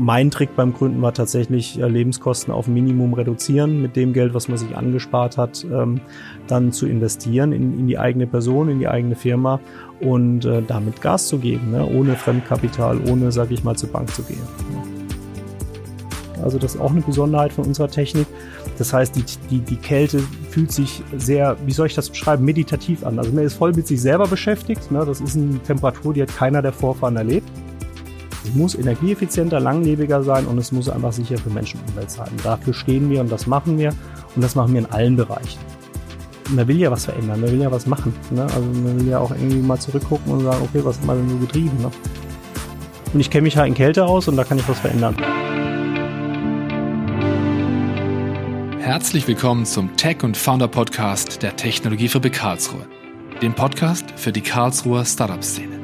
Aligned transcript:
mein 0.00 0.30
Trick 0.30 0.56
beim 0.56 0.72
Gründen 0.72 1.02
war 1.02 1.12
tatsächlich 1.12 1.78
äh, 1.78 1.86
Lebenskosten 1.86 2.54
auf 2.54 2.66
Minimum 2.66 3.12
reduzieren, 3.12 3.82
mit 3.82 3.96
dem 3.96 4.14
Geld, 4.14 4.32
was 4.32 4.48
man 4.48 4.56
sich 4.56 4.74
angespart 4.74 5.36
hat, 5.36 5.64
ähm, 5.70 6.00
dann 6.46 6.72
zu 6.72 6.86
investieren 6.86 7.52
in, 7.52 7.78
in 7.78 7.86
die 7.86 7.98
eigene 7.98 8.26
Person, 8.26 8.70
in 8.70 8.78
die 8.78 8.88
eigene 8.88 9.14
Firma 9.14 9.60
und 10.00 10.46
äh, 10.46 10.62
damit 10.66 11.02
Gas 11.02 11.28
zu 11.28 11.38
geben, 11.38 11.72
ne? 11.72 11.86
ohne 11.86 12.16
Fremdkapital, 12.16 12.98
ohne, 13.10 13.30
sag 13.30 13.50
ich 13.50 13.62
mal, 13.62 13.76
zur 13.76 13.90
Bank 13.90 14.08
zu 14.14 14.22
gehen. 14.22 14.40
Also 16.42 16.58
das 16.58 16.76
ist 16.76 16.80
auch 16.80 16.92
eine 16.92 17.02
Besonderheit 17.02 17.52
von 17.52 17.66
unserer 17.66 17.90
Technik. 17.90 18.26
Das 18.78 18.94
heißt, 18.94 19.14
die, 19.14 19.24
die, 19.50 19.58
die 19.58 19.76
Kälte 19.76 20.20
fühlt 20.48 20.72
sich 20.72 21.02
sehr, 21.14 21.58
wie 21.66 21.72
soll 21.72 21.88
ich 21.88 21.94
das 21.94 22.08
beschreiben, 22.08 22.46
meditativ 22.46 23.04
an. 23.04 23.18
Also 23.18 23.30
man 23.32 23.44
ist 23.44 23.52
voll 23.52 23.74
mit 23.74 23.86
sich 23.86 24.00
selber 24.00 24.26
beschäftigt. 24.26 24.90
Ne? 24.90 25.04
Das 25.04 25.20
ist 25.20 25.36
eine 25.36 25.58
Temperatur, 25.58 26.14
die 26.14 26.22
hat 26.22 26.34
keiner 26.34 26.62
der 26.62 26.72
Vorfahren 26.72 27.18
erlebt. 27.18 27.50
Es 28.42 28.54
muss 28.54 28.74
energieeffizienter, 28.74 29.60
langlebiger 29.60 30.22
sein 30.22 30.46
und 30.46 30.56
es 30.58 30.72
muss 30.72 30.88
einfach 30.88 31.12
sicher 31.12 31.36
für 31.36 31.50
Menschen 31.50 31.80
und 31.80 31.90
Umwelt 31.90 32.10
sein. 32.10 32.30
Dafür 32.42 32.72
stehen 32.72 33.10
wir 33.10 33.20
und 33.20 33.30
das 33.30 33.46
machen 33.46 33.78
wir 33.78 33.90
und 34.34 34.42
das 34.42 34.54
machen 34.54 34.72
wir 34.72 34.80
in 34.80 34.86
allen 34.86 35.16
Bereichen. 35.16 35.58
Man 36.48 36.66
will 36.66 36.78
ja 36.78 36.90
was 36.90 37.04
verändern, 37.04 37.40
man 37.42 37.50
will 37.50 37.60
ja 37.60 37.70
was 37.70 37.86
machen. 37.86 38.14
Ne? 38.30 38.42
Also 38.42 38.62
man 38.62 38.98
will 38.98 39.08
ja 39.08 39.18
auch 39.18 39.30
irgendwie 39.30 39.58
mal 39.58 39.78
zurückgucken 39.78 40.32
und 40.32 40.40
sagen, 40.40 40.62
okay, 40.62 40.80
was 40.82 40.98
haben 40.98 41.06
wir 41.06 41.14
denn 41.16 41.28
so 41.28 41.36
getrieben? 41.36 41.76
Ne? 41.80 41.90
Und 43.12 43.20
ich 43.20 43.30
kenne 43.30 43.42
mich 43.42 43.56
halt 43.56 43.68
in 43.68 43.74
Kälte 43.74 44.06
aus 44.06 44.26
und 44.26 44.36
da 44.36 44.44
kann 44.44 44.58
ich 44.58 44.68
was 44.68 44.78
verändern. 44.78 45.16
Herzlich 48.80 49.28
willkommen 49.28 49.66
zum 49.66 49.96
Tech 49.96 50.24
und 50.24 50.36
Founder 50.36 50.66
Podcast 50.66 51.42
der 51.42 51.56
Technologiefabrik 51.56 52.32
Karlsruhe, 52.32 52.86
dem 53.42 53.54
Podcast 53.54 54.06
für 54.16 54.32
die 54.32 54.40
Karlsruher 54.40 55.04
Startup-Szene. 55.04 55.79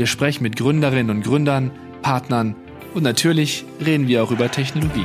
Wir 0.00 0.06
sprechen 0.06 0.44
mit 0.44 0.56
Gründerinnen 0.56 1.14
und 1.14 1.22
Gründern, 1.22 1.70
Partnern 2.00 2.56
und 2.94 3.02
natürlich 3.02 3.66
reden 3.84 4.08
wir 4.08 4.24
auch 4.24 4.30
über 4.30 4.50
Technologie. 4.50 5.04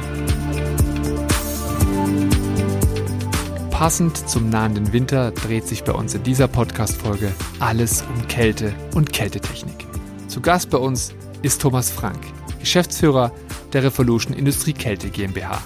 Passend 3.71 4.15
zum 4.29 4.49
nahenden 4.49 4.93
Winter 4.93 5.31
dreht 5.31 5.67
sich 5.67 5.83
bei 5.83 5.91
uns 5.91 6.13
in 6.13 6.23
dieser 6.23 6.47
Podcast-Folge 6.47 7.33
alles 7.59 8.03
um 8.03 8.25
Kälte 8.29 8.73
und 8.93 9.11
Kältetechnik. 9.11 9.85
Zu 10.29 10.39
Gast 10.39 10.69
bei 10.69 10.77
uns 10.77 11.13
ist 11.41 11.61
Thomas 11.61 11.91
Frank, 11.91 12.21
Geschäftsführer 12.61 13.33
der 13.73 13.83
Revolution 13.83 14.33
Industrie 14.33 14.71
Kälte 14.71 15.09
GmbH. 15.09 15.61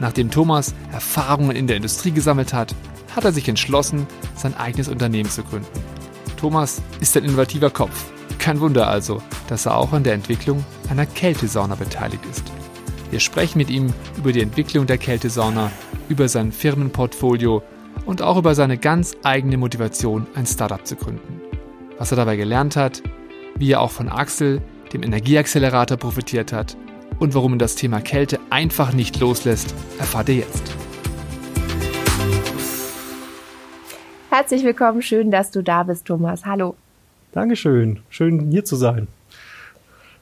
Nachdem 0.00 0.30
Thomas 0.30 0.74
Erfahrungen 0.92 1.56
in 1.56 1.66
der 1.66 1.76
Industrie 1.76 2.10
gesammelt 2.10 2.54
hat, 2.54 2.74
hat 3.14 3.26
er 3.26 3.32
sich 3.32 3.50
entschlossen, 3.50 4.06
sein 4.34 4.56
eigenes 4.56 4.88
Unternehmen 4.88 5.28
zu 5.28 5.42
gründen. 5.42 5.68
Thomas 6.38 6.80
ist 7.00 7.14
ein 7.18 7.24
innovativer 7.24 7.68
Kopf 7.68 8.15
kein 8.46 8.60
Wunder 8.60 8.86
also, 8.86 9.20
dass 9.48 9.66
er 9.66 9.76
auch 9.76 9.92
an 9.92 10.04
der 10.04 10.14
Entwicklung 10.14 10.64
einer 10.88 11.04
Kältesauna 11.04 11.74
beteiligt 11.74 12.24
ist. 12.26 12.44
Wir 13.10 13.18
sprechen 13.18 13.58
mit 13.58 13.70
ihm 13.70 13.92
über 14.16 14.30
die 14.30 14.40
Entwicklung 14.40 14.86
der 14.86 14.98
Kältesauna, 14.98 15.72
über 16.08 16.28
sein 16.28 16.52
Firmenportfolio 16.52 17.60
und 18.04 18.22
auch 18.22 18.36
über 18.36 18.54
seine 18.54 18.78
ganz 18.78 19.16
eigene 19.24 19.56
Motivation, 19.56 20.28
ein 20.36 20.46
Startup 20.46 20.86
zu 20.86 20.94
gründen. 20.94 21.40
Was 21.98 22.12
er 22.12 22.18
dabei 22.18 22.36
gelernt 22.36 22.76
hat, 22.76 23.02
wie 23.56 23.72
er 23.72 23.80
auch 23.80 23.90
von 23.90 24.08
Axel, 24.08 24.62
dem 24.92 25.02
Energieaccelerator, 25.02 25.96
profitiert 25.96 26.52
hat 26.52 26.76
und 27.18 27.34
warum 27.34 27.54
ihn 27.54 27.58
das 27.58 27.74
Thema 27.74 28.00
Kälte 28.00 28.38
einfach 28.50 28.92
nicht 28.92 29.18
loslässt, 29.18 29.74
erfahrt 29.98 30.28
ihr 30.28 30.36
jetzt. 30.36 30.72
Herzlich 34.30 34.62
willkommen, 34.62 35.02
schön, 35.02 35.32
dass 35.32 35.50
du 35.50 35.64
da 35.64 35.82
bist, 35.82 36.04
Thomas. 36.04 36.46
Hallo. 36.46 36.76
Dankeschön. 37.36 37.98
Schön 38.08 38.50
hier 38.50 38.64
zu 38.64 38.76
sein. 38.76 39.08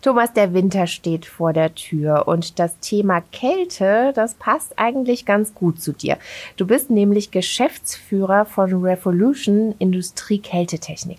Thomas, 0.03 0.33
der 0.33 0.53
Winter 0.53 0.89
steht 0.89 1.27
vor 1.27 1.53
der 1.53 1.73
Tür 1.77 2.27
und 2.27 2.59
das 2.59 2.81
Thema 2.81 3.23
Kälte, 3.31 4.13
das 4.17 4.35
passt 4.35 4.81
eigentlich 4.81 5.25
ganz 5.25 5.55
gut 5.55 5.81
zu 5.81 5.93
dir. 5.93 6.19
Du 6.57 6.67
bist 6.67 6.91
nämlich 6.91 7.31
Geschäftsführer 7.31 8.47
von 8.47 8.85
Revolution 8.85 9.77
Industrie 9.79 10.41
Kältetechnik. 10.41 11.19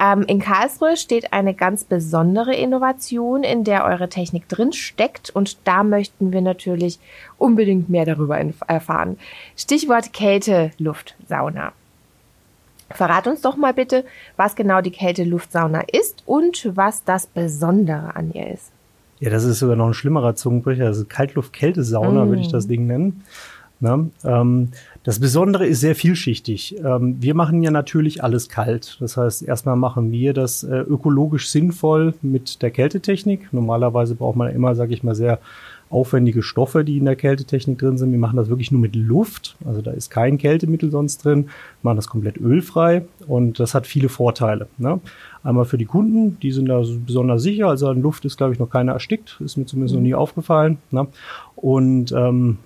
Ähm, 0.00 0.22
in 0.28 0.38
Karlsruhe 0.38 0.96
steht 0.96 1.32
eine 1.32 1.54
ganz 1.54 1.82
besondere 1.82 2.54
Innovation, 2.54 3.42
in 3.42 3.64
der 3.64 3.86
eure 3.86 4.08
Technik 4.08 4.48
drin 4.48 4.72
steckt 4.72 5.30
und 5.30 5.58
da 5.64 5.82
möchten 5.82 6.32
wir 6.32 6.42
natürlich 6.42 7.00
unbedingt 7.38 7.88
mehr 7.88 8.04
darüber 8.04 8.38
erfahren. 8.68 9.18
Stichwort 9.56 10.12
Kälte, 10.12 10.70
Luft, 10.78 11.16
Sauna. 11.28 11.72
Verrat 12.90 13.26
uns 13.26 13.40
doch 13.40 13.56
mal 13.56 13.74
bitte, 13.74 14.04
was 14.36 14.54
genau 14.54 14.80
die 14.80 14.90
Kälteluftsauna 14.90 15.82
ist 15.92 16.22
und 16.26 16.70
was 16.74 17.04
das 17.04 17.26
Besondere 17.26 18.14
an 18.14 18.32
ihr 18.32 18.52
ist. 18.52 18.70
Ja, 19.18 19.30
das 19.30 19.44
ist 19.44 19.58
sogar 19.58 19.76
noch 19.76 19.88
ein 19.88 19.94
schlimmerer 19.94 20.34
Zungenbrecher. 20.34 20.84
Also 20.84 21.04
Kaltluft-Kältesauna 21.04 22.24
mm. 22.24 22.28
würde 22.28 22.42
ich 22.42 22.48
das 22.48 22.68
Ding 22.68 22.86
nennen. 22.86 23.24
Na, 23.78 24.06
ähm, 24.24 24.70
das 25.02 25.20
Besondere 25.20 25.66
ist 25.66 25.80
sehr 25.80 25.94
vielschichtig. 25.94 26.76
Ähm, 26.82 27.16
wir 27.20 27.34
machen 27.34 27.62
ja 27.62 27.70
natürlich 27.70 28.24
alles 28.24 28.48
kalt. 28.48 28.96
Das 29.00 29.16
heißt, 29.16 29.42
erstmal 29.42 29.76
machen 29.76 30.10
wir 30.12 30.32
das 30.32 30.64
äh, 30.64 30.78
ökologisch 30.78 31.48
sinnvoll 31.50 32.14
mit 32.22 32.62
der 32.62 32.70
Kältetechnik. 32.70 33.52
Normalerweise 33.52 34.14
braucht 34.14 34.36
man 34.36 34.50
immer, 34.50 34.74
sage 34.74 34.94
ich 34.94 35.02
mal, 35.02 35.14
sehr 35.14 35.40
aufwendige 35.88 36.42
Stoffe, 36.42 36.84
die 36.84 36.98
in 36.98 37.04
der 37.04 37.16
Kältetechnik 37.16 37.78
drin 37.78 37.96
sind. 37.96 38.10
Wir 38.10 38.18
machen 38.18 38.36
das 38.36 38.48
wirklich 38.48 38.72
nur 38.72 38.80
mit 38.80 38.96
Luft. 38.96 39.56
Also 39.64 39.82
da 39.82 39.92
ist 39.92 40.10
kein 40.10 40.36
Kältemittel 40.38 40.90
sonst 40.90 41.24
drin. 41.24 41.44
Wir 41.44 41.50
machen 41.82 41.96
das 41.96 42.08
komplett 42.08 42.38
ölfrei 42.38 43.04
und 43.26 43.60
das 43.60 43.74
hat 43.74 43.86
viele 43.86 44.08
Vorteile. 44.08 44.68
Ne? 44.78 45.00
Einmal 45.44 45.64
für 45.64 45.78
die 45.78 45.84
Kunden, 45.84 46.38
die 46.40 46.50
sind 46.50 46.66
da 46.66 46.82
besonders 47.06 47.42
sicher. 47.42 47.68
Also 47.68 47.88
an 47.88 48.02
Luft 48.02 48.24
ist, 48.24 48.36
glaube 48.36 48.52
ich, 48.52 48.58
noch 48.58 48.70
keiner 48.70 48.92
erstickt. 48.92 49.40
Ist 49.44 49.56
mir 49.56 49.66
zumindest 49.66 49.94
mhm. 49.94 50.00
noch 50.00 50.06
nie 50.06 50.14
aufgefallen. 50.14 50.78
Ne? 50.90 51.06
Und 51.54 52.12
ähm, 52.12 52.58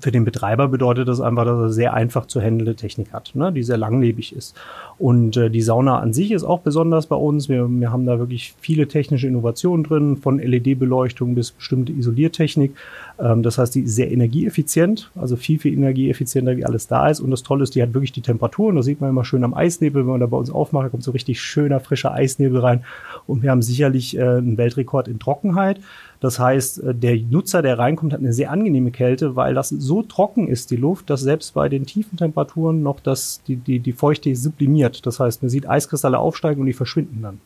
für 0.00 0.12
den 0.12 0.24
Betreiber 0.24 0.68
bedeutet 0.68 1.08
das 1.08 1.20
einfach, 1.20 1.44
dass 1.44 1.58
er 1.58 1.70
sehr 1.70 1.94
einfach 1.94 2.26
zu 2.26 2.40
handelnde 2.40 2.74
Technik 2.74 3.12
hat, 3.12 3.32
ne, 3.34 3.52
die 3.52 3.62
sehr 3.62 3.76
langlebig 3.76 4.34
ist. 4.34 4.56
Und 4.98 5.36
äh, 5.36 5.50
die 5.50 5.62
Sauna 5.62 5.98
an 6.00 6.12
sich 6.12 6.32
ist 6.32 6.44
auch 6.44 6.60
besonders 6.60 7.06
bei 7.06 7.16
uns. 7.16 7.48
Wir, 7.48 7.68
wir 7.68 7.92
haben 7.92 8.04
da 8.04 8.18
wirklich 8.18 8.54
viele 8.60 8.88
technische 8.88 9.26
Innovationen 9.26 9.84
drin, 9.84 10.16
von 10.16 10.38
LED-Beleuchtung 10.38 11.34
bis 11.34 11.52
bestimmte 11.52 11.92
Isoliertechnik. 11.92 12.74
Ähm, 13.20 13.42
das 13.42 13.58
heißt, 13.58 13.74
die 13.74 13.82
ist 13.82 13.94
sehr 13.94 14.10
energieeffizient, 14.10 15.10
also 15.14 15.36
viel, 15.36 15.58
viel 15.58 15.74
energieeffizienter, 15.74 16.56
wie 16.56 16.64
alles 16.64 16.88
da 16.88 17.08
ist. 17.08 17.20
Und 17.20 17.30
das 17.30 17.42
Tolle 17.42 17.62
ist, 17.62 17.74
die 17.74 17.82
hat 17.82 17.94
wirklich 17.94 18.12
die 18.12 18.22
Temperatur. 18.22 18.68
Und 18.68 18.76
das 18.76 18.86
sieht 18.86 19.00
man 19.00 19.10
immer 19.10 19.24
schön 19.24 19.44
am 19.44 19.54
Eisnebel. 19.54 20.02
Wenn 20.02 20.12
man 20.12 20.20
da 20.20 20.26
bei 20.26 20.36
uns 20.36 20.50
aufmacht, 20.50 20.90
kommt 20.90 21.04
so 21.04 21.12
richtig 21.12 21.40
schöner, 21.40 21.80
frischer 21.80 22.12
Eisnebel 22.12 22.60
rein. 22.60 22.84
Und 23.26 23.42
wir 23.42 23.50
haben 23.50 23.62
sicherlich 23.62 24.16
äh, 24.16 24.22
einen 24.22 24.58
Weltrekord 24.58 25.08
in 25.08 25.18
Trockenheit. 25.18 25.80
Das 26.20 26.38
heißt, 26.38 26.82
äh, 26.82 26.94
der 26.94 27.16
Nutzer, 27.16 27.62
der 27.62 27.78
reinkommt, 27.78 28.12
hat 28.12 28.20
eine 28.20 28.32
sehr 28.32 28.50
angenehme 28.50 28.90
Kälte, 28.90 29.36
weil 29.36 29.54
das 29.54 29.68
so 29.68 30.02
trocken 30.02 30.48
ist, 30.48 30.70
die 30.70 30.76
Luft, 30.76 31.10
dass 31.10 31.20
selbst 31.20 31.54
bei 31.54 31.68
den 31.68 31.86
tiefen 31.86 32.16
Temperaturen 32.16 32.82
noch 32.82 33.00
das, 33.00 33.42
die, 33.46 33.56
die, 33.56 33.80
die 33.80 33.92
Feuchte 33.92 34.34
sublimiert. 34.34 35.06
Das 35.06 35.20
heißt, 35.20 35.42
man 35.42 35.50
sieht 35.50 35.68
Eiskristalle 35.68 36.18
aufsteigen 36.18 36.60
und 36.60 36.66
die 36.66 36.72
verschwinden 36.72 37.22
dann 37.22 37.40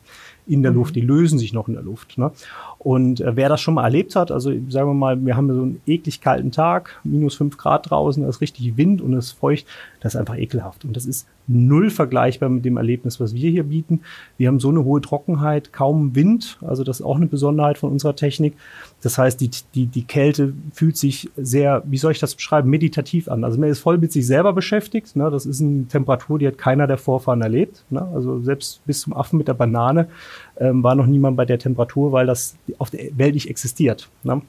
in 0.46 0.62
der 0.62 0.72
mhm. 0.72 0.78
Luft, 0.78 0.96
die 0.96 1.00
lösen 1.00 1.38
sich 1.38 1.52
noch 1.52 1.68
in 1.68 1.74
der 1.74 1.82
Luft. 1.82 2.18
Ne? 2.18 2.32
Und 2.78 3.20
äh, 3.20 3.36
wer 3.36 3.48
das 3.48 3.60
schon 3.60 3.74
mal 3.74 3.84
erlebt 3.84 4.16
hat, 4.16 4.30
also 4.30 4.50
sagen 4.68 4.88
wir 4.88 4.94
mal, 4.94 5.24
wir 5.24 5.36
haben 5.36 5.48
so 5.48 5.62
einen 5.62 5.80
eklig 5.86 6.20
kalten 6.20 6.50
Tag, 6.50 7.00
minus 7.04 7.36
fünf 7.36 7.56
Grad 7.56 7.90
draußen, 7.90 8.22
da 8.22 8.28
ist 8.28 8.40
richtig 8.40 8.76
Wind 8.76 9.00
und 9.00 9.14
es 9.14 9.26
ist 9.26 9.32
feucht, 9.32 9.66
das 10.00 10.14
ist 10.14 10.20
einfach 10.20 10.36
ekelhaft. 10.36 10.84
Und 10.84 10.96
das 10.96 11.06
ist 11.06 11.28
null 11.46 11.90
vergleichbar 11.90 12.48
mit 12.48 12.64
dem 12.64 12.76
Erlebnis, 12.76 13.20
was 13.20 13.34
wir 13.34 13.50
hier 13.50 13.64
bieten. 13.64 14.00
Wir 14.36 14.48
haben 14.48 14.60
so 14.60 14.68
eine 14.68 14.84
hohe 14.84 15.00
Trockenheit, 15.00 15.72
kaum 15.72 16.14
Wind, 16.14 16.58
also 16.60 16.84
das 16.84 17.00
ist 17.00 17.06
auch 17.06 17.16
eine 17.16 17.26
Besonderheit 17.26 17.78
von 17.78 17.90
unserer 17.90 18.16
Technik. 18.16 18.54
Das 19.02 19.18
heißt, 19.18 19.40
die, 19.40 19.50
die, 19.74 19.86
die 19.86 20.04
Kälte 20.04 20.52
fühlt 20.72 20.96
sich 20.96 21.30
sehr, 21.36 21.82
wie 21.86 21.98
soll 21.98 22.12
ich 22.12 22.20
das 22.20 22.34
beschreiben, 22.34 22.70
meditativ 22.70 23.28
an. 23.28 23.44
Also 23.44 23.58
man 23.58 23.68
ist 23.68 23.80
voll 23.80 23.98
mit 23.98 24.12
sich 24.12 24.26
selber 24.26 24.52
beschäftigt. 24.52 25.16
Ne? 25.16 25.30
Das 25.30 25.46
ist 25.46 25.60
eine 25.60 25.86
Temperatur, 25.88 26.38
die 26.38 26.46
hat 26.46 26.58
keiner 26.58 26.86
der 26.86 26.98
Vorfahren 26.98 27.42
erlebt. 27.42 27.84
Ne? 27.90 28.06
Also 28.14 28.40
selbst 28.40 28.84
bis 28.86 29.00
zum 29.00 29.12
Affen 29.12 29.38
mit 29.38 29.48
der 29.48 29.54
Banane 29.54 30.08
ähm, 30.58 30.82
war 30.82 30.94
noch 30.94 31.06
niemand 31.06 31.36
bei 31.36 31.44
der 31.44 31.58
Temperatur, 31.58 32.12
weil 32.12 32.26
das 32.26 32.56
auf 32.78 32.90
der 32.90 33.18
Welt 33.18 33.34
nicht 33.34 33.50
existiert. 33.50 34.08
Ne? 34.22 34.42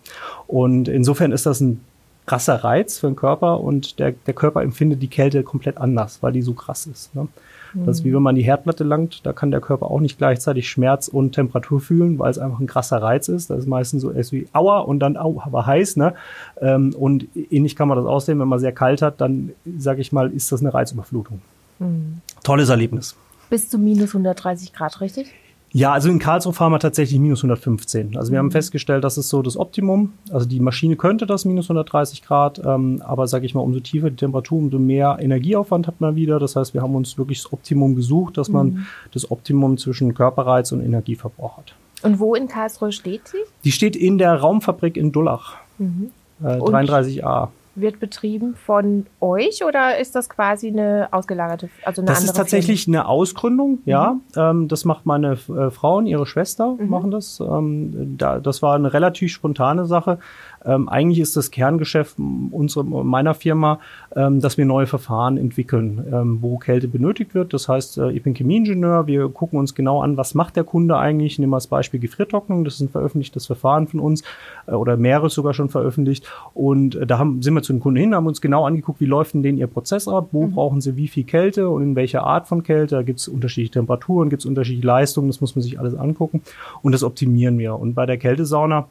Und 0.48 0.88
insofern 0.88 1.32
ist 1.32 1.46
das 1.46 1.62
ein 1.62 1.82
krasser 2.26 2.64
Reiz 2.64 3.00
für 3.00 3.08
den 3.08 3.16
Körper 3.16 3.60
und 3.60 4.00
der, 4.00 4.12
der 4.12 4.34
Körper 4.34 4.62
empfindet 4.62 5.02
die 5.02 5.08
Kälte 5.08 5.44
komplett 5.44 5.78
anders, 5.78 6.20
weil 6.22 6.34
die 6.34 6.42
so 6.42 6.54
krass 6.54 6.86
ist. 6.88 7.14
Ne? 7.16 7.28
Das 7.74 7.98
ist 7.98 8.04
wie 8.04 8.10
mhm. 8.10 8.16
wenn 8.16 8.22
man 8.22 8.36
die 8.36 8.44
Herdplatte 8.44 8.84
langt, 8.84 9.26
da 9.26 9.34
kann 9.34 9.50
der 9.50 9.62
Körper 9.62 9.90
auch 9.90 10.00
nicht 10.00 10.18
gleichzeitig 10.18 10.70
Schmerz 10.70 11.08
und 11.08 11.34
Temperatur 11.34 11.82
fühlen, 11.82 12.20
weil 12.20 12.30
es 12.30 12.38
einfach 12.38 12.60
ein 12.60 12.68
krasser 12.68 13.02
Reiz 13.02 13.28
ist. 13.28 13.50
Das 13.50 13.60
ist 13.60 13.68
meistens 13.68 14.04
so 14.04 14.12
erst 14.12 14.32
wie 14.32 14.48
Aua 14.54 14.80
und 14.80 15.00
dann 15.00 15.18
Au, 15.18 15.42
aber 15.44 15.66
heiß. 15.66 15.96
Ne? 15.98 16.14
Ähm, 16.62 16.94
und 16.94 17.28
ähnlich 17.36 17.76
kann 17.76 17.88
man 17.88 17.98
das 17.98 18.06
aussehen, 18.06 18.40
wenn 18.40 18.48
man 18.48 18.60
sehr 18.60 18.74
kalt 18.74 19.02
hat, 19.02 19.22
dann 19.22 19.54
sage 19.78 20.02
ich 20.02 20.12
mal, 20.12 20.32
ist 20.32 20.52
das 20.52 20.62
eine 20.62 20.74
Reizüberflutung. 20.74 21.42
Mhm. 21.80 22.22
Tolles 22.44 22.70
Erlebnis. 22.70 23.16
Bis 23.50 23.70
zu 23.70 23.80
minus 23.80 24.10
130 24.10 24.74
Grad, 24.74 25.02
richtig? 25.02 25.34
Ja, 25.76 25.92
also 25.92 26.08
in 26.10 26.20
Karlsruhe 26.20 26.54
fahren 26.54 26.72
wir 26.72 26.80
tatsächlich 26.80 27.20
minus 27.20 27.40
115. 27.40 28.16
Also 28.16 28.32
wir 28.32 28.38
haben 28.38 28.46
mhm. 28.46 28.52
festgestellt, 28.52 29.04
das 29.04 29.18
ist 29.18 29.30
so 29.30 29.42
das 29.42 29.58
Optimum. 29.58 30.14
Also 30.32 30.46
die 30.46 30.60
Maschine 30.60 30.96
könnte 30.96 31.26
das 31.26 31.46
minus 31.46 31.66
130 31.66 32.22
Grad, 32.22 32.62
ähm, 32.64 33.02
aber 33.04 33.28
sage 33.28 33.48
ich 33.48 33.56
mal, 33.56 33.62
umso 33.62 33.80
tiefer 33.80 34.12
die 34.12 34.16
Temperatur, 34.16 34.60
umso 34.60 34.78
mehr 34.78 35.18
Energieaufwand 35.20 35.88
hat 35.88 36.00
man 36.00 36.16
wieder. 36.16 36.38
Das 36.38 36.56
heißt, 36.56 36.76
wir 36.76 36.84
haben 36.84 36.94
uns 36.94 37.18
wirklich 37.18 37.42
das 37.42 37.52
Optimum 37.52 37.96
gesucht, 37.96 38.38
dass 38.38 38.50
man 38.50 38.68
mhm. 38.68 38.86
das 39.14 39.32
Optimum 39.32 39.80
zwischen 39.80 40.14
Körperreiz 40.14 40.72
und 40.72 40.82
Energieverbrauch 40.82 41.58
hat. 41.58 41.74
Und 42.04 42.20
wo 42.20 42.36
in 42.36 42.48
Karlsruhe 42.48 42.92
steht 42.92 43.28
sie? 43.28 43.38
Die 43.64 43.72
steht 43.72 43.96
in 43.96 44.20
der 44.20 44.36
Raumfabrik 44.36 44.96
in 44.96 45.12
Dullach, 45.12 45.56
mhm. 45.80 46.12
äh, 46.44 46.58
33a 46.60 47.48
wird 47.76 48.00
betrieben 48.00 48.56
von 48.56 49.08
euch 49.20 49.64
oder 49.66 49.98
ist 49.98 50.16
das 50.16 50.30
quasi 50.30 50.68
eine 50.68 51.08
ausgelagerte, 51.12 51.70
also 51.84 52.02
eine 52.02 52.08
Das 52.08 52.24
ist 52.24 52.36
tatsächlich 52.36 52.86
Firma? 52.86 53.00
eine 53.00 53.10
Ausgründung, 53.10 53.80
ja. 53.86 54.14
Mhm. 54.14 54.22
Ähm, 54.36 54.68
das 54.68 54.86
macht 54.86 55.06
meine 55.06 55.34
äh, 55.34 55.72
Frau 55.72 55.98
und 55.98 56.06
ihre 56.06 56.26
Schwester 56.26 56.76
mhm. 56.78 56.90
machen 56.90 57.12
das. 57.12 57.40
Ähm, 57.40 58.16
da, 58.18 58.40
das 58.40 58.62
war 58.62 58.76
eine 58.76 58.94
relativ 58.94 59.32
spontane 59.32 59.86
Sache. 59.86 60.20
Ähm, 60.66 60.90
eigentlich 60.90 61.20
ist 61.20 61.36
das 61.36 61.52
Kerngeschäft 61.52 62.18
unserer, 62.18 62.84
meiner 62.84 63.34
Firma, 63.34 63.80
ähm, 64.16 64.40
dass 64.40 64.58
wir 64.58 64.66
neue 64.66 64.88
Verfahren 64.88 65.38
entwickeln, 65.38 66.06
ähm, 66.12 66.38
wo 66.42 66.58
Kälte 66.58 66.88
benötigt 66.88 67.34
wird. 67.34 67.54
Das 67.54 67.68
heißt, 67.68 67.98
äh, 67.98 68.12
ich 68.12 68.24
bin 68.24 68.34
Chemieingenieur. 68.34 69.08
Wir 69.08 69.30
gucken 69.30 69.60
uns 69.60 69.76
genau 69.76 70.02
an, 70.02 70.18
was 70.18 70.34
macht 70.34 70.56
der 70.56 70.64
Kunde 70.64 70.98
eigentlich. 70.98 71.40
Nehmen 71.40 71.52
wir 71.52 71.58
als 71.58 71.68
Beispiel 71.68 72.00
Gefriertrocknung. 72.00 72.64
Das 72.64 72.76
ist 72.76 72.82
ein 72.82 72.90
veröffentlichtes 72.90 73.46
Verfahren 73.48 73.88
von 73.88 74.00
uns 74.00 74.24
äh, 74.68 74.72
oder 74.72 74.98
mehrere 74.98 75.30
sogar 75.30 75.54
schon 75.54 75.70
veröffentlicht. 75.70 76.26
Und 76.54 76.96
äh, 76.96 77.06
da 77.06 77.18
haben, 77.18 77.42
sind 77.42 77.54
wir 77.54 77.62
zu 77.62 77.74
den 77.74 77.80
Kunden 77.80 78.00
hin, 78.00 78.16
haben 78.16 78.28
uns 78.28 78.42
genau 78.42 78.66
angeguckt, 78.66 79.00
wie 79.02 79.06
läuft 79.06 79.34
denn 79.34 79.58
ihr 79.58 79.68
Prozess 79.68 80.08
ab, 80.08 80.30
wo 80.32 80.46
mhm. 80.46 80.52
brauchen 80.52 80.82
sie 80.82 80.96
wie 80.96 81.08
viel 81.08 81.24
Kälte 81.24 81.70
und 81.70 81.84
in 81.84 81.96
welcher 81.96 82.24
Art 82.24 82.48
von 82.48 82.64
Kälte. 82.64 82.96
Da 82.96 83.02
gibt 83.02 83.20
es 83.20 83.28
unterschiedliche 83.28 83.74
Temperaturen, 83.74 84.30
gibt 84.30 84.42
es 84.42 84.46
unterschiedliche 84.46 84.88
Leistungen. 84.88 85.28
Das 85.28 85.42
muss 85.42 85.56
man 85.56 85.64
sich 85.64 85.80
alles 85.80 85.96
angucken. 85.96 86.42
Und 86.82 86.92
das 86.92 87.04
optimieren 87.04 87.58
wir. 87.58 87.78
Und 87.80 87.94
bei 87.94 88.06
der 88.06 88.18
Kältesauna 88.18 88.88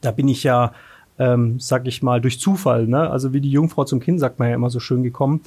da 0.00 0.10
bin 0.10 0.28
ich 0.28 0.44
ja, 0.44 0.72
ähm, 1.18 1.58
sag 1.60 1.86
ich 1.86 2.02
mal, 2.02 2.20
durch 2.20 2.40
Zufall, 2.40 2.86
ne? 2.86 3.10
also 3.10 3.32
wie 3.32 3.40
die 3.40 3.50
Jungfrau 3.50 3.84
zum 3.84 4.00
Kind, 4.00 4.20
sagt 4.20 4.38
man 4.38 4.48
ja 4.48 4.54
immer 4.54 4.70
so 4.70 4.80
schön 4.80 5.02
gekommen. 5.02 5.40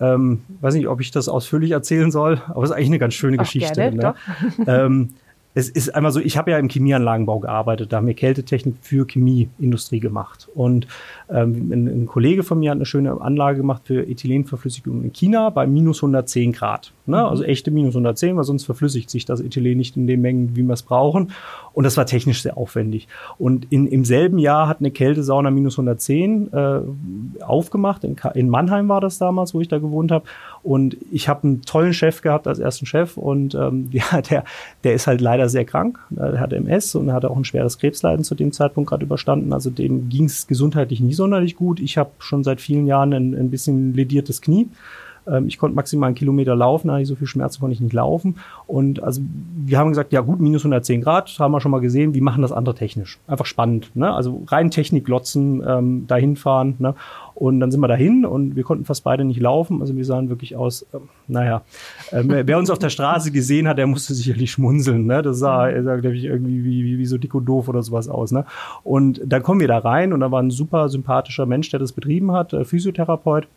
Ähm, 0.00 0.42
weiß 0.60 0.74
nicht, 0.74 0.88
ob 0.88 1.00
ich 1.00 1.10
das 1.10 1.28
ausführlich 1.28 1.70
erzählen 1.70 2.10
soll, 2.10 2.40
aber 2.48 2.64
es 2.64 2.70
ist 2.70 2.76
eigentlich 2.76 2.88
eine 2.88 2.98
ganz 2.98 3.14
schöne 3.14 3.36
Ach, 3.38 3.44
Geschichte. 3.44 3.74
Gerne, 3.74 3.96
ne? 3.96 4.14
ähm, 4.66 5.10
es 5.54 5.68
ist 5.68 5.94
einmal 5.94 6.12
so, 6.12 6.20
ich 6.20 6.38
habe 6.38 6.50
ja 6.50 6.58
im 6.58 6.68
Chemieanlagenbau 6.68 7.40
gearbeitet, 7.40 7.92
da 7.92 7.98
haben 7.98 8.06
wir 8.06 8.14
Kältetechnik 8.14 8.76
für 8.80 9.06
Chemieindustrie 9.06 10.00
gemacht. 10.00 10.48
Und 10.54 10.86
ähm, 11.28 11.70
ein, 11.70 11.86
ein, 11.88 12.06
Kollege 12.06 12.42
von 12.42 12.58
mir 12.58 12.70
hat 12.70 12.76
eine 12.76 12.86
schöne 12.86 13.20
Anlage 13.20 13.58
gemacht 13.58 13.82
für 13.84 14.06
Ethylenverflüssigung 14.06 15.02
in 15.02 15.12
China 15.12 15.50
bei 15.50 15.66
minus 15.66 15.98
110 15.98 16.52
Grad. 16.52 16.92
Ne? 17.04 17.18
Mhm. 17.18 17.24
Also 17.24 17.44
echte 17.44 17.70
minus 17.70 17.94
110, 17.94 18.36
weil 18.36 18.44
sonst 18.44 18.64
verflüssigt 18.64 19.10
sich 19.10 19.26
das 19.26 19.40
Ethylen 19.40 19.76
nicht 19.76 19.96
in 19.96 20.06
den 20.06 20.22
Mengen, 20.22 20.56
wie 20.56 20.62
wir 20.62 20.72
es 20.72 20.82
brauchen. 20.82 21.32
Und 21.72 21.84
das 21.84 21.96
war 21.96 22.06
technisch 22.06 22.42
sehr 22.42 22.56
aufwendig. 22.56 23.08
Und 23.38 23.66
in, 23.70 23.86
im 23.86 24.04
selben 24.04 24.38
Jahr 24.38 24.68
hat 24.68 24.80
eine 24.80 24.90
Kältesauna 24.90 25.50
minus 25.50 25.74
110 25.74 26.52
äh, 26.52 26.80
aufgemacht. 27.42 28.04
In, 28.04 28.16
in 28.34 28.50
Mannheim 28.50 28.88
war 28.88 29.00
das 29.00 29.16
damals, 29.16 29.54
wo 29.54 29.60
ich 29.60 29.68
da 29.68 29.78
gewohnt 29.78 30.12
habe. 30.12 30.24
Und 30.62 30.96
ich 31.10 31.28
habe 31.28 31.44
einen 31.44 31.62
tollen 31.62 31.94
Chef 31.94 32.20
gehabt 32.20 32.46
als 32.46 32.58
ersten 32.58 32.84
Chef. 32.84 33.16
Und 33.16 33.54
ähm, 33.54 33.88
ja, 33.92 34.20
der, 34.20 34.44
der 34.84 34.92
ist 34.92 35.06
halt 35.06 35.22
leider 35.22 35.48
sehr 35.48 35.64
krank. 35.64 35.98
Er 36.14 36.38
hatte 36.38 36.56
MS 36.56 36.94
und 36.94 37.12
hatte 37.12 37.30
auch 37.30 37.36
ein 37.36 37.44
schweres 37.44 37.78
Krebsleiden 37.78 38.24
zu 38.24 38.34
dem 38.34 38.52
Zeitpunkt 38.52 38.90
gerade 38.90 39.04
überstanden. 39.04 39.52
Also 39.54 39.70
dem 39.70 40.10
ging 40.10 40.26
es 40.26 40.46
gesundheitlich 40.46 41.00
nie 41.00 41.14
so 41.14 41.22
sonderlich 41.22 41.54
gut. 41.54 41.78
Ich 41.78 41.98
habe 41.98 42.10
schon 42.18 42.42
seit 42.42 42.60
vielen 42.60 42.86
Jahren 42.86 43.12
ein, 43.12 43.34
ein 43.34 43.50
bisschen 43.50 43.94
lediertes 43.94 44.42
Knie. 44.42 44.68
Ähm, 45.26 45.46
ich 45.46 45.58
konnte 45.58 45.76
maximal 45.76 46.08
einen 46.08 46.14
Kilometer 46.14 46.54
laufen, 46.56 46.88
da 46.88 46.94
hatte 46.94 47.02
ich 47.02 47.08
so 47.08 47.16
viel 47.16 47.26
Schmerzen, 47.26 47.60
konnte 47.60 47.74
ich 47.74 47.80
nicht 47.80 47.92
laufen. 47.92 48.36
Und 48.66 49.02
also 49.02 49.20
wir 49.56 49.78
haben 49.78 49.88
gesagt, 49.90 50.12
ja 50.12 50.20
gut, 50.20 50.40
minus 50.40 50.62
110 50.62 51.02
Grad, 51.02 51.34
haben 51.38 51.52
wir 51.52 51.60
schon 51.60 51.70
mal 51.70 51.80
gesehen, 51.80 52.14
wie 52.14 52.20
machen 52.20 52.42
das 52.42 52.52
andere 52.52 52.74
technisch? 52.74 53.18
Einfach 53.26 53.46
spannend. 53.46 53.90
Ne? 53.94 54.12
Also 54.12 54.42
rein 54.46 54.70
Technik 54.70 55.04
glotzen, 55.04 55.62
ähm, 55.66 56.06
dahin 56.06 56.36
fahren. 56.36 56.74
Ne? 56.78 56.94
Und 57.34 57.60
dann 57.60 57.70
sind 57.70 57.80
wir 57.80 57.88
dahin 57.88 58.24
und 58.24 58.56
wir 58.56 58.62
konnten 58.62 58.84
fast 58.84 59.04
beide 59.04 59.24
nicht 59.24 59.40
laufen. 59.40 59.80
Also 59.80 59.96
wir 59.96 60.04
sahen 60.04 60.28
wirklich 60.28 60.56
aus, 60.56 60.82
äh, 60.92 60.98
naja, 61.28 61.62
äh, 62.10 62.22
wer 62.24 62.58
uns 62.58 62.70
auf 62.70 62.78
der 62.78 62.90
Straße 62.90 63.32
gesehen 63.32 63.66
hat, 63.68 63.78
der 63.78 63.86
musste 63.86 64.14
sicherlich 64.14 64.50
schmunzeln. 64.50 65.06
Ne? 65.06 65.22
Das 65.22 65.38
sah, 65.38 65.68
er 65.68 65.82
sagt, 65.82 66.04
ich, 66.04 66.24
irgendwie 66.24 66.64
wie, 66.64 66.84
wie, 66.84 66.98
wie 66.98 67.06
so 67.06 67.18
dick 67.18 67.34
und 67.34 67.46
doof 67.46 67.68
oder 67.68 67.82
sowas 67.82 68.08
aus. 68.08 68.32
Ne? 68.32 68.44
Und 68.84 69.20
dann 69.24 69.42
kommen 69.42 69.60
wir 69.60 69.68
da 69.68 69.78
rein 69.78 70.12
und 70.12 70.20
da 70.20 70.30
war 70.30 70.42
ein 70.42 70.50
super 70.50 70.88
sympathischer 70.88 71.46
Mensch, 71.46 71.70
der 71.70 71.80
das 71.80 71.92
betrieben 71.92 72.32
hat, 72.32 72.52
äh, 72.52 72.64
Physiotherapeut. 72.64 73.48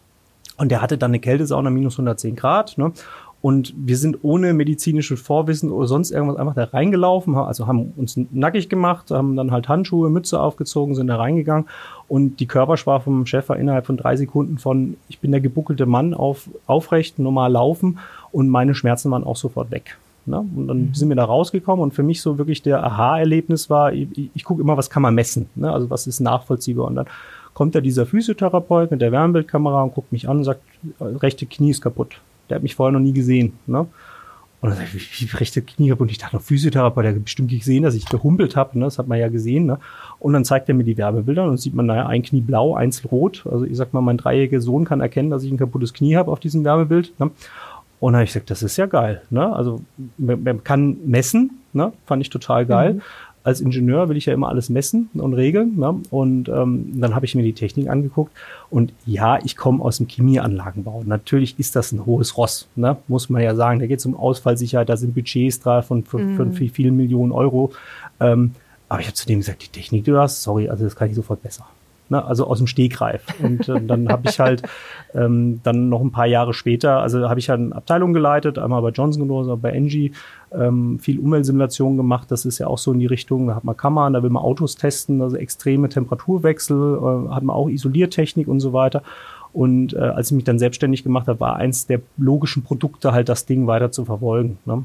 Und 0.57 0.69
der 0.69 0.81
hatte 0.81 0.97
dann 0.97 1.11
eine 1.11 1.19
Kältesauna 1.19 1.69
minus 1.69 1.95
110 1.95 2.35
Grad. 2.35 2.77
Ne? 2.77 2.91
Und 3.45 3.75
wir 3.77 3.95
sind 3.95 4.23
ohne 4.23 4.55
medizinisches 4.55 5.21
Vorwissen 5.21 5.71
oder 5.71 5.85
sonst 5.85 6.09
irgendwas 6.09 6.37
einfach 6.37 6.55
da 6.55 6.63
reingelaufen, 6.63 7.35
also 7.35 7.67
haben 7.67 7.93
uns 7.95 8.19
nackig 8.31 8.69
gemacht, 8.69 9.11
haben 9.11 9.35
dann 9.35 9.51
halt 9.51 9.67
Handschuhe, 9.69 10.09
Mütze 10.09 10.39
aufgezogen, 10.39 10.95
sind 10.95 11.05
da 11.05 11.17
reingegangen. 11.17 11.67
Und 12.07 12.39
die 12.39 12.47
Körpersprache 12.47 13.03
vom 13.03 13.27
Chef 13.27 13.47
war 13.49 13.57
innerhalb 13.57 13.85
von 13.85 13.97
drei 13.97 14.15
Sekunden 14.15 14.57
von, 14.57 14.97
ich 15.09 15.19
bin 15.19 15.29
der 15.29 15.41
gebuckelte 15.41 15.85
Mann 15.85 16.15
auf 16.15 16.49
aufrecht, 16.65 17.19
normal 17.19 17.51
laufen 17.51 17.99
und 18.31 18.49
meine 18.49 18.73
Schmerzen 18.73 19.11
waren 19.11 19.23
auch 19.23 19.35
sofort 19.35 19.69
weg. 19.69 19.95
Ne? 20.25 20.39
Und 20.39 20.67
dann 20.67 20.77
mhm. 20.77 20.93
sind 20.93 21.09
wir 21.09 21.15
da 21.15 21.25
rausgekommen 21.25 21.83
und 21.83 21.93
für 21.93 22.03
mich 22.03 22.21
so 22.21 22.37
wirklich 22.37 22.61
der 22.61 22.83
Aha-Erlebnis 22.83 23.69
war, 23.69 23.93
ich, 23.93 24.07
ich, 24.33 24.43
gucke 24.43 24.61
immer, 24.61 24.77
was 24.77 24.89
kann 24.89 25.03
man 25.03 25.13
messen, 25.13 25.47
ne? 25.55 25.71
also 25.71 25.89
was 25.89 26.07
ist 26.07 26.19
nachvollziehbar. 26.19 26.87
Und 26.87 26.95
dann 26.95 27.05
kommt 27.53 27.75
da 27.75 27.81
dieser 27.81 28.05
Physiotherapeut 28.05 28.91
mit 28.91 29.01
der 29.01 29.11
Wärmebildkamera 29.11 29.83
und 29.83 29.93
guckt 29.93 30.11
mich 30.11 30.27
an 30.27 30.37
und 30.37 30.43
sagt, 30.43 30.61
rechte 30.99 31.45
Knie 31.45 31.71
ist 31.71 31.81
kaputt. 31.81 32.19
Der 32.49 32.55
hat 32.55 32.63
mich 32.63 32.75
vorher 32.75 32.91
noch 32.91 32.99
nie 32.99 33.13
gesehen. 33.13 33.53
Ne? 33.65 33.87
Und 34.61 34.69
dann 34.69 34.79
sag 34.79 34.93
ich, 34.93 35.21
wie, 35.21 35.31
wie 35.31 35.37
rechte 35.37 35.61
Knie 35.61 35.89
kaputt? 35.89 36.07
Und 36.07 36.11
ich 36.11 36.17
dachte, 36.17 36.35
noch 36.35 36.43
Physiotherapeut, 36.43 37.05
der 37.05 37.13
hat 37.13 37.23
bestimmt 37.23 37.51
gesehen, 37.51 37.83
dass 37.83 37.93
ich 37.93 38.07
gehumpelt 38.07 38.55
habe. 38.55 38.79
Ne? 38.79 38.85
Das 38.85 38.97
hat 38.97 39.07
man 39.07 39.19
ja 39.19 39.29
gesehen. 39.29 39.67
Ne? 39.67 39.79
Und 40.19 40.33
dann 40.33 40.43
zeigt 40.43 40.67
er 40.69 40.75
mir 40.75 40.83
die 40.83 40.97
Wärmebilder 40.97 41.45
und 41.45 41.57
sieht 41.57 41.75
man, 41.75 41.85
naja, 41.85 42.07
ein 42.07 42.23
Knie 42.23 42.41
blau, 42.41 42.73
eins 42.73 43.03
rot. 43.11 43.45
Also 43.49 43.65
ich 43.65 43.77
sag 43.77 43.93
mal, 43.93 44.01
mein 44.01 44.17
dreijähriger 44.17 44.61
Sohn 44.61 44.85
kann 44.85 45.01
erkennen, 45.01 45.29
dass 45.29 45.43
ich 45.43 45.51
ein 45.51 45.57
kaputtes 45.57 45.93
Knie 45.93 46.15
habe 46.15 46.31
auf 46.31 46.39
diesem 46.39 46.63
Wärmebild. 46.63 47.13
Ne? 47.19 47.29
Und 47.99 48.13
dann 48.13 48.17
habe 48.17 48.25
ich 48.25 48.33
gesagt, 48.33 48.49
das 48.51 48.63
ist 48.63 48.77
ja 48.77 48.85
geil. 48.85 49.21
Ne? 49.29 49.53
Also 49.53 49.81
man, 50.17 50.43
man 50.43 50.63
kann 50.63 50.97
messen, 51.05 51.61
ne? 51.73 51.93
fand 52.05 52.21
ich 52.21 52.29
total 52.29 52.65
geil. 52.65 52.95
Mhm 52.95 53.01
als 53.45 53.61
Ingenieur 53.61 54.09
will 54.09 54.17
ich 54.17 54.25
ja 54.25 54.33
immer 54.33 54.49
alles 54.49 54.69
messen 54.69 55.07
und 55.13 55.35
regeln. 55.35 55.77
Ne? 55.77 56.01
Und 56.09 56.49
ähm, 56.49 56.99
dann 56.99 57.13
habe 57.13 57.27
ich 57.27 57.35
mir 57.35 57.43
die 57.43 57.53
Technik 57.53 57.89
angeguckt. 57.89 58.31
Und 58.71 58.91
ja, 59.05 59.37
ich 59.43 59.55
komme 59.55 59.83
aus 59.83 59.97
dem 59.97 60.07
Chemieanlagenbau. 60.07 61.03
Natürlich 61.05 61.59
ist 61.59 61.75
das 61.75 61.91
ein 61.91 62.07
hohes 62.07 62.37
Ross, 62.37 62.67
ne? 62.75 62.97
muss 63.07 63.29
man 63.29 63.43
ja 63.43 63.53
sagen. 63.53 63.79
Da 63.79 63.85
geht 63.85 63.99
es 63.99 64.05
um 64.07 64.17
Ausfallsicherheit, 64.17 64.89
da 64.89 64.97
sind 64.97 65.13
Budgets 65.13 65.59
da 65.59 65.83
von, 65.83 66.03
von, 66.03 66.35
von 66.35 66.49
mhm. 66.49 66.69
vielen 66.69 66.97
Millionen 66.97 67.31
Euro. 67.31 67.71
Ähm, 68.19 68.55
aber 68.89 69.01
ich 69.01 69.05
habe 69.05 69.15
zu 69.15 69.27
dem 69.27 69.39
gesagt, 69.39 69.61
die 69.61 69.67
Technik, 69.67 70.05
die 70.05 70.11
du 70.11 70.17
hast, 70.17 70.41
sorry, 70.41 70.67
also 70.67 70.83
das 70.83 70.95
kann 70.95 71.09
ich 71.09 71.15
sofort 71.15 71.43
besser. 71.43 71.67
Ne, 72.07 72.23
also 72.23 72.45
aus 72.45 72.59
dem 72.59 72.67
Stegreif. 72.67 73.23
Und 73.41 73.67
äh, 73.67 73.81
dann 73.81 74.09
habe 74.09 74.29
ich 74.29 74.39
halt 74.39 74.61
ähm, 75.15 75.59
dann 75.63 75.89
noch 75.89 76.01
ein 76.01 76.11
paar 76.11 76.27
Jahre 76.27 76.53
später, 76.53 76.99
also 76.99 77.27
habe 77.27 77.39
ich 77.39 77.49
halt 77.49 77.59
eine 77.59 77.75
Abteilung 77.75 78.13
geleitet, 78.13 78.59
einmal 78.59 78.83
bei 78.83 78.89
Johnson 78.89 79.27
Controls, 79.27 79.59
bei 79.59 79.71
Engie, 79.71 80.11
ähm, 80.53 80.99
viel 80.99 81.19
Umweltsimulation 81.19 81.97
gemacht. 81.97 82.29
Das 82.29 82.45
ist 82.45 82.59
ja 82.59 82.67
auch 82.67 82.77
so 82.77 82.93
in 82.93 82.99
die 82.99 83.07
Richtung, 83.07 83.47
da 83.47 83.55
hat 83.55 83.63
man 83.63 83.75
Kammern, 83.75 84.13
da 84.13 84.21
will 84.21 84.29
man 84.29 84.43
Autos 84.43 84.75
testen, 84.75 85.19
also 85.19 85.35
extreme 85.35 85.89
Temperaturwechsel, 85.89 86.77
äh, 86.77 87.33
hat 87.33 87.41
man 87.41 87.55
auch 87.55 87.69
Isoliertechnik 87.69 88.47
und 88.47 88.59
so 88.59 88.71
weiter. 88.71 89.01
Und 89.51 89.93
äh, 89.93 89.99
als 89.99 90.29
ich 90.29 90.35
mich 90.35 90.43
dann 90.43 90.59
selbstständig 90.59 91.03
gemacht 91.03 91.27
habe, 91.27 91.39
war 91.39 91.55
eins 91.55 91.87
der 91.87 92.01
logischen 92.17 92.61
Produkte 92.61 93.13
halt 93.13 93.29
das 93.29 93.47
Ding 93.47 93.65
weiter 93.65 93.91
zu 93.91 94.05
verfolgen. 94.05 94.59
Ne? 94.65 94.83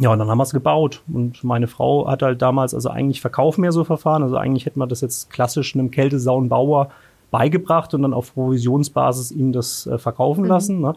Ja, 0.00 0.10
und 0.10 0.18
dann 0.18 0.28
haben 0.28 0.38
wir 0.38 0.42
es 0.42 0.52
gebaut. 0.52 1.02
Und 1.12 1.44
meine 1.44 1.68
Frau 1.68 2.08
hat 2.08 2.22
halt 2.22 2.42
damals, 2.42 2.74
also 2.74 2.90
eigentlich 2.90 3.20
verkaufen 3.20 3.62
wir 3.62 3.70
so 3.70 3.84
Verfahren. 3.84 4.22
Also 4.22 4.36
eigentlich 4.36 4.66
hätten 4.66 4.80
wir 4.80 4.86
das 4.86 5.00
jetzt 5.00 5.30
klassisch 5.30 5.74
einem 5.74 5.90
Kältesaunbauer 5.90 6.90
beigebracht 7.30 7.94
und 7.94 8.02
dann 8.02 8.14
auf 8.14 8.34
Provisionsbasis 8.34 9.30
ihm 9.30 9.52
das 9.52 9.86
äh, 9.86 9.98
verkaufen 9.98 10.44
mhm. 10.44 10.48
lassen. 10.48 10.80
Ne? 10.80 10.94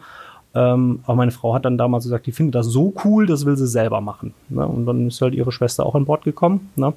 Ähm, 0.54 1.00
aber 1.04 1.16
meine 1.16 1.30
Frau 1.30 1.54
hat 1.54 1.64
dann 1.64 1.78
damals 1.78 2.04
gesagt, 2.04 2.26
die 2.26 2.32
findet 2.32 2.56
das 2.56 2.66
so 2.66 2.92
cool, 3.04 3.26
das 3.26 3.44
will 3.44 3.56
sie 3.56 3.68
selber 3.68 4.00
machen. 4.00 4.34
Ne? 4.48 4.66
Und 4.66 4.86
dann 4.86 5.08
ist 5.08 5.20
halt 5.20 5.34
ihre 5.34 5.52
Schwester 5.52 5.86
auch 5.86 5.94
an 5.94 6.04
Bord 6.04 6.24
gekommen. 6.24 6.70
Ne? 6.74 6.92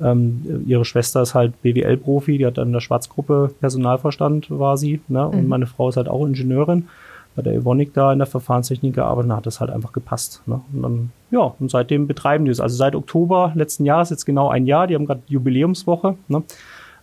Ähm, 0.00 0.64
ihre 0.66 0.84
Schwester 0.84 1.22
ist 1.22 1.34
halt 1.34 1.60
BWL-Profi, 1.62 2.38
die 2.38 2.46
hat 2.46 2.58
dann 2.58 2.68
in 2.68 2.72
der 2.74 2.80
Schwarzgruppe 2.80 3.50
Personalverstand 3.60 4.50
war 4.50 4.76
sie. 4.76 5.00
Ne? 5.08 5.26
Und 5.26 5.44
mhm. 5.44 5.48
meine 5.48 5.66
Frau 5.66 5.88
ist 5.88 5.96
halt 5.96 6.08
auch 6.08 6.26
Ingenieurin 6.26 6.88
bei 7.38 7.42
der 7.42 7.54
Evonik 7.54 7.94
da 7.94 8.12
in 8.12 8.18
der 8.18 8.26
Verfahrenstechnik 8.26 8.96
gearbeitet 8.96 9.30
und 9.30 9.36
hat 9.36 9.46
das 9.46 9.60
halt 9.60 9.70
einfach 9.70 9.92
gepasst. 9.92 10.42
Ne? 10.46 10.60
Und 10.72 10.82
dann, 10.82 11.10
ja, 11.30 11.54
und 11.60 11.70
seitdem 11.70 12.08
betreiben 12.08 12.44
die 12.44 12.50
es. 12.50 12.58
Also 12.58 12.74
seit 12.74 12.96
Oktober 12.96 13.52
letzten 13.54 13.84
Jahres, 13.84 14.10
jetzt 14.10 14.24
genau 14.24 14.48
ein 14.48 14.66
Jahr, 14.66 14.88
die 14.88 14.96
haben 14.96 15.06
gerade 15.06 15.22
Jubiläumswoche, 15.28 16.16
ne? 16.26 16.42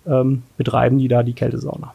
ähm, 0.06 0.44
betreiben 0.58 0.98
die 0.98 1.08
da 1.08 1.24
die 1.24 1.32
Kältesauna. 1.32 1.94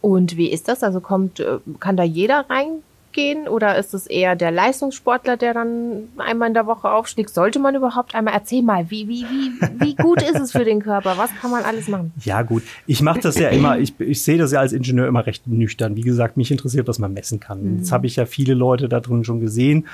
Und 0.00 0.38
wie 0.38 0.50
ist 0.50 0.68
das? 0.68 0.82
Also 0.82 1.02
kommt, 1.02 1.40
äh, 1.40 1.58
kann 1.80 1.98
da 1.98 2.02
jeder 2.02 2.46
rein 2.48 2.82
gehen 3.12 3.48
oder 3.48 3.76
ist 3.78 3.94
es 3.94 4.06
eher 4.06 4.36
der 4.36 4.50
Leistungssportler, 4.50 5.36
der 5.36 5.54
dann 5.54 6.08
einmal 6.18 6.48
in 6.48 6.54
der 6.54 6.66
Woche 6.66 6.90
aufschlägt? 6.90 7.30
Sollte 7.30 7.58
man 7.58 7.74
überhaupt 7.74 8.14
einmal 8.14 8.34
erzähl 8.34 8.62
mal, 8.62 8.90
wie 8.90 9.08
wie 9.08 9.24
wie 9.24 9.80
wie 9.80 9.94
gut 9.94 10.22
ist 10.22 10.38
es 10.38 10.52
für 10.52 10.64
den 10.64 10.82
Körper? 10.82 11.14
Was 11.16 11.30
kann 11.40 11.50
man 11.50 11.64
alles 11.64 11.88
machen? 11.88 12.12
Ja 12.24 12.42
gut, 12.42 12.62
ich 12.86 13.02
mache 13.02 13.20
das 13.20 13.38
ja 13.38 13.48
immer. 13.48 13.78
Ich, 13.78 13.98
ich 14.00 14.22
sehe 14.22 14.38
das 14.38 14.52
ja 14.52 14.60
als 14.60 14.72
Ingenieur 14.72 15.08
immer 15.08 15.26
recht 15.26 15.46
nüchtern. 15.46 15.96
Wie 15.96 16.02
gesagt, 16.02 16.36
mich 16.36 16.50
interessiert, 16.50 16.88
was 16.88 16.98
man 16.98 17.12
messen 17.12 17.40
kann. 17.40 17.62
Mhm. 17.62 17.78
Jetzt 17.78 17.92
habe 17.92 18.06
ich 18.06 18.16
ja 18.16 18.26
viele 18.26 18.54
Leute 18.54 18.88
da 18.88 19.00
drin 19.00 19.24
schon 19.24 19.40
gesehen 19.40 19.86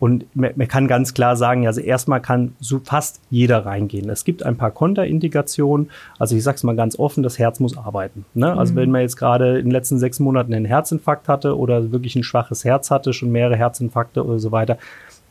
und 0.00 0.24
man, 0.34 0.52
man 0.56 0.66
kann 0.66 0.88
ganz 0.88 1.12
klar 1.12 1.36
sagen, 1.36 1.66
also 1.66 1.82
erstmal 1.82 2.22
kann 2.22 2.54
so 2.58 2.80
fast 2.82 3.20
jeder 3.28 3.66
reingehen. 3.66 4.08
Es 4.08 4.24
gibt 4.24 4.42
ein 4.42 4.56
paar 4.56 4.70
Konterindikationen. 4.70 5.90
Also 6.18 6.34
ich 6.34 6.42
sage 6.42 6.56
es 6.56 6.64
mal 6.64 6.74
ganz 6.74 6.98
offen, 6.98 7.22
das 7.22 7.38
Herz 7.38 7.60
muss 7.60 7.76
arbeiten. 7.76 8.24
Ne? 8.32 8.56
Also 8.56 8.72
mhm. 8.72 8.76
wenn 8.78 8.90
man 8.90 9.02
jetzt 9.02 9.16
gerade 9.16 9.58
in 9.58 9.66
den 9.66 9.70
letzten 9.70 9.98
sechs 9.98 10.18
Monaten 10.18 10.54
einen 10.54 10.64
Herzinfarkt 10.64 11.28
hatte 11.28 11.56
oder 11.56 11.92
wirklich 11.92 12.16
ein 12.16 12.24
schwaches 12.24 12.64
Herz 12.64 12.90
hatte, 12.90 13.12
schon 13.12 13.30
mehrere 13.30 13.56
Herzinfarkte 13.56 14.24
oder 14.24 14.38
so 14.38 14.50
weiter, 14.50 14.78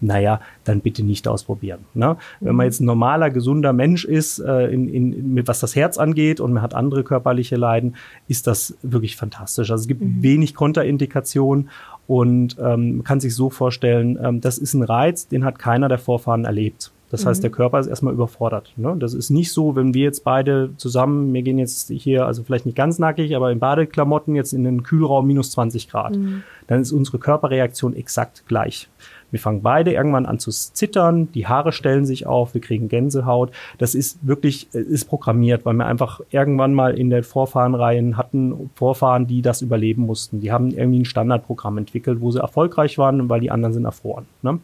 naja, 0.01 0.39
dann 0.63 0.81
bitte 0.81 1.03
nicht 1.03 1.27
ausprobieren. 1.27 1.79
Ne? 1.95 2.17
Wenn 2.39 2.55
man 2.55 2.67
jetzt 2.67 2.79
ein 2.79 2.85
normaler, 2.85 3.31
gesunder 3.31 3.73
Mensch 3.73 4.05
ist, 4.05 4.37
äh, 4.39 4.67
in, 4.67 4.87
in, 4.87 5.33
mit 5.33 5.47
was 5.47 5.59
das 5.59 5.75
Herz 5.75 5.97
angeht 5.97 6.39
und 6.39 6.53
man 6.53 6.61
hat 6.61 6.75
andere 6.75 7.03
körperliche 7.03 7.55
Leiden, 7.55 7.95
ist 8.27 8.45
das 8.45 8.77
wirklich 8.83 9.15
fantastisch. 9.15 9.71
Also 9.71 9.81
es 9.81 9.87
gibt 9.87 10.01
mhm. 10.01 10.21
wenig 10.21 10.53
Kontraindikationen 10.53 11.69
und 12.09 12.57
ähm, 12.57 12.95
man 12.95 13.03
kann 13.03 13.19
sich 13.19 13.35
so 13.35 13.51
vorstellen, 13.51 14.17
ähm, 14.19 14.41
das 14.41 14.57
ist 14.57 14.73
ein 14.73 14.81
Reiz, 14.81 15.27
den 15.27 15.45
hat 15.45 15.59
keiner 15.59 15.87
der 15.89 15.99
Vorfahren 15.99 16.43
erlebt. 16.43 16.91
Das 17.09 17.25
heißt, 17.25 17.41
der 17.41 17.49
mhm. 17.49 17.55
Körper 17.55 17.79
ist 17.79 17.87
erstmal 17.87 18.13
überfordert. 18.13 18.73
Ne? 18.77 18.95
Das 18.99 19.13
ist 19.13 19.29
nicht 19.29 19.51
so, 19.51 19.75
wenn 19.75 19.93
wir 19.93 20.03
jetzt 20.03 20.23
beide 20.23 20.71
zusammen, 20.77 21.33
wir 21.33 21.41
gehen 21.41 21.57
jetzt 21.57 21.89
hier, 21.89 22.25
also 22.25 22.43
vielleicht 22.43 22.65
nicht 22.65 22.77
ganz 22.77 22.99
nackig, 22.99 23.35
aber 23.35 23.51
in 23.51 23.59
Badeklamotten 23.59 24.35
jetzt 24.35 24.53
in 24.53 24.63
den 24.63 24.83
Kühlraum 24.83 25.25
minus 25.25 25.51
20 25.51 25.89
Grad. 25.89 26.15
Mhm. 26.15 26.43
Dann 26.67 26.81
ist 26.81 26.91
unsere 26.91 27.17
Körperreaktion 27.17 27.95
exakt 27.95 28.43
gleich. 28.47 28.89
Wir 29.31 29.39
fangen 29.39 29.61
beide 29.61 29.93
irgendwann 29.93 30.25
an 30.25 30.39
zu 30.39 30.51
zittern, 30.51 31.31
die 31.31 31.47
Haare 31.47 31.71
stellen 31.71 32.05
sich 32.05 32.25
auf, 32.25 32.53
wir 32.53 32.61
kriegen 32.61 32.89
Gänsehaut. 32.89 33.51
Das 33.77 33.95
ist 33.95 34.19
wirklich, 34.25 34.69
äh, 34.73 34.79
ist 34.79 35.05
programmiert, 35.05 35.65
weil 35.65 35.75
wir 35.75 35.85
einfach 35.85 36.21
irgendwann 36.31 36.73
mal 36.73 36.97
in 36.97 37.09
der 37.09 37.23
Vorfahrenreihen 37.23 38.17
hatten 38.17 38.69
Vorfahren, 38.75 39.27
die 39.27 39.41
das 39.41 39.61
überleben 39.61 40.03
mussten. 40.03 40.41
Die 40.41 40.51
haben 40.51 40.71
irgendwie 40.71 40.99
ein 40.99 41.05
Standardprogramm 41.05 41.77
entwickelt, 41.77 42.21
wo 42.21 42.31
sie 42.31 42.39
erfolgreich 42.39 42.97
waren, 42.97 43.29
weil 43.29 43.39
die 43.39 43.51
anderen 43.51 43.73
sind 43.73 43.85
erfroren. 43.85 44.25
Ne? 44.41 44.59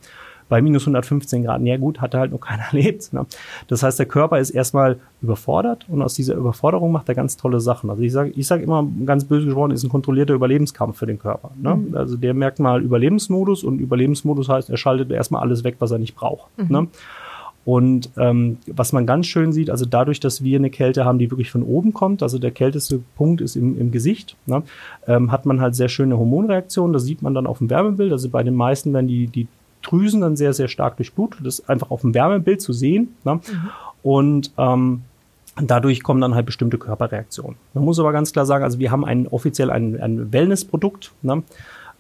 Bei 0.48 0.62
minus 0.62 0.84
115 0.84 1.44
Grad. 1.44 1.62
Ja 1.64 1.78
gut, 1.78 2.02
hatte 2.02 2.20
halt 2.20 2.32
noch 2.32 2.40
keiner 2.40 2.64
erlebt. 2.72 3.14
Ne? 3.14 3.26
Das 3.68 3.84
heißt, 3.84 3.98
der 4.00 4.06
Körper 4.06 4.40
ist 4.40 4.52
erstmal 4.52 4.98
überfordert 5.22 5.86
und 5.90 6.02
aus 6.02 6.14
dieser 6.14 6.36
Überforderung 6.36 6.92
macht 6.92 7.10
er 7.10 7.16
ganz 7.16 7.38
tolle 7.38 7.60
Sachen. 7.60 7.90
Also 7.90 8.04
ich 8.04 8.12
sage 8.12 8.32
ich 8.36 8.48
sag 8.48 8.62
immer, 8.62 8.88
ganz 9.06 9.26
böse 9.26 9.46
gesprochen, 9.46 9.72
ist 9.72 9.84
ein 9.84 9.90
kontrollierter 9.90 10.34
Überlebenskampf 10.34 10.98
für 10.98 11.08
den 11.08 11.20
Körper. 11.20 11.52
Ne? 11.62 11.76
Mhm. 11.76 11.98
Also 11.98 12.18
der 12.18 12.34
merkt 12.34 12.60
mal 12.60 12.84
Überlebensmodus 12.84 13.64
und 13.64 13.80
Überlebensmodus 13.80 14.50
heißt, 14.50 14.70
er 14.70 14.78
schaltet 14.78 15.12
erstmal 15.12 15.42
alles 15.42 15.64
weg, 15.64 15.78
was 15.80 15.92
er 15.92 15.98
nicht 15.98 16.16
braucht. 16.16 16.50
Mhm. 16.58 16.68
Ne? 16.70 16.88
Und 17.66 18.12
ähm, 18.18 18.60
was 18.68 18.94
man 18.94 19.08
ganz 19.08 19.26
schön 19.26 19.52
sieht, 19.52 19.72
also 19.72 19.86
dadurch, 19.86 20.20
dass 20.20 20.44
wir 20.44 20.60
eine 20.60 20.70
Kälte 20.70 21.04
haben, 21.04 21.18
die 21.18 21.32
wirklich 21.32 21.50
von 21.50 21.64
oben 21.64 21.94
kommt, 21.94 22.22
also 22.22 22.38
der 22.38 22.52
kälteste 22.52 23.02
Punkt 23.16 23.42
ist 23.42 23.56
im, 23.56 23.80
im 23.80 23.90
Gesicht, 23.90 24.38
ne, 24.46 24.62
ähm, 25.08 25.32
hat 25.32 25.48
man 25.48 25.60
halt 25.60 25.74
sehr 25.76 25.90
schöne 25.90 26.16
Hormonreaktionen. 26.16 26.94
Das 26.94 27.06
sieht 27.06 27.24
man 27.24 27.34
dann 27.34 27.48
auf 27.48 27.58
dem 27.58 27.72
Wärmebild. 27.72 28.12
Also 28.12 28.30
bei 28.30 28.44
den 28.44 28.54
meisten 28.54 28.94
werden 28.94 29.08
die, 29.08 29.26
die 29.26 29.48
Drüsen 29.86 30.22
dann 30.22 30.36
sehr, 30.36 30.54
sehr 30.54 30.68
stark 30.68 30.98
durchblutet. 30.98 31.46
Das 31.46 31.60
ist 31.60 31.70
einfach 31.70 31.92
auf 31.92 32.02
dem 32.02 32.14
Wärmebild 32.14 32.62
zu 32.62 32.74
sehen. 32.74 33.16
Ne? 33.24 33.36
Mhm. 33.36 33.42
Und 34.04 34.52
ähm, 34.58 35.02
dadurch 35.62 36.04
kommen 36.04 36.22
dann 36.22 36.36
halt 36.36 36.46
bestimmte 36.46 36.78
Körperreaktionen. 36.78 37.56
Man 37.74 37.86
muss 37.86 38.00
aber 38.00 38.12
ganz 38.12 38.34
klar 38.34 38.46
sagen, 38.46 38.64
also 38.64 38.80
wir 38.80 38.92
haben 38.92 39.06
ein, 39.06 39.28
offiziell 39.28 39.72
ein, 39.72 40.00
ein 40.00 40.32
Wellness-Produkt. 40.32 41.12
Ne? 41.22 41.44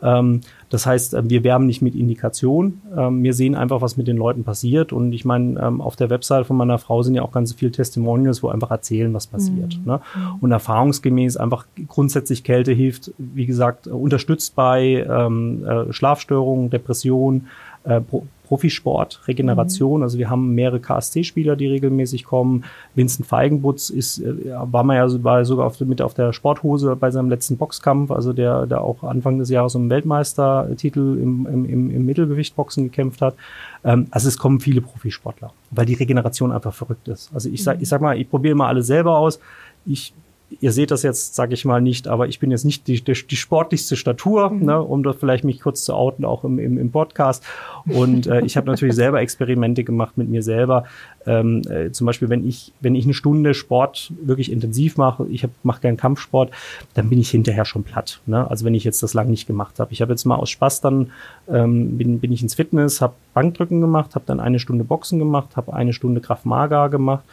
Ähm, 0.01 0.41
das 0.69 0.85
heißt, 0.85 1.13
äh, 1.13 1.29
wir 1.29 1.43
werben 1.43 1.65
nicht 1.65 1.81
mit 1.81 1.95
Indikation. 1.95 2.81
Ähm, 2.95 3.23
wir 3.23 3.33
sehen 3.33 3.55
einfach, 3.55 3.81
was 3.81 3.97
mit 3.97 4.07
den 4.07 4.17
Leuten 4.17 4.43
passiert. 4.43 4.91
Und 4.91 5.13
ich 5.13 5.25
meine, 5.25 5.59
ähm, 5.59 5.81
auf 5.81 5.95
der 5.95 6.09
Website 6.09 6.45
von 6.45 6.57
meiner 6.57 6.77
Frau 6.77 7.01
sind 7.03 7.15
ja 7.15 7.21
auch 7.21 7.31
ganz 7.31 7.53
viele 7.53 7.71
Testimonials, 7.71 8.43
wo 8.43 8.49
einfach 8.49 8.71
erzählen, 8.71 9.13
was 9.13 9.27
passiert. 9.27 9.77
Mhm. 9.77 9.85
Ne? 9.85 10.01
Und 10.41 10.51
erfahrungsgemäß 10.51 11.37
einfach 11.37 11.65
grundsätzlich 11.87 12.43
Kälte 12.43 12.73
hilft, 12.73 13.11
wie 13.17 13.45
gesagt, 13.45 13.87
unterstützt 13.87 14.55
bei 14.55 15.05
ähm, 15.09 15.65
äh, 15.65 15.93
Schlafstörungen, 15.93 16.69
Depressionen, 16.69 17.47
äh, 17.85 18.01
Profisport, 18.45 19.21
Regeneration. 19.27 19.99
Mhm. 19.99 20.03
Also 20.03 20.17
wir 20.17 20.29
haben 20.29 20.53
mehrere 20.53 20.79
KSC-Spieler, 20.79 21.55
die 21.55 21.67
regelmäßig 21.67 22.23
kommen. 22.23 22.63
Vincent 22.93 23.27
Feigenbutz 23.27 23.89
ist, 23.89 24.19
äh, 24.19 24.53
war 24.71 24.83
man 24.83 24.97
ja 24.97 25.23
war 25.23 25.43
sogar 25.45 25.67
auf, 25.67 25.79
mit 25.81 26.01
auf 26.01 26.13
der 26.13 26.33
Sporthose 26.33 26.95
bei 26.95 27.11
seinem 27.11 27.29
letzten 27.29 27.57
Boxkampf, 27.57 28.11
also 28.11 28.33
der, 28.33 28.67
der 28.67 28.81
auch 28.81 29.03
Anfang 29.03 29.39
des 29.39 29.49
Jahres 29.49 29.75
um 29.75 29.89
Weltmeistertitel 29.89 31.17
im, 31.21 31.47
im, 31.47 31.65
im, 31.65 31.91
im 31.91 32.05
Mittelgewichtboxen 32.05 32.85
gekämpft 32.85 33.21
hat. 33.21 33.35
Ähm, 33.83 34.07
also 34.11 34.27
es 34.27 34.37
kommen 34.37 34.59
viele 34.59 34.81
Profisportler, 34.81 35.51
weil 35.71 35.85
die 35.85 35.95
Regeneration 35.95 36.51
einfach 36.51 36.73
verrückt 36.73 37.07
ist. 37.07 37.31
Also 37.33 37.49
ich 37.49 37.63
sag, 37.63 37.81
ich 37.81 37.89
sag 37.89 38.01
mal, 38.01 38.17
ich 38.17 38.29
probiere 38.29 38.55
mal 38.55 38.67
alles 38.67 38.87
selber 38.87 39.17
aus. 39.17 39.39
Ich 39.85 40.13
ihr 40.59 40.71
seht 40.71 40.91
das 40.91 41.03
jetzt, 41.03 41.35
sage 41.35 41.53
ich 41.53 41.65
mal 41.65 41.81
nicht, 41.81 42.07
aber 42.07 42.27
ich 42.27 42.39
bin 42.39 42.51
jetzt 42.51 42.65
nicht 42.65 42.87
die, 42.87 43.01
die, 43.01 43.13
die 43.13 43.35
sportlichste 43.35 43.95
Statur, 43.95 44.49
mhm. 44.49 44.65
ne, 44.65 44.81
um 44.81 45.03
das 45.03 45.15
vielleicht 45.17 45.43
mich 45.43 45.59
kurz 45.59 45.83
zu 45.83 45.93
outen, 45.93 46.25
auch 46.25 46.43
im, 46.43 46.59
im, 46.59 46.77
im 46.77 46.91
Podcast. 46.91 47.43
Und 47.85 48.27
äh, 48.27 48.41
ich 48.41 48.57
habe 48.57 48.67
natürlich 48.67 48.95
selber 48.95 49.21
Experimente 49.21 49.83
gemacht 49.83 50.17
mit 50.17 50.29
mir 50.29 50.43
selber. 50.43 50.85
Ähm, 51.25 51.61
äh, 51.69 51.91
zum 51.91 52.05
Beispiel, 52.05 52.29
wenn 52.29 52.47
ich, 52.47 52.73
wenn 52.79 52.95
ich 52.95 53.05
eine 53.05 53.13
Stunde 53.13 53.53
Sport 53.53 54.13
wirklich 54.21 54.51
intensiv 54.51 54.97
mache, 54.97 55.25
ich 55.27 55.47
mache 55.63 55.81
gern 55.81 55.97
Kampfsport, 55.97 56.51
dann 56.93 57.09
bin 57.09 57.19
ich 57.19 57.29
hinterher 57.29 57.65
schon 57.65 57.83
platt. 57.83 58.21
Ne? 58.25 58.49
Also 58.49 58.65
wenn 58.65 58.75
ich 58.75 58.83
jetzt 58.83 59.01
das 59.01 59.13
lang 59.13 59.29
nicht 59.29 59.47
gemacht 59.47 59.79
habe. 59.79 59.91
Ich 59.93 60.01
habe 60.01 60.11
jetzt 60.11 60.25
mal 60.25 60.35
aus 60.35 60.49
Spaß 60.49 60.81
dann, 60.81 61.11
ähm, 61.49 61.97
bin, 61.97 62.19
bin 62.19 62.31
ich 62.31 62.43
ins 62.43 62.53
Fitness, 62.53 63.01
habe 63.01 63.13
Bankdrücken 63.33 63.81
gemacht, 63.81 64.15
habe 64.15 64.25
dann 64.27 64.39
eine 64.39 64.59
Stunde 64.59 64.83
Boxen 64.83 65.19
gemacht, 65.19 65.55
habe 65.55 65.73
eine 65.73 65.93
Stunde 65.93 66.21
Kraft 66.21 66.45
Maga 66.45 66.87
gemacht 66.87 67.23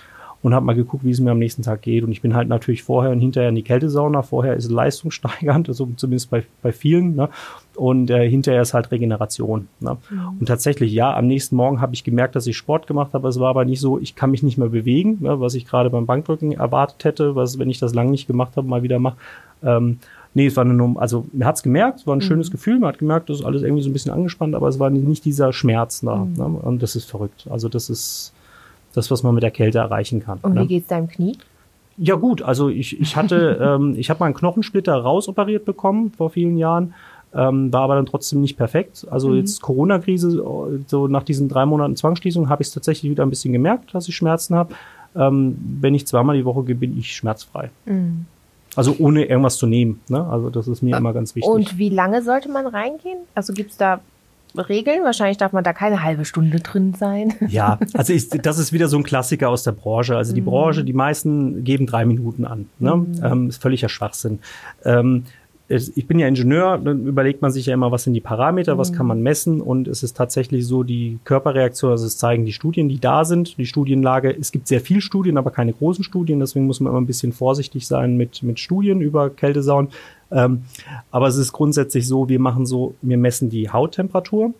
und 0.43 0.55
habe 0.55 0.67
mal 0.67 0.75
geguckt, 0.75 1.05
wie 1.05 1.11
es 1.11 1.21
mir 1.21 1.31
am 1.31 1.39
nächsten 1.39 1.63
Tag 1.63 1.83
geht. 1.83 2.03
Und 2.03 2.11
ich 2.11 2.21
bin 2.21 2.35
halt 2.35 2.49
natürlich 2.49 2.83
vorher 2.83 3.13
und 3.13 3.21
hinterher 3.21 3.49
in 3.49 3.55
die 3.55 3.63
Kältesauna. 3.63 4.23
Vorher 4.23 4.55
ist 4.55 4.71
leistungssteigernd, 4.71 5.69
also 5.69 5.89
zumindest 5.97 6.31
bei, 6.31 6.45
bei 6.63 6.73
vielen. 6.73 7.15
Ne? 7.15 7.29
Und 7.77 8.11
äh, 8.11 8.29
hinterher 8.29 8.63
ist 8.63 8.75
halt 8.75 8.91
Regeneration. 8.91 9.69
Ne? 9.81 9.97
Mhm. 10.11 10.39
Und 10.41 10.47
tatsächlich, 10.47 10.93
ja, 10.93 11.17
am 11.17 11.27
nächsten 11.27 11.55
Morgen 11.55 11.81
habe 11.81 11.95
ich 11.95 12.03
gemerkt, 12.03 12.35
dass 12.35 12.47
ich 12.47 12.57
Sport 12.57 12.87
gemacht 12.87 13.15
habe. 13.15 13.29
Es 13.29 13.39
war 13.39 13.51
aber 13.51 13.65
nicht 13.65 13.81
so, 13.81 13.99
ich 14.01 14.17
kann 14.17 14.33
mich 14.33 14.43
nicht 14.43 14.59
mehr 14.59 14.69
bewegen, 14.69 15.19
ne? 15.21 15.41
was 15.41 15.55
ich 15.55 15.67
gerade 15.67 15.91
beim 15.91 16.07
Bankdrücken 16.07 16.53
erwartet 16.53 17.05
hätte, 17.05 17.37
was, 17.37 17.59
wenn 17.59 17.71
ich 17.71 17.79
das 17.79 17.95
lang 17.95 18.11
nicht 18.11 18.27
gemacht 18.27 18.57
habe, 18.57 18.67
mal 18.67 18.83
wieder 18.83 18.99
mache. 18.99 19.17
Ähm, 19.63 19.99
Nee, 20.35 20.47
es 20.47 20.57
war 20.57 20.65
eine, 20.65 20.95
also 20.97 21.27
mir 21.33 21.45
hat's 21.45 21.63
gemerkt, 21.63 22.01
es 22.01 22.07
war 22.07 22.17
ein 22.17 22.21
mhm. 22.21 22.23
schönes 22.23 22.51
Gefühl, 22.51 22.79
man 22.79 22.89
hat 22.89 22.99
gemerkt, 22.99 23.29
das 23.29 23.41
ist 23.41 23.45
alles 23.45 23.63
irgendwie 23.63 23.83
so 23.83 23.91
ein 23.91 23.93
bisschen 23.93 24.13
angespannt, 24.13 24.55
aber 24.55 24.67
es 24.69 24.79
war 24.79 24.89
nicht 24.89 25.25
dieser 25.27 25.53
Schmerz 25.53 26.01
da. 26.01 26.17
Mhm. 26.17 26.33
Ne? 26.37 26.45
Und 26.45 26.83
das 26.83 26.97
ist 26.97 27.05
verrückt. 27.05 27.47
Also 27.51 27.69
das 27.69 27.91
ist, 27.91 28.33
das, 28.93 29.11
was 29.11 29.23
man 29.23 29.35
mit 29.35 29.43
der 29.43 29.51
Kälte 29.51 29.79
erreichen 29.79 30.21
kann. 30.21 30.39
Und 30.43 30.55
ne? 30.55 30.63
wie 30.63 30.67
geht's 30.67 30.89
deinem 30.89 31.09
Knie? 31.09 31.37
Ja 31.99 32.15
gut, 32.15 32.43
also 32.43 32.69
ich, 32.69 33.01
ich 33.01 33.17
hatte, 33.17 33.59
ähm, 33.63 33.95
ich 33.97 34.11
habe 34.11 34.21
mal 34.21 34.27
einen 34.27 34.35
Knochensplitter 34.35 34.95
rausoperiert 34.95 35.65
bekommen 35.65 36.13
vor 36.17 36.31
vielen 36.31 36.57
Jahren, 36.57 36.95
ähm, 37.35 37.73
war 37.73 37.83
aber 37.83 37.95
dann 37.97 38.07
trotzdem 38.07 38.41
nicht 38.41 38.57
perfekt. 38.57 39.07
Also 39.11 39.31
mhm. 39.31 39.37
jetzt 39.37 39.63
Corona-Krise, 39.63 40.85
so 40.87 41.09
nach 41.09 41.23
diesen 41.23 41.49
drei 41.49 41.67
Monaten 41.67 41.97
Zwangsschließung 41.97 42.49
habe 42.49 42.63
ich 42.63 42.69
es 42.69 42.75
tatsächlich 42.75 43.11
wieder 43.11 43.25
ein 43.25 43.31
bisschen 43.31 43.53
gemerkt, 43.53 43.95
dass 43.95 44.09
ich 44.09 44.17
Schmerzen 44.17 44.55
habe. 44.55 44.75
Ähm, 45.15 45.57
wenn 45.81 45.95
ich 45.95 46.07
zweimal 46.07 46.37
die 46.37 46.45
Woche 46.45 46.63
gehe, 46.65 46.75
bin 46.75 46.99
ich 46.99 47.15
schmerzfrei. 47.15 47.71
Mhm. 47.85 48.27
Also 48.75 48.97
ohne 48.99 49.25
irgendwas 49.27 49.59
zu 49.59 49.67
nehmen. 49.67 50.01
Ne? 50.09 50.25
Also 50.27 50.49
das 50.49 50.67
ist 50.67 50.83
mir 50.83 50.95
äh, 50.95 50.99
immer 50.99 51.13
ganz 51.13 51.35
wichtig. 51.35 51.51
Und 51.51 51.79
wie 51.79 51.91
lange 51.91 52.23
sollte 52.23 52.49
man 52.49 52.67
reingehen? 52.67 53.19
Also 53.35 53.53
gibt's 53.53 53.77
da 53.77 54.01
Regeln? 54.57 55.05
Wahrscheinlich 55.05 55.39
darf 55.39 55.53
man 55.53 55.65
da 55.65 55.73
keine 55.73 56.03
halbe 56.03 56.25
Stunde 56.25 56.61
drin 56.61 56.95
sein. 56.95 57.35
Ja, 57.49 57.79
also 57.93 58.13
ich, 58.15 58.31
das 58.31 58.59
ist 58.59 58.73
wieder 58.73 58.89
so 58.89 58.97
ein 58.97 59.03
Klassiker 59.03 59.51
aus 59.51 59.63
der 59.63 59.73
Branche. 59.73 60.17
Also 60.17 60.33
die 60.33 60.41
mhm. 60.41 60.47
Branche, 60.47 60.85
die 60.85 60.93
meisten 60.93 61.65
geben 61.65 61.87
drei 61.87 62.07
Minuten 62.07 62.47
an. 62.47 62.67
Ne? 62.79 62.97
Mhm. 62.97 63.21
Ähm, 63.23 63.49
ist 63.49 63.61
völliger 63.61 63.91
Schwachsinn. 63.91 64.39
Ähm, 64.85 65.25
ich 65.69 66.07
bin 66.07 66.19
ja 66.19 66.29
Ingenieur, 66.29 66.79
dann 66.79 67.07
überlegt 67.07 67.41
man 67.41 67.51
sich 67.51 67.67
ja 67.67 67.75
immer, 67.75 67.91
was 67.91 68.05
sind 68.05 68.13
die 68.13 68.21
Parameter, 68.21 68.77
was 68.79 68.93
kann 68.93 69.07
man 69.07 69.19
mhm. 69.19 69.23
messen 69.23 69.61
und 69.61 69.89
es 69.89 70.03
ist 70.03 70.17
tatsächlich 70.17 70.67
so, 70.67 70.83
die 70.83 71.19
Körperreaktion, 71.25 71.91
also 71.91 72.05
es 72.05 72.19
zeigen 72.19 72.45
die 72.45 72.53
Studien, 72.53 72.89
die 72.89 73.01
da 73.01 73.25
sind, 73.25 73.57
die 73.57 73.67
Studienlage, 73.67 74.37
es 74.39 74.53
gibt 74.53 74.69
sehr 74.69 74.81
viel 74.81 75.01
Studien, 75.01 75.39
aber 75.39 75.51
keine 75.51 75.73
großen 75.73 76.05
Studien, 76.05 76.41
deswegen 76.41 76.67
muss 76.67 76.81
man 76.81 76.91
immer 76.91 77.01
ein 77.01 77.07
bisschen 77.07 77.33
vorsichtig 77.33 77.87
sein 77.87 78.17
mit, 78.17 78.43
mit 78.43 78.61
Studien 78.61 79.01
über 79.01 79.31
Kältesaunen. 79.31 79.91
Ähm, 80.33 80.65
aber 81.11 81.29
es 81.29 81.37
ist 81.37 81.53
grundsätzlich 81.53 82.07
so, 82.07 82.29
wir 82.29 82.41
machen 82.41 82.67
so, 82.67 82.95
wir 83.03 83.19
messen 83.19 83.51
die 83.51 83.71
Hauttemperatur, 83.71 84.55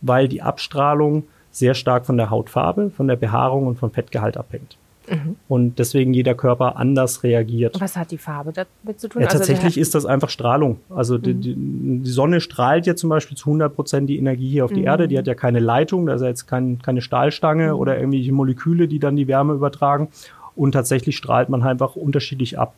weil 0.00 0.28
die 0.28 0.42
Abstrahlung 0.42 1.24
sehr 1.50 1.74
stark 1.74 2.06
von 2.06 2.16
der 2.16 2.30
Hautfarbe, 2.30 2.90
von 2.90 3.08
der 3.08 3.16
Behaarung 3.16 3.66
und 3.66 3.78
vom 3.78 3.90
Fettgehalt 3.90 4.36
abhängt. 4.36 4.76
Mhm. 5.08 5.36
Und 5.48 5.78
deswegen 5.78 6.14
jeder 6.14 6.34
Körper 6.34 6.76
anders 6.76 7.22
reagiert. 7.22 7.80
Was 7.80 7.96
hat 7.96 8.10
die 8.10 8.18
Farbe 8.18 8.52
damit 8.52 9.00
zu 9.00 9.08
tun? 9.08 9.22
Ja, 9.22 9.28
also 9.28 9.38
tatsächlich 9.38 9.76
ist 9.76 9.94
das 9.94 10.06
einfach 10.06 10.30
Strahlung. 10.30 10.78
Also 10.90 11.18
mhm. 11.18 11.22
die, 11.22 11.54
die, 11.54 12.10
Sonne 12.10 12.40
strahlt 12.40 12.86
ja 12.86 12.94
zum 12.94 13.10
Beispiel 13.10 13.36
zu 13.36 13.50
100 13.50 13.74
Prozent 13.74 14.08
die 14.08 14.18
Energie 14.18 14.48
hier 14.48 14.64
auf 14.64 14.72
die 14.72 14.80
mhm. 14.80 14.86
Erde. 14.86 15.08
Die 15.08 15.18
hat 15.18 15.26
ja 15.26 15.34
keine 15.34 15.58
Leitung, 15.58 16.06
da 16.06 16.14
ist 16.14 16.22
ja 16.22 16.28
jetzt 16.28 16.46
kein, 16.46 16.80
keine 16.80 17.02
Stahlstange 17.02 17.68
mhm. 17.68 17.80
oder 17.80 17.98
irgendwelche 17.98 18.32
Moleküle, 18.32 18.88
die 18.88 18.98
dann 18.98 19.16
die 19.16 19.28
Wärme 19.28 19.54
übertragen. 19.54 20.08
Und 20.54 20.72
tatsächlich 20.72 21.16
strahlt 21.16 21.48
man 21.48 21.62
einfach 21.62 21.96
unterschiedlich 21.96 22.58
ab. 22.58 22.74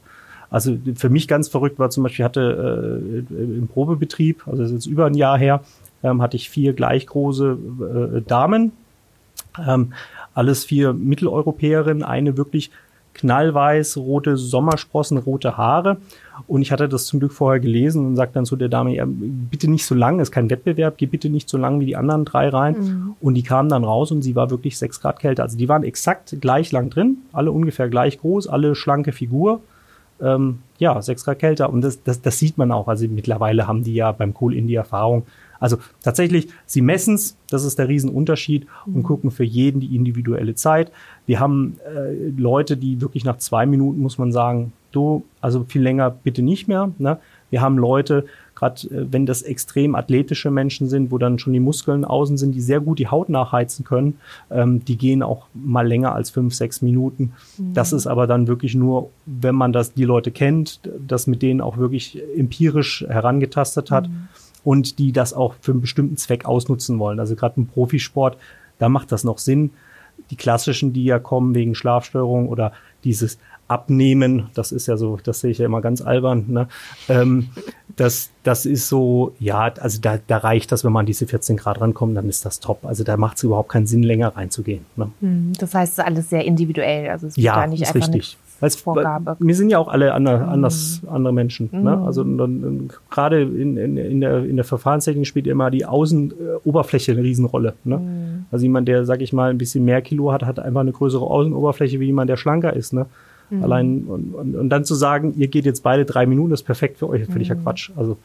Also 0.54 0.78
für 0.94 1.08
mich 1.08 1.26
ganz 1.26 1.48
verrückt 1.48 1.80
war 1.80 1.90
zum 1.90 2.04
Beispiel, 2.04 2.22
ich 2.22 2.24
hatte 2.24 3.24
äh, 3.28 3.34
im 3.34 3.66
Probebetrieb, 3.66 4.46
also 4.46 4.62
das 4.62 4.70
ist 4.70 4.84
jetzt 4.84 4.86
über 4.86 5.06
ein 5.06 5.14
Jahr 5.14 5.36
her, 5.36 5.64
ähm, 6.04 6.22
hatte 6.22 6.36
ich 6.36 6.48
vier 6.48 6.74
gleich 6.74 7.08
große 7.08 7.58
äh, 8.14 8.20
Damen. 8.20 8.70
Ähm, 9.58 9.94
alles 10.32 10.64
vier 10.64 10.92
Mitteleuropäerinnen, 10.92 12.04
eine 12.04 12.36
wirklich 12.36 12.70
knallweiß, 13.14 13.96
rote 13.96 14.36
Sommersprossen, 14.36 15.18
rote 15.18 15.56
Haare. 15.56 15.96
Und 16.46 16.62
ich 16.62 16.70
hatte 16.70 16.88
das 16.88 17.06
zum 17.06 17.18
Glück 17.18 17.32
vorher 17.32 17.58
gelesen 17.58 18.06
und 18.06 18.14
sagte 18.14 18.34
dann 18.34 18.46
zu 18.46 18.54
der 18.54 18.68
Dame, 18.68 18.94
ja, 18.94 19.06
bitte 19.08 19.68
nicht 19.68 19.84
so 19.84 19.96
lang, 19.96 20.20
ist 20.20 20.30
kein 20.30 20.50
Wettbewerb, 20.50 20.98
geh 20.98 21.06
bitte 21.06 21.30
nicht 21.30 21.48
so 21.48 21.58
lang 21.58 21.80
wie 21.80 21.86
die 21.86 21.96
anderen 21.96 22.24
drei 22.24 22.48
rein. 22.48 22.76
Mhm. 22.78 23.16
Und 23.20 23.34
die 23.34 23.42
kamen 23.42 23.70
dann 23.70 23.82
raus 23.82 24.12
und 24.12 24.22
sie 24.22 24.36
war 24.36 24.50
wirklich 24.50 24.78
sechs 24.78 25.00
Grad 25.00 25.18
kälter. 25.18 25.42
Also 25.42 25.58
die 25.58 25.68
waren 25.68 25.82
exakt 25.82 26.36
gleich 26.40 26.70
lang 26.70 26.90
drin, 26.90 27.18
alle 27.32 27.50
ungefähr 27.50 27.88
gleich 27.88 28.20
groß, 28.20 28.46
alle 28.46 28.76
schlanke 28.76 29.10
Figur. 29.10 29.60
Ähm, 30.20 30.60
ja, 30.78 31.00
sechs 31.02 31.24
Grad 31.24 31.38
kälter. 31.38 31.70
Und 31.70 31.82
das, 31.82 32.02
das, 32.02 32.20
das 32.22 32.38
sieht 32.38 32.58
man 32.58 32.70
auch. 32.72 32.88
Also 32.88 33.06
mittlerweile 33.08 33.66
haben 33.66 33.84
die 33.84 33.94
ja 33.94 34.12
beim 34.12 34.34
Cool 34.40 34.54
in 34.54 34.66
die 34.66 34.74
Erfahrung, 34.74 35.24
Also 35.60 35.78
tatsächlich, 36.02 36.48
sie 36.66 36.82
messen 36.82 37.14
es, 37.14 37.36
das 37.48 37.64
ist 37.64 37.78
der 37.78 37.88
Riesenunterschied 37.88 38.66
und 38.86 39.02
gucken 39.02 39.30
für 39.30 39.44
jeden 39.44 39.80
die 39.80 39.96
individuelle 39.96 40.54
Zeit. 40.54 40.92
Wir 41.26 41.40
haben 41.40 41.78
äh, 41.86 42.30
Leute, 42.36 42.76
die 42.76 43.00
wirklich 43.00 43.24
nach 43.24 43.38
zwei 43.38 43.64
Minuten, 43.66 44.00
muss 44.00 44.18
man 44.18 44.30
sagen, 44.30 44.72
du, 44.92 45.24
also 45.40 45.64
viel 45.66 45.82
länger 45.82 46.10
bitte 46.10 46.42
nicht 46.42 46.68
mehr. 46.68 46.92
Ne? 46.98 47.18
Wir 47.50 47.60
haben 47.60 47.78
Leute, 47.78 48.26
gerade 48.64 48.88
äh, 48.88 49.12
wenn 49.12 49.26
das 49.26 49.42
extrem 49.42 49.94
athletische 49.94 50.50
Menschen 50.50 50.88
sind, 50.88 51.10
wo 51.10 51.18
dann 51.18 51.38
schon 51.38 51.52
die 51.52 51.60
Muskeln 51.60 52.04
außen 52.04 52.36
sind, 52.36 52.52
die 52.52 52.60
sehr 52.60 52.80
gut 52.80 52.98
die 52.98 53.08
Haut 53.08 53.28
nachheizen 53.28 53.84
können, 53.84 54.18
ähm, 54.50 54.84
die 54.84 54.96
gehen 54.96 55.22
auch 55.22 55.46
mal 55.54 55.86
länger 55.86 56.14
als 56.14 56.30
fünf, 56.30 56.54
sechs 56.54 56.82
Minuten. 56.82 57.32
Mhm. 57.58 57.74
Das 57.74 57.92
ist 57.92 58.06
aber 58.06 58.26
dann 58.26 58.46
wirklich 58.46 58.74
nur, 58.74 59.10
wenn 59.26 59.54
man 59.54 59.72
das 59.72 59.94
die 59.94 60.04
Leute 60.04 60.30
kennt, 60.30 60.80
das 61.06 61.26
mit 61.26 61.42
denen 61.42 61.60
auch 61.60 61.76
wirklich 61.76 62.20
empirisch 62.36 63.04
herangetastet 63.08 63.90
hat 63.90 64.08
mhm. 64.08 64.28
und 64.64 64.98
die 64.98 65.12
das 65.12 65.34
auch 65.34 65.54
für 65.60 65.72
einen 65.72 65.80
bestimmten 65.80 66.16
Zweck 66.16 66.44
ausnutzen 66.46 66.98
wollen. 66.98 67.20
Also 67.20 67.36
gerade 67.36 67.54
im 67.56 67.66
Profisport, 67.66 68.36
da 68.78 68.88
macht 68.88 69.12
das 69.12 69.24
noch 69.24 69.38
Sinn. 69.38 69.70
Die 70.30 70.36
klassischen, 70.36 70.92
die 70.92 71.04
ja 71.04 71.18
kommen 71.18 71.54
wegen 71.54 71.74
Schlafstörung 71.74 72.48
oder 72.48 72.72
dieses 73.02 73.38
abnehmen. 73.68 74.50
Das 74.54 74.72
ist 74.72 74.86
ja 74.86 74.96
so, 74.96 75.18
das 75.22 75.40
sehe 75.40 75.50
ich 75.50 75.58
ja 75.58 75.66
immer 75.66 75.80
ganz 75.80 76.02
albern. 76.02 76.44
Ne? 76.48 76.68
Ähm, 77.08 77.48
das, 77.96 78.30
das 78.42 78.66
ist 78.66 78.88
so, 78.88 79.34
ja, 79.38 79.72
also 79.80 80.00
da, 80.00 80.18
da 80.26 80.38
reicht 80.38 80.72
das, 80.72 80.84
wenn 80.84 80.92
man 80.92 81.00
an 81.00 81.06
diese 81.06 81.26
14 81.26 81.56
Grad 81.56 81.80
rankommt, 81.80 82.16
dann 82.16 82.28
ist 82.28 82.44
das 82.44 82.60
top. 82.60 82.84
Also 82.84 83.04
da 83.04 83.16
macht 83.16 83.36
es 83.36 83.44
überhaupt 83.44 83.70
keinen 83.70 83.86
Sinn, 83.86 84.02
länger 84.02 84.36
reinzugehen. 84.36 84.84
Ne? 84.96 85.10
Hm, 85.20 85.52
das 85.58 85.74
heißt, 85.74 85.92
es 85.92 85.98
ist 85.98 86.04
alles 86.04 86.30
sehr 86.30 86.44
individuell. 86.44 87.08
Also 87.10 87.28
es 87.28 87.36
ja, 87.36 87.54
da 87.54 87.66
nicht 87.66 87.82
ist 87.82 87.94
richtig. 87.94 88.36
Als, 88.60 88.76
Vorgabe. 88.76 89.36
Wir 89.40 89.54
sind 89.54 89.68
ja 89.68 89.78
auch 89.78 89.88
alle 89.88 90.14
andere, 90.14 90.46
anders, 90.46 91.02
mhm. 91.02 91.08
andere 91.10 91.32
Menschen. 91.34 91.68
Mhm. 91.70 91.82
Ne? 91.82 91.98
Also 91.98 92.24
gerade 93.10 93.42
in, 93.42 93.76
in, 93.76 93.96
in, 93.98 94.20
der, 94.20 94.44
in 94.44 94.56
der 94.56 94.64
Verfahrenstechnik 94.64 95.26
spielt 95.26 95.46
immer 95.46 95.70
die 95.70 95.84
Außenoberfläche 95.84 97.12
eine 97.12 97.22
Riesenrolle. 97.22 97.74
Ne? 97.84 97.98
Mhm. 97.98 98.46
Also 98.50 98.62
jemand, 98.62 98.88
der, 98.88 99.04
sag 99.04 99.20
ich 99.20 99.32
mal, 99.34 99.50
ein 99.50 99.58
bisschen 99.58 99.84
mehr 99.84 100.00
Kilo 100.00 100.32
hat, 100.32 100.44
hat 100.44 100.58
einfach 100.60 100.80
eine 100.80 100.92
größere 100.92 101.24
Außenoberfläche 101.24 102.00
wie 102.00 102.06
jemand, 102.06 102.30
der 102.30 102.36
schlanker 102.36 102.72
ist. 102.72 102.94
Ne? 102.94 103.06
Mhm. 103.50 103.62
Allein 103.62 104.04
und, 104.04 104.34
und, 104.34 104.56
und, 104.56 104.70
dann 104.70 104.84
zu 104.84 104.94
sagen, 104.94 105.34
ihr 105.36 105.48
geht 105.48 105.64
jetzt 105.64 105.82
beide 105.82 106.04
drei 106.04 106.26
Minuten, 106.26 106.50
das 106.50 106.60
ist 106.60 106.66
perfekt 106.66 106.98
für 106.98 107.08
euch, 107.08 107.22
ist 107.22 107.32
völliger 107.32 107.54
mhm. 107.54 107.62
Quatsch. 107.62 107.90
Also, 107.96 108.16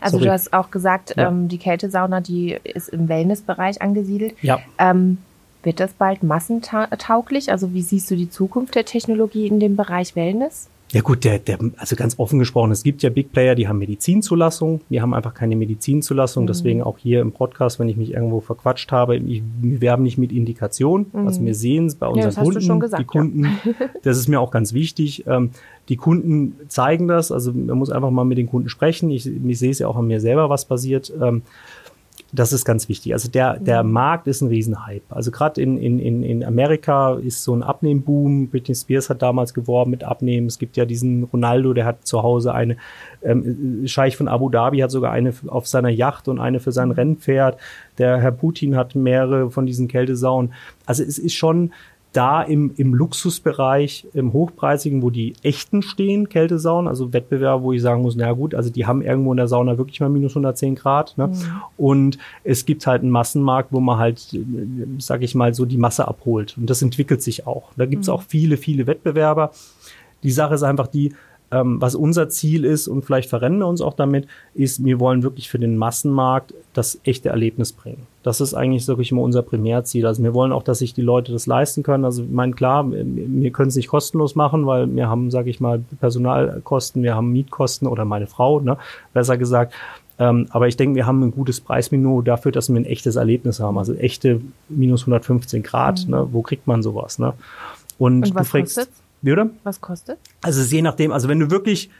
also 0.00 0.18
du 0.18 0.30
hast 0.30 0.52
auch 0.52 0.70
gesagt, 0.70 1.14
ja. 1.16 1.28
ähm, 1.28 1.48
die 1.48 1.58
Kältesauna, 1.58 2.20
die 2.20 2.58
ist 2.64 2.88
im 2.88 3.08
Wellnessbereich 3.08 3.82
angesiedelt. 3.82 4.34
Ja. 4.42 4.60
Ähm, 4.78 5.18
wird 5.62 5.78
das 5.78 5.92
bald 5.92 6.22
massentauglich? 6.22 7.52
Also 7.52 7.72
wie 7.72 7.82
siehst 7.82 8.10
du 8.10 8.16
die 8.16 8.28
Zukunft 8.28 8.74
der 8.74 8.84
Technologie 8.84 9.46
in 9.46 9.60
dem 9.60 9.76
Bereich 9.76 10.16
Wellness? 10.16 10.68
Ja 10.92 11.00
gut, 11.00 11.24
der, 11.24 11.38
der, 11.38 11.58
also 11.78 11.96
ganz 11.96 12.18
offen 12.18 12.38
gesprochen, 12.38 12.70
es 12.70 12.82
gibt 12.82 13.02
ja 13.02 13.08
Big 13.08 13.32
Player, 13.32 13.54
die 13.54 13.66
haben 13.66 13.78
Medizinzulassung. 13.78 14.82
Wir 14.90 15.00
haben 15.00 15.14
einfach 15.14 15.32
keine 15.32 15.56
Medizinzulassung. 15.56 16.44
Mhm. 16.44 16.48
Deswegen 16.48 16.82
auch 16.82 16.98
hier 16.98 17.22
im 17.22 17.32
Podcast, 17.32 17.78
wenn 17.78 17.88
ich 17.88 17.96
mich 17.96 18.12
irgendwo 18.12 18.40
verquatscht 18.40 18.92
habe, 18.92 19.16
ich, 19.16 19.42
wir 19.62 19.80
werben 19.80 20.02
nicht 20.02 20.18
mit 20.18 20.32
Indikation. 20.32 21.06
Mhm. 21.12 21.26
Also 21.26 21.42
wir 21.42 21.54
sehen 21.54 21.86
es 21.86 21.94
bei 21.94 22.06
unseren 22.06 22.30
ja, 22.30 22.42
Kunden. 22.42 22.80
Gesagt, 22.80 23.00
die 23.00 23.06
Kunden, 23.06 23.44
ja. 23.44 23.88
das 24.02 24.18
ist 24.18 24.28
mir 24.28 24.38
auch 24.38 24.50
ganz 24.50 24.74
wichtig. 24.74 25.24
Ähm, 25.26 25.50
die 25.88 25.96
Kunden 25.96 26.56
zeigen 26.68 27.08
das. 27.08 27.32
Also 27.32 27.52
man 27.54 27.78
muss 27.78 27.90
einfach 27.90 28.10
mal 28.10 28.24
mit 28.24 28.36
den 28.36 28.48
Kunden 28.48 28.68
sprechen. 28.68 29.10
Ich, 29.10 29.26
ich 29.26 29.58
sehe 29.58 29.70
es 29.70 29.78
ja 29.78 29.88
auch 29.88 29.96
an 29.96 30.06
mir 30.06 30.20
selber, 30.20 30.50
was 30.50 30.66
passiert. 30.66 31.10
Ähm, 31.20 31.40
das 32.34 32.54
ist 32.54 32.64
ganz 32.64 32.88
wichtig. 32.88 33.12
Also 33.12 33.28
der, 33.28 33.58
der 33.58 33.84
mhm. 33.84 33.92
Markt 33.92 34.26
ist 34.26 34.40
ein 34.40 34.48
Riesenhype. 34.48 35.04
Also 35.10 35.30
gerade 35.30 35.60
in, 35.60 35.76
in, 35.76 36.22
in 36.22 36.42
Amerika 36.42 37.14
ist 37.14 37.44
so 37.44 37.54
ein 37.54 37.62
Abnehmboom. 37.62 38.48
Britney 38.48 38.74
Spears 38.74 39.10
hat 39.10 39.20
damals 39.20 39.52
geworben 39.52 39.90
mit 39.90 40.02
Abnehmen. 40.02 40.46
Es 40.46 40.58
gibt 40.58 40.78
ja 40.78 40.86
diesen 40.86 41.24
Ronaldo, 41.24 41.74
der 41.74 41.84
hat 41.84 42.06
zu 42.06 42.22
Hause 42.22 42.54
eine, 42.54 42.78
ähm, 43.22 43.82
Scheich 43.86 44.16
von 44.16 44.28
Abu 44.28 44.48
Dhabi 44.48 44.78
hat 44.78 44.90
sogar 44.90 45.12
eine 45.12 45.34
auf 45.46 45.68
seiner 45.68 45.90
Yacht 45.90 46.26
und 46.26 46.40
eine 46.40 46.58
für 46.58 46.72
sein 46.72 46.88
mhm. 46.88 46.94
Rennpferd. 46.94 47.58
Der 47.98 48.18
Herr 48.18 48.32
Putin 48.32 48.76
hat 48.76 48.94
mehrere 48.94 49.50
von 49.50 49.66
diesen 49.66 49.86
Kältesauen. 49.86 50.54
Also 50.86 51.02
es 51.02 51.18
ist 51.18 51.34
schon 51.34 51.72
da 52.12 52.42
im, 52.42 52.72
im 52.76 52.94
Luxusbereich, 52.94 54.06
im 54.12 54.32
Hochpreisigen, 54.32 55.02
wo 55.02 55.10
die 55.10 55.34
echten 55.42 55.82
stehen, 55.82 56.28
Kältesaunen, 56.28 56.88
also 56.88 57.12
Wettbewerbe, 57.12 57.62
wo 57.64 57.72
ich 57.72 57.80
sagen 57.80 58.02
muss, 58.02 58.16
na 58.16 58.32
gut, 58.32 58.54
also 58.54 58.70
die 58.70 58.86
haben 58.86 59.02
irgendwo 59.02 59.32
in 59.32 59.38
der 59.38 59.48
Sauna 59.48 59.78
wirklich 59.78 60.00
mal 60.00 60.10
minus 60.10 60.32
110 60.32 60.74
Grad. 60.74 61.16
Ne? 61.16 61.28
Mhm. 61.28 61.34
Und 61.76 62.18
es 62.44 62.66
gibt 62.66 62.86
halt 62.86 63.02
einen 63.02 63.10
Massenmarkt, 63.10 63.72
wo 63.72 63.80
man 63.80 63.98
halt, 63.98 64.36
sag 64.98 65.22
ich 65.22 65.34
mal, 65.34 65.54
so 65.54 65.64
die 65.64 65.78
Masse 65.78 66.06
abholt. 66.06 66.56
Und 66.58 66.68
das 66.68 66.82
entwickelt 66.82 67.22
sich 67.22 67.46
auch. 67.46 67.70
Da 67.76 67.86
gibt's 67.86 68.08
mhm. 68.08 68.14
auch 68.14 68.22
viele, 68.22 68.56
viele 68.56 68.86
Wettbewerber. 68.86 69.52
Die 70.22 70.30
Sache 70.30 70.54
ist 70.54 70.62
einfach 70.62 70.86
die, 70.86 71.14
ähm, 71.52 71.80
was 71.80 71.94
unser 71.94 72.30
Ziel 72.30 72.64
ist, 72.64 72.88
und 72.88 73.04
vielleicht 73.04 73.28
verrennen 73.28 73.58
wir 73.58 73.68
uns 73.68 73.82
auch 73.82 73.92
damit, 73.92 74.26
ist, 74.54 74.84
wir 74.84 74.98
wollen 74.98 75.22
wirklich 75.22 75.50
für 75.50 75.58
den 75.58 75.76
Massenmarkt 75.76 76.54
das 76.72 76.98
echte 77.04 77.28
Erlebnis 77.28 77.72
bringen. 77.72 78.06
Das 78.22 78.40
ist 78.40 78.54
eigentlich 78.54 78.88
wirklich 78.88 79.12
immer 79.12 79.20
unser 79.20 79.42
Primärziel. 79.42 80.06
Also 80.06 80.22
wir 80.22 80.32
wollen 80.32 80.52
auch, 80.52 80.62
dass 80.62 80.78
sich 80.78 80.94
die 80.94 81.02
Leute 81.02 81.30
das 81.30 81.46
leisten 81.46 81.82
können. 81.82 82.06
Also 82.06 82.22
ich 82.22 82.30
meine, 82.30 82.52
klar, 82.52 82.90
wir 82.90 83.50
können 83.50 83.68
es 83.68 83.76
nicht 83.76 83.88
kostenlos 83.88 84.34
machen, 84.34 84.66
weil 84.66 84.94
wir 84.94 85.08
haben, 85.08 85.30
sage 85.30 85.50
ich 85.50 85.60
mal, 85.60 85.82
Personalkosten, 86.00 87.02
wir 87.02 87.14
haben 87.14 87.30
Mietkosten 87.32 87.86
oder 87.86 88.06
meine 88.06 88.26
Frau, 88.26 88.60
ne, 88.60 88.78
besser 89.12 89.36
gesagt. 89.36 89.74
Ähm, 90.18 90.46
aber 90.50 90.68
ich 90.68 90.76
denke, 90.76 90.94
wir 90.94 91.06
haben 91.06 91.22
ein 91.22 91.32
gutes 91.32 91.60
Preismenü 91.60 92.22
dafür, 92.22 92.52
dass 92.52 92.70
wir 92.70 92.76
ein 92.76 92.84
echtes 92.86 93.16
Erlebnis 93.16 93.60
haben. 93.60 93.76
Also 93.76 93.92
echte 93.94 94.40
minus 94.68 95.02
115 95.02 95.62
Grad. 95.62 96.06
Mhm. 96.06 96.10
Ne? 96.10 96.28
Wo 96.32 96.42
kriegt 96.42 96.66
man 96.66 96.82
sowas? 96.82 97.18
Ne? 97.18 97.34
Und, 97.98 98.22
Und 98.22 98.34
was 98.34 98.46
du 98.46 98.50
fragst, 98.50 98.76
kostet's? 98.76 99.02
Wie, 99.22 99.32
oder? 99.32 99.50
Was 99.64 99.80
kostet? 99.80 100.18
Also 100.42 100.62
je 100.62 100.82
nachdem, 100.82 101.12
also 101.12 101.28
wenn 101.28 101.40
du 101.40 101.50
wirklich 101.50 101.90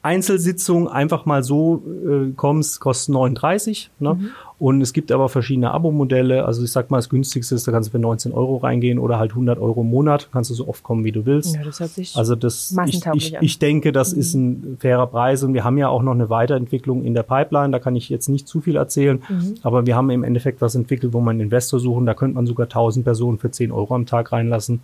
Einzelsitzung 0.00 0.88
einfach 0.88 1.26
mal 1.26 1.42
so 1.42 1.82
äh, 2.06 2.32
kommst, 2.36 2.78
kostet 2.78 3.14
39. 3.14 3.90
Ne? 3.98 4.14
Mhm. 4.14 4.30
Und 4.58 4.80
es 4.80 4.92
gibt 4.92 5.10
aber 5.10 5.28
verschiedene 5.28 5.72
Abo-Modelle. 5.72 6.44
Also 6.44 6.62
ich 6.62 6.70
sag 6.70 6.90
mal, 6.90 6.98
das 6.98 7.08
günstigste 7.08 7.56
ist, 7.56 7.66
da 7.66 7.72
kannst 7.72 7.88
du 7.88 7.90
für 7.92 7.98
19 7.98 8.32
Euro 8.32 8.58
reingehen 8.58 9.00
oder 9.00 9.18
halt 9.18 9.32
100 9.32 9.58
Euro 9.58 9.80
im 9.80 9.90
Monat. 9.90 10.28
Kannst 10.32 10.50
du 10.50 10.54
so 10.54 10.68
oft 10.68 10.84
kommen, 10.84 11.04
wie 11.04 11.10
du 11.10 11.26
willst. 11.26 11.56
Ja, 11.56 11.64
das 11.64 11.80
hört 11.80 11.90
sich 11.90 12.16
also 12.16 12.36
das, 12.36 12.76
ich, 12.86 13.04
ich, 13.12 13.36
ich 13.40 13.58
denke, 13.58 13.90
das 13.90 14.14
mhm. 14.14 14.20
ist 14.20 14.34
ein 14.34 14.76
fairer 14.78 15.08
Preis. 15.08 15.42
Und 15.42 15.52
wir 15.52 15.64
haben 15.64 15.78
ja 15.78 15.88
auch 15.88 16.02
noch 16.02 16.12
eine 16.12 16.30
Weiterentwicklung 16.30 17.04
in 17.04 17.14
der 17.14 17.24
Pipeline. 17.24 17.72
Da 17.72 17.80
kann 17.80 17.96
ich 17.96 18.08
jetzt 18.08 18.28
nicht 18.28 18.46
zu 18.46 18.60
viel 18.60 18.76
erzählen. 18.76 19.20
Mhm. 19.28 19.56
Aber 19.62 19.84
wir 19.84 19.96
haben 19.96 20.10
im 20.10 20.22
Endeffekt 20.22 20.60
was 20.60 20.76
entwickelt, 20.76 21.12
wo 21.12 21.20
man 21.20 21.40
Investor 21.40 21.80
suchen. 21.80 22.06
Da 22.06 22.14
könnte 22.14 22.36
man 22.36 22.46
sogar 22.46 22.66
1000 22.66 23.04
Personen 23.04 23.38
für 23.38 23.50
10 23.50 23.72
Euro 23.72 23.96
am 23.96 24.06
Tag 24.06 24.30
reinlassen. 24.30 24.80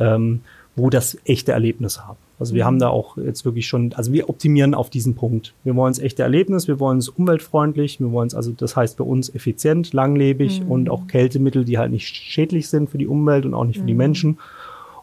Ähm, 0.00 0.40
wo 0.78 0.90
das 0.90 1.18
echte 1.24 1.52
Erlebnis 1.52 2.00
haben. 2.00 2.16
Also 2.38 2.54
wir 2.54 2.62
mhm. 2.62 2.66
haben 2.66 2.78
da 2.78 2.88
auch 2.88 3.16
jetzt 3.16 3.44
wirklich 3.44 3.66
schon, 3.66 3.92
also 3.94 4.12
wir 4.12 4.30
optimieren 4.30 4.74
auf 4.74 4.90
diesen 4.90 5.14
Punkt. 5.14 5.54
Wir 5.64 5.74
wollen 5.74 5.90
es 5.90 5.98
echte 5.98 6.22
Erlebnis, 6.22 6.68
wir 6.68 6.78
wollen 6.80 6.98
es 6.98 7.08
umweltfreundlich, 7.08 8.00
wir 8.00 8.12
wollen 8.12 8.28
es 8.28 8.34
also, 8.34 8.52
das 8.52 8.76
heißt 8.76 8.96
für 8.96 9.04
uns 9.04 9.34
effizient, 9.34 9.92
langlebig 9.92 10.62
mhm. 10.62 10.70
und 10.70 10.90
auch 10.90 11.06
Kältemittel, 11.08 11.64
die 11.64 11.78
halt 11.78 11.90
nicht 11.90 12.06
schädlich 12.06 12.68
sind 12.68 12.88
für 12.88 12.98
die 12.98 13.08
Umwelt 13.08 13.44
und 13.44 13.54
auch 13.54 13.64
nicht 13.64 13.80
für 13.80 13.86
die 13.86 13.92
mhm. 13.92 13.98
Menschen. 13.98 14.38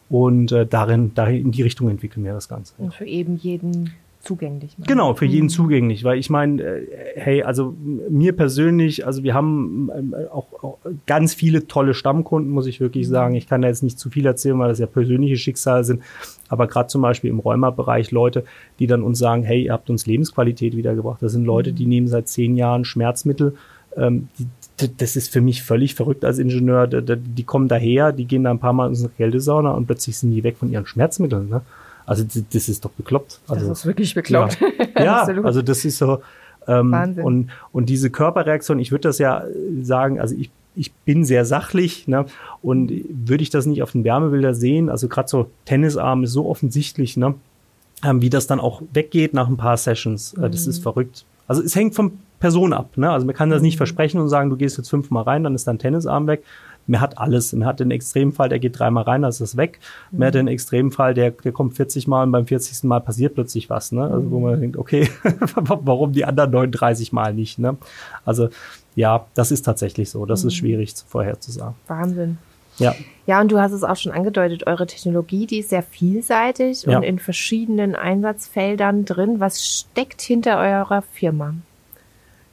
Und 0.09 0.51
äh, 0.51 0.65
darin, 0.65 1.13
dahin 1.13 1.45
in 1.45 1.51
die 1.51 1.63
Richtung 1.63 1.89
entwickeln 1.89 2.23
wir 2.23 2.33
das 2.33 2.47
Ganze. 2.47 2.73
Und 2.77 2.93
für 2.93 3.05
eben 3.05 3.37
jeden 3.37 3.91
zugänglich 4.25 4.77
machen. 4.77 4.87
Genau, 4.87 5.13
für 5.13 5.25
jeden 5.25 5.45
mhm. 5.45 5.49
zugänglich, 5.49 6.03
weil 6.03 6.17
ich 6.17 6.29
meine, 6.29 6.61
äh, 6.61 6.87
hey, 7.15 7.43
also 7.43 7.75
mir 8.09 8.35
persönlich, 8.35 9.05
also 9.05 9.23
wir 9.23 9.33
haben 9.33 9.89
äh, 9.89 10.25
auch, 10.27 10.47
auch, 10.63 10.77
ganz 11.05 11.33
viele 11.33 11.67
tolle 11.67 11.93
Stammkunden, 11.93 12.51
muss 12.51 12.65
ich 12.65 12.79
wirklich 12.79 13.07
mhm. 13.07 13.11
sagen. 13.11 13.35
Ich 13.35 13.47
kann 13.47 13.61
da 13.61 13.67
jetzt 13.67 13.83
nicht 13.83 13.99
zu 13.99 14.09
viel 14.09 14.25
erzählen, 14.25 14.57
weil 14.59 14.69
das 14.69 14.79
ja 14.79 14.87
persönliche 14.87 15.37
Schicksale 15.37 15.83
sind, 15.83 16.01
aber 16.49 16.67
gerade 16.67 16.87
zum 16.87 17.01
Beispiel 17.01 17.29
im 17.29 17.39
Rheumabereich 17.39 18.11
Leute, 18.11 18.43
die 18.79 18.87
dann 18.87 19.03
uns 19.03 19.19
sagen, 19.19 19.43
hey, 19.43 19.65
ihr 19.65 19.73
habt 19.73 19.89
uns 19.89 20.05
Lebensqualität 20.05 20.75
wiedergebracht. 20.75 21.21
Das 21.21 21.31
sind 21.31 21.45
Leute, 21.45 21.71
die 21.71 21.83
mhm. 21.83 21.89
nehmen 21.89 22.07
seit 22.07 22.27
zehn 22.27 22.57
Jahren 22.57 22.83
Schmerzmittel. 22.83 23.55
Ähm, 23.95 24.27
die, 24.79 24.95
das 24.97 25.15
ist 25.15 25.31
für 25.31 25.41
mich 25.41 25.63
völlig 25.63 25.95
verrückt 25.95 26.25
als 26.25 26.39
Ingenieur. 26.39 26.87
Die, 26.87 27.17
die 27.17 27.43
kommen 27.43 27.67
daher, 27.67 28.11
die 28.11 28.25
gehen 28.25 28.43
da 28.43 28.51
ein 28.51 28.59
paar 28.59 28.73
Mal 28.73 28.85
in 28.85 28.89
unsere 28.89 29.09
Kältesauna 29.09 29.71
und 29.71 29.85
plötzlich 29.85 30.17
sind 30.17 30.31
die 30.31 30.43
weg 30.43 30.57
von 30.57 30.71
ihren 30.71 30.85
Schmerzmitteln. 30.85 31.47
Ne? 31.49 31.61
Also 32.05 32.23
das 32.23 32.69
ist 32.69 32.85
doch 32.85 32.91
bekloppt. 32.91 33.41
Also, 33.47 33.67
das 33.67 33.79
ist 33.79 33.85
wirklich 33.85 34.13
bekloppt. 34.13 34.59
Ja, 34.97 35.03
ja 35.03 35.23
also 35.43 35.61
das 35.61 35.85
ist 35.85 35.97
so. 35.97 36.21
Ähm, 36.67 36.91
Wahnsinn. 36.91 37.23
Und, 37.23 37.49
und 37.71 37.89
diese 37.89 38.09
Körperreaktion, 38.09 38.79
ich 38.79 38.91
würde 38.91 39.07
das 39.07 39.19
ja 39.19 39.43
sagen, 39.81 40.19
also 40.19 40.35
ich, 40.35 40.49
ich 40.75 40.91
bin 40.91 41.23
sehr 41.23 41.45
sachlich, 41.45 42.07
ne? 42.07 42.25
Und 42.63 42.91
würde 43.09 43.43
ich 43.43 43.51
das 43.51 43.67
nicht 43.67 43.83
auf 43.83 43.91
den 43.91 44.03
Wärmebilder 44.03 44.55
sehen, 44.55 44.89
also 44.89 45.07
gerade 45.07 45.29
so 45.29 45.51
Tennisarm 45.65 46.23
ist 46.23 46.31
so 46.31 46.47
offensichtlich, 46.47 47.17
ne? 47.17 47.35
Ähm, 48.03 48.21
wie 48.21 48.29
das 48.29 48.47
dann 48.47 48.59
auch 48.59 48.81
weggeht 48.93 49.33
nach 49.33 49.47
ein 49.47 49.57
paar 49.57 49.77
Sessions. 49.77 50.33
Äh, 50.33 50.49
das 50.49 50.67
ist 50.67 50.79
mhm. 50.79 50.83
verrückt. 50.83 51.25
Also 51.47 51.61
es 51.61 51.75
hängt 51.75 51.95
vom 51.95 52.19
Person 52.39 52.73
ab. 52.73 52.97
Ne? 52.97 53.09
Also 53.09 53.25
man 53.25 53.35
kann 53.35 53.49
das 53.49 53.61
nicht 53.61 53.75
mhm. 53.75 53.77
versprechen 53.77 54.19
und 54.19 54.29
sagen, 54.29 54.49
du 54.49 54.57
gehst 54.57 54.77
jetzt 54.77 54.89
fünfmal 54.89 55.23
rein, 55.23 55.43
dann 55.43 55.55
ist 55.55 55.67
dein 55.67 55.79
Tennisarm 55.79 56.27
weg. 56.27 56.43
Man 56.87 57.01
hat 57.01 57.17
alles. 57.17 57.53
Man 57.53 57.67
hat 57.67 57.79
den 57.79 57.91
Extremfall, 57.91 58.49
der 58.49 58.59
geht 58.59 58.79
dreimal 58.79 59.03
rein, 59.03 59.23
dann 59.23 59.29
ist 59.29 59.41
es 59.41 59.57
weg. 59.57 59.79
Mhm. 60.11 60.19
Man 60.19 60.27
hat 60.27 60.35
den 60.35 60.47
Extremfall, 60.47 61.13
der, 61.13 61.31
der 61.31 61.51
kommt 61.51 61.75
40 61.75 62.07
Mal 62.07 62.23
und 62.23 62.31
beim 62.31 62.45
40. 62.45 62.83
Mal 62.83 63.01
passiert 63.01 63.35
plötzlich 63.35 63.69
was. 63.69 63.91
Ne? 63.91 64.03
Also 64.03 64.31
wo 64.31 64.39
man 64.39 64.57
mhm. 64.57 64.61
denkt, 64.61 64.77
okay, 64.77 65.09
warum 65.55 66.11
die 66.11 66.25
anderen 66.25 66.51
39 66.51 67.11
Mal 67.11 67.33
nicht? 67.33 67.59
Ne? 67.59 67.77
Also 68.23 68.49
ja, 68.95 69.25
das 69.33 69.51
ist 69.51 69.63
tatsächlich 69.63 70.09
so. 70.09 70.25
Das 70.25 70.43
mhm. 70.43 70.47
ist 70.49 70.55
schwierig 70.55 70.93
vorherzusagen. 71.07 71.75
Wahnsinn. 71.87 72.37
Ja. 72.77 72.95
Ja, 73.25 73.41
und 73.41 73.51
du 73.51 73.59
hast 73.59 73.71
es 73.71 73.83
auch 73.83 73.95
schon 73.95 74.11
angedeutet, 74.11 74.67
eure 74.67 74.85
Technologie, 74.85 75.47
die 75.47 75.59
ist 75.59 75.69
sehr 75.69 75.81
vielseitig 75.81 76.83
ja. 76.83 76.97
und 76.97 77.03
in 77.03 77.19
verschiedenen 77.19 77.95
Einsatzfeldern 77.95 79.05
drin. 79.05 79.39
Was 79.39 79.65
steckt 79.65 80.21
hinter 80.21 80.59
eurer 80.59 81.01
Firma? 81.01 81.55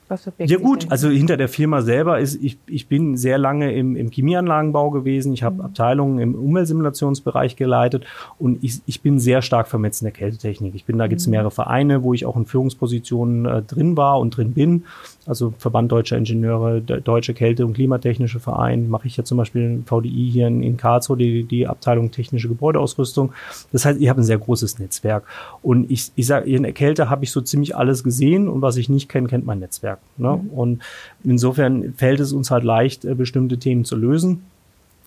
Was 0.07 0.29
ja 0.37 0.57
gut, 0.57 0.87
also 0.89 1.09
hinter 1.09 1.37
der 1.37 1.47
Firma 1.47 1.81
selber 1.81 2.19
ist, 2.19 2.41
ich, 2.43 2.57
ich 2.67 2.87
bin 2.87 3.17
sehr 3.17 3.37
lange 3.37 3.73
im, 3.73 3.95
im 3.95 4.11
Chemieanlagenbau 4.11 4.91
gewesen. 4.91 5.33
Ich 5.33 5.43
habe 5.43 5.55
mhm. 5.55 5.61
Abteilungen 5.61 6.19
im 6.19 6.35
Umweltsimulationsbereich 6.35 7.55
geleitet 7.55 8.05
und 8.39 8.63
ich, 8.63 8.81
ich 8.85 9.01
bin 9.01 9.19
sehr 9.19 9.41
stark 9.41 9.67
vernetzt 9.67 10.01
in 10.01 10.05
der 10.05 10.11
Kältetechnik. 10.11 10.75
Ich 10.75 10.85
bin, 10.85 10.97
da 10.97 11.07
gibt 11.07 11.21
es 11.21 11.27
mhm. 11.27 11.31
mehrere 11.31 11.51
Vereine, 11.51 12.03
wo 12.03 12.13
ich 12.13 12.25
auch 12.25 12.35
in 12.35 12.45
Führungspositionen 12.45 13.45
äh, 13.45 13.61
drin 13.61 13.97
war 13.97 14.19
und 14.19 14.35
drin 14.37 14.53
bin. 14.53 14.83
Also 15.25 15.53
Verband 15.57 15.91
Deutscher 15.91 16.17
Ingenieure, 16.17 16.81
Deutsche 16.81 17.33
Kälte- 17.33 17.65
und 17.65 17.73
Klimatechnische 17.73 18.41
Verein, 18.41 18.89
mache 18.89 19.07
ich 19.07 19.15
ja 19.15 19.23
zum 19.23 19.37
Beispiel 19.37 19.81
VDI 19.85 20.29
hier 20.31 20.47
in, 20.47 20.61
in 20.61 20.75
Karlsruhe, 20.75 21.15
die, 21.15 21.43
die 21.43 21.65
Abteilung 21.65 22.11
Technische 22.11 22.49
Gebäudeausrüstung. 22.49 23.31
Das 23.71 23.85
heißt, 23.85 24.01
ich 24.01 24.09
habe 24.09 24.21
ein 24.21 24.25
sehr 24.25 24.37
großes 24.37 24.79
Netzwerk. 24.79 25.23
Und 25.61 25.89
ich, 25.89 26.11
ich 26.15 26.27
sage, 26.27 26.49
in 26.49 26.63
der 26.63 26.73
Kälte 26.73 27.09
habe 27.09 27.23
ich 27.23 27.31
so 27.31 27.39
ziemlich 27.39 27.75
alles 27.75 28.03
gesehen 28.03 28.49
und 28.49 28.61
was 28.61 28.75
ich 28.75 28.89
nicht 28.89 29.07
kenne, 29.07 29.27
kennt 29.27 29.45
mein 29.45 29.59
Netzwerk. 29.59 29.99
Ne? 30.17 30.41
Mhm. 30.41 30.49
Und 30.49 30.81
insofern 31.23 31.93
fällt 31.93 32.19
es 32.19 32.33
uns 32.33 32.51
halt 32.51 32.63
leicht, 32.63 33.05
äh, 33.05 33.15
bestimmte 33.15 33.57
Themen 33.57 33.85
zu 33.85 33.95
lösen. 33.95 34.43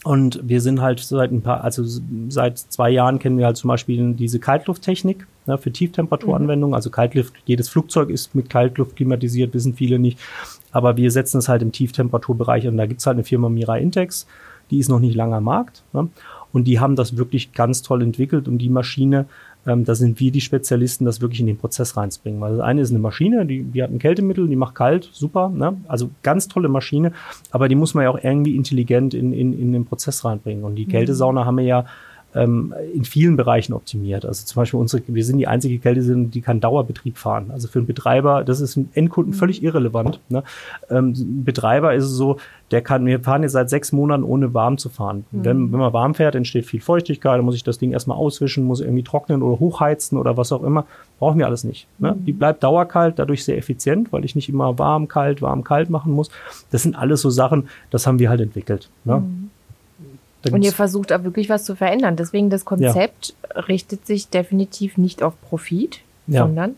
Und 0.05 0.41
wir 0.45 0.61
sind 0.61 0.81
halt 0.81 1.01
seit 1.01 1.33
ein 1.33 1.43
paar, 1.43 1.65
also 1.65 1.83
seit 2.29 2.59
zwei 2.59 2.91
Jahren 2.91 3.19
kennen 3.19 3.39
wir 3.39 3.47
halt 3.47 3.57
zum 3.57 3.69
Beispiel 3.69 4.13
diese 4.13 4.39
Kaltlufttechnik 4.39 5.27
ne, 5.47 5.59
für 5.59 5.73
Tieftemperaturanwendungen. 5.73 6.75
Also 6.75 6.91
Kaltluft, 6.91 7.35
jedes 7.45 7.69
Flugzeug 7.69 8.11
ist 8.11 8.35
mit 8.35 8.49
Kaltluft 8.49 8.95
klimatisiert, 8.95 9.53
wissen 9.53 9.75
viele 9.75 9.99
nicht. 9.99 10.19
Aber 10.71 10.97
wir 10.97 11.11
setzen 11.11 11.39
es 11.39 11.49
halt 11.49 11.63
im 11.63 11.73
Tieftemperaturbereich 11.73 12.69
und 12.69 12.77
da 12.77 12.87
gibt's 12.87 13.07
halt 13.07 13.17
eine 13.17 13.25
Firma 13.25 13.49
Mira 13.49 13.79
Intex, 13.79 14.27
die 14.71 14.79
ist 14.79 14.89
noch 14.89 15.01
nicht 15.01 15.17
lange 15.17 15.37
am 15.37 15.45
Markt. 15.45 15.83
Ne? 15.93 16.09
Und 16.53 16.65
die 16.65 16.79
haben 16.79 16.95
das 16.95 17.17
wirklich 17.17 17.53
ganz 17.53 17.83
toll 17.83 18.03
entwickelt 18.03 18.47
und 18.47 18.59
die 18.59 18.71
Maschine 18.71 19.27
ähm, 19.67 19.85
da 19.85 19.95
sind 19.95 20.21
wir 20.21 20.31
die 20.31 20.41
Spezialisten, 20.41 21.05
das 21.05 21.21
wirklich 21.21 21.41
in 21.41 21.47
den 21.47 21.59
Prozess 21.59 21.97
reinzubringen. 21.97 22.41
Weil 22.41 22.53
das 22.57 22.61
eine 22.61 22.81
ist 22.81 22.91
eine 22.91 22.99
Maschine, 22.99 23.47
die, 23.47 23.63
die 23.63 23.83
hat 23.83 23.91
ein 23.91 23.99
Kältemittel, 23.99 24.49
die 24.49 24.57
macht 24.57 24.75
kalt, 24.75 25.09
super, 25.13 25.49
ne? 25.49 25.77
also 25.89 26.11
ganz 26.23 26.49
tolle 26.49 26.69
Maschine, 26.69 27.13
aber 27.51 27.69
die 27.69 27.75
muss 27.75 27.95
man 27.95 28.05
ja 28.05 28.11
auch 28.11 28.23
irgendwie 28.23 28.57
intelligent 28.57 29.15
in, 29.15 29.33
in, 29.33 29.59
in 29.59 29.73
den 29.73 29.85
Prozess 29.85 30.25
reinbringen. 30.25 30.65
Und 30.65 30.77
die 30.77 30.87
mhm. 30.87 30.91
Kältesauna 30.91 31.45
haben 31.45 31.57
wir 31.59 31.65
ja 31.65 31.87
ähm, 32.37 32.75
in 32.95 33.05
vielen 33.05 33.37
Bereichen 33.37 33.73
optimiert. 33.73 34.25
Also 34.25 34.45
zum 34.45 34.61
Beispiel 34.61 34.79
unsere, 34.79 35.03
wir 35.07 35.25
sind 35.25 35.39
die 35.39 35.47
einzige 35.47 35.79
Kälte, 35.79 36.01
die 36.03 36.41
kann 36.41 36.61
Dauerbetrieb 36.61 37.17
fahren. 37.17 37.51
Also 37.51 37.69
für 37.69 37.79
einen 37.79 37.87
Betreiber, 37.87 38.45
das 38.45 38.61
ist 38.61 38.77
ein 38.77 38.91
Endkunden 38.95 39.33
mhm. 39.35 39.39
völlig 39.39 39.63
irrelevant. 39.63 40.21
Ne? 40.29 40.43
Ähm, 40.91 41.15
ein 41.17 41.45
Betreiber 41.45 41.95
ist 41.95 42.05
es 42.05 42.11
so, 42.11 42.37
der 42.71 42.83
kann, 42.83 43.07
wir 43.07 43.21
fahren 43.21 43.43
jetzt 43.43 43.53
seit 43.53 43.71
sechs 43.71 43.93
Monaten 43.93 44.25
ohne 44.25 44.53
warm 44.53 44.77
zu 44.77 44.89
fahren. 44.89 45.25
Mhm. 45.31 45.45
Wenn, 45.45 45.73
wenn 45.73 45.79
man 45.79 45.93
warm 45.93 46.15
fährt, 46.15 46.35
entsteht 46.35 46.67
viel 46.67 46.81
Feuchtigkeit, 46.81 47.39
dann 47.39 47.45
muss 47.45 47.55
ich 47.55 47.65
das 47.65 47.79
Ding 47.79 47.93
erstmal 47.93 48.19
auswischen, 48.19 48.65
muss 48.65 48.81
irgendwie 48.81 49.05
trocknen 49.05 49.43
oder 49.43 49.59
hochheizen 49.61 50.19
oder 50.19 50.37
was 50.37 50.53
auch 50.53 50.63
immer. 50.63 50.85
Brauchen 51.19 51.39
wir 51.39 51.47
alles 51.47 51.65
nicht. 51.65 51.87
Ne? 51.99 52.13
Mhm. 52.13 52.25
Die 52.25 52.33
bleibt 52.33 52.63
dauerkalt, 52.63 53.19
dadurch 53.19 53.45
sehr 53.45 53.57
effizient, 53.57 54.13
weil 54.13 54.25
ich 54.25 54.35
nicht 54.35 54.49
immer 54.49 54.79
warm, 54.79 55.09
kalt, 55.09 55.43
warm, 55.43 55.65
kalt 55.65 55.91
machen 55.91 56.13
muss. 56.13 56.31
Das 56.71 56.83
sind 56.83 56.97
alles 56.97 57.21
so 57.23 57.31
Sachen, 57.31 57.69
das 57.91 58.07
haben 58.07 58.19
wir 58.19 58.29
halt 58.29 58.41
entwickelt. 58.41 58.91
Ne? 59.05 59.21
Mhm. 59.21 59.51
Und 60.53 60.63
ihr 60.63 60.73
versucht 60.73 61.13
auch 61.13 61.25
wirklich 61.25 61.49
was 61.49 61.65
zu 61.65 61.77
verändern. 61.77 62.17
Deswegen 62.17 62.51
das 62.51 62.65
Konzept 62.65 63.35
ja. 63.55 63.61
richtet 63.63 64.07
sich 64.07 64.29
definitiv 64.29 64.99
nicht 64.99 65.23
auf 65.23 65.35
Profit, 65.41 66.01
ja. 66.27 66.43
sondern 66.43 66.77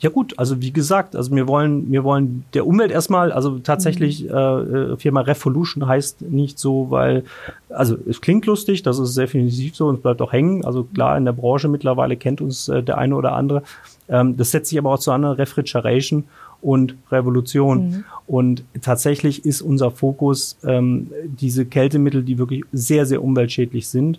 ja 0.00 0.10
gut, 0.10 0.38
also 0.38 0.60
wie 0.60 0.70
gesagt, 0.70 1.16
also 1.16 1.34
wir 1.34 1.48
wollen, 1.48 1.90
wir 1.90 2.04
wollen 2.04 2.44
der 2.52 2.66
Umwelt 2.66 2.90
erstmal, 2.90 3.32
also 3.32 3.58
tatsächlich 3.60 4.24
mhm. 4.24 4.34
äh, 4.34 4.96
Firma 4.98 5.22
Revolution 5.22 5.86
heißt 5.86 6.20
nicht 6.20 6.58
so, 6.58 6.90
weil, 6.90 7.24
also 7.70 7.96
es 8.06 8.20
klingt 8.20 8.44
lustig, 8.44 8.82
das 8.82 8.98
ist 8.98 9.16
definitiv 9.16 9.74
so 9.74 9.86
und 9.86 9.96
es 9.96 10.02
bleibt 10.02 10.20
auch 10.20 10.32
hängen. 10.32 10.62
Also 10.64 10.84
klar, 10.84 11.16
in 11.16 11.24
der 11.24 11.32
Branche 11.32 11.68
mittlerweile 11.68 12.18
kennt 12.18 12.42
uns 12.42 12.68
äh, 12.68 12.82
der 12.82 12.98
eine 12.98 13.16
oder 13.16 13.32
andere. 13.32 13.62
Ähm, 14.08 14.36
das 14.36 14.50
setzt 14.50 14.68
sich 14.68 14.78
aber 14.78 14.92
auch 14.92 14.98
zu 14.98 15.10
einer 15.10 15.38
Refrigeration 15.38 16.24
und 16.64 16.96
Revolution. 17.12 17.88
Mhm. 17.88 18.04
Und 18.26 18.64
tatsächlich 18.80 19.44
ist 19.44 19.60
unser 19.60 19.90
Fokus, 19.90 20.56
ähm, 20.64 21.10
diese 21.26 21.66
Kältemittel, 21.66 22.22
die 22.22 22.38
wirklich 22.38 22.64
sehr, 22.72 23.04
sehr 23.04 23.22
umweltschädlich 23.22 23.86
sind, 23.88 24.18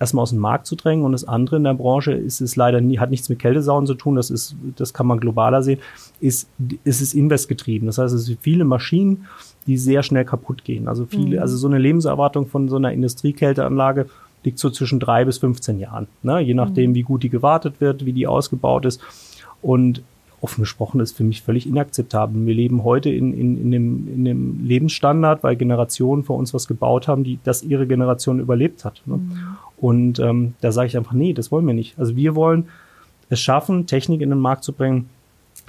erstmal 0.00 0.24
aus 0.24 0.30
dem 0.30 0.40
Markt 0.40 0.66
zu 0.66 0.74
drängen. 0.74 1.04
Und 1.04 1.12
das 1.12 1.26
andere 1.26 1.56
in 1.56 1.64
der 1.64 1.74
Branche 1.74 2.12
ist 2.12 2.40
es 2.40 2.56
leider 2.56 2.80
nie, 2.80 2.98
hat 2.98 3.10
nichts 3.10 3.28
mit 3.28 3.38
Kältesaunen 3.38 3.86
zu 3.86 3.94
tun, 3.94 4.16
das 4.16 4.30
ist, 4.30 4.56
das 4.76 4.92
kann 4.92 5.06
man 5.06 5.20
globaler 5.20 5.62
sehen, 5.62 5.78
ist, 6.20 6.48
ist 6.82 7.00
es 7.00 7.14
investgetrieben. 7.14 7.86
Das 7.86 7.98
heißt, 7.98 8.12
es 8.12 8.26
sind 8.26 8.40
viele 8.40 8.64
Maschinen, 8.64 9.26
die 9.68 9.76
sehr 9.76 10.02
schnell 10.02 10.24
kaputt 10.24 10.64
gehen. 10.64 10.88
Also 10.88 11.06
viele, 11.06 11.36
mhm. 11.36 11.42
also 11.42 11.56
so 11.56 11.68
eine 11.68 11.78
Lebenserwartung 11.78 12.48
von 12.48 12.68
so 12.68 12.76
einer 12.76 12.92
Industriekälteanlage 12.92 14.06
liegt 14.42 14.58
so 14.58 14.68
zwischen 14.68 15.00
drei 15.00 15.24
bis 15.24 15.38
15 15.38 15.78
Jahren, 15.78 16.06
ne? 16.22 16.40
je 16.40 16.52
nachdem, 16.52 16.90
mhm. 16.90 16.94
wie 16.96 17.02
gut 17.02 17.22
die 17.22 17.30
gewartet 17.30 17.80
wird, 17.80 18.04
wie 18.04 18.12
die 18.12 18.26
ausgebaut 18.26 18.84
ist. 18.84 19.00
Und 19.62 20.02
offen 20.44 20.60
gesprochen 20.60 21.00
ist 21.00 21.16
für 21.16 21.24
mich 21.24 21.42
völlig 21.42 21.66
inakzeptabel. 21.66 22.46
Wir 22.46 22.54
leben 22.54 22.84
heute 22.84 23.08
in, 23.08 23.32
in, 23.32 23.56
in, 23.56 23.70
dem, 23.70 24.08
in 24.08 24.24
dem 24.26 24.64
Lebensstandard, 24.64 25.42
weil 25.42 25.56
Generationen 25.56 26.22
vor 26.22 26.36
uns 26.36 26.52
was 26.52 26.68
gebaut 26.68 27.08
haben, 27.08 27.24
die 27.24 27.38
das 27.44 27.62
ihre 27.62 27.86
Generation 27.86 28.40
überlebt 28.40 28.84
hat. 28.84 29.02
Ne? 29.06 29.16
Mhm. 29.16 29.38
Und 29.78 30.18
ähm, 30.18 30.54
da 30.60 30.70
sage 30.70 30.88
ich 30.88 30.96
einfach, 30.98 31.14
nee, 31.14 31.32
das 31.32 31.50
wollen 31.50 31.66
wir 31.66 31.72
nicht. 31.72 31.98
Also 31.98 32.14
wir 32.14 32.34
wollen 32.34 32.68
es 33.30 33.40
schaffen, 33.40 33.86
Technik 33.86 34.20
in 34.20 34.28
den 34.28 34.38
Markt 34.38 34.64
zu 34.64 34.74
bringen, 34.74 35.08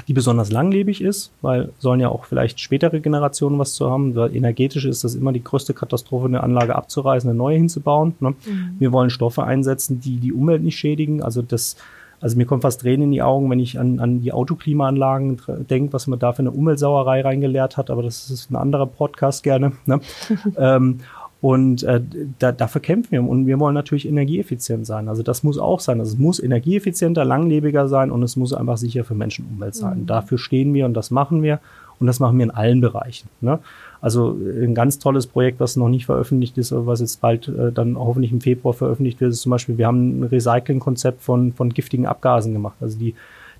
die 0.09 0.13
besonders 0.13 0.51
langlebig 0.51 1.01
ist, 1.01 1.31
weil 1.41 1.71
sollen 1.79 2.01
ja 2.01 2.09
auch 2.09 2.25
vielleicht 2.25 2.59
spätere 2.59 2.99
Generationen 2.99 3.57
was 3.57 3.75
zu 3.75 3.89
haben. 3.89 4.13
Weil 4.13 4.35
energetisch 4.35 4.83
ist 4.83 5.05
das 5.05 5.15
immer 5.15 5.31
die 5.31 5.43
größte 5.43 5.73
Katastrophe, 5.73 6.25
eine 6.25 6.43
Anlage 6.43 6.75
abzureißen, 6.75 7.29
eine 7.29 7.37
neue 7.37 7.57
hinzubauen. 7.57 8.13
Ne? 8.19 8.31
Mhm. 8.31 8.75
Wir 8.77 8.91
wollen 8.91 9.09
Stoffe 9.09 9.45
einsetzen, 9.45 10.01
die 10.01 10.17
die 10.17 10.33
Umwelt 10.33 10.63
nicht 10.63 10.77
schädigen. 10.77 11.23
Also 11.23 11.41
das 11.41 11.77
also 12.25 12.37
mir 12.37 12.45
kommt 12.45 12.63
fast 12.63 12.81
Tränen 12.81 13.03
in 13.03 13.11
die 13.11 13.21
Augen, 13.21 13.51
wenn 13.51 13.59
ich 13.59 13.79
an, 13.79 13.99
an 13.99 14.19
die 14.19 14.33
Autoklimaanlagen 14.33 15.39
denke, 15.69 15.93
was 15.93 16.07
man 16.07 16.17
da 16.17 16.33
für 16.33 16.39
eine 16.39 16.49
Umweltsauerei 16.49 17.21
reingeleert 17.21 17.77
hat, 17.77 17.91
aber 17.91 18.01
das 18.01 18.31
ist 18.31 18.49
ein 18.49 18.55
anderer 18.55 18.87
Podcast 18.87 19.43
gerne. 19.43 19.73
Ne? 19.85 19.99
ähm, 20.57 21.01
und 21.39 21.83
äh, 21.83 22.01
da, 22.39 22.51
dafür 22.51 22.81
kämpfen 22.81 23.11
wir 23.11 23.23
und 23.23 23.45
wir 23.45 23.59
wollen 23.59 23.75
natürlich 23.75 24.07
energieeffizient 24.07 24.87
sein. 24.87 25.07
Also 25.07 25.21
das 25.21 25.43
muss 25.43 25.59
auch 25.59 25.79
sein. 25.79 25.99
Also 25.99 26.13
es 26.13 26.17
muss 26.17 26.39
energieeffizienter, 26.39 27.25
langlebiger 27.25 27.87
sein 27.87 28.09
und 28.09 28.23
es 28.23 28.35
muss 28.35 28.53
einfach 28.53 28.77
sicher 28.77 29.03
für 29.03 29.13
Menschen 29.13 29.45
und 29.45 29.57
Umwelt 29.57 29.75
sein. 29.75 29.99
Mhm. 29.99 30.05
Dafür 30.07 30.39
stehen 30.39 30.73
wir 30.73 30.87
und 30.87 30.95
das 30.95 31.11
machen 31.11 31.43
wir 31.43 31.59
und 31.99 32.07
das 32.07 32.19
machen 32.19 32.39
wir 32.39 32.45
in 32.45 32.51
allen 32.51 32.81
Bereichen. 32.81 33.29
Ne? 33.39 33.59
Also 34.01 34.31
ein 34.31 34.75
ganz 34.75 34.99
tolles 34.99 35.27
Projekt, 35.27 35.59
was 35.59 35.75
noch 35.75 35.89
nicht 35.89 36.05
veröffentlicht 36.05 36.57
ist, 36.57 36.73
aber 36.73 36.85
was 36.87 36.99
jetzt 36.99 37.21
bald 37.21 37.47
äh, 37.47 37.71
dann 37.71 37.97
hoffentlich 37.97 38.31
im 38.31 38.41
Februar 38.41 38.73
veröffentlicht 38.73 39.21
wird, 39.21 39.31
ist 39.31 39.41
zum 39.41 39.51
Beispiel, 39.51 39.77
wir 39.77 39.87
haben 39.87 40.19
ein 40.19 40.23
Recycling-Konzept 40.23 41.21
von, 41.21 41.53
von 41.53 41.69
giftigen 41.69 42.05
Abgasen 42.05 42.53
gemacht. 42.53 42.75
Also 42.81 42.97
die, 42.97 43.15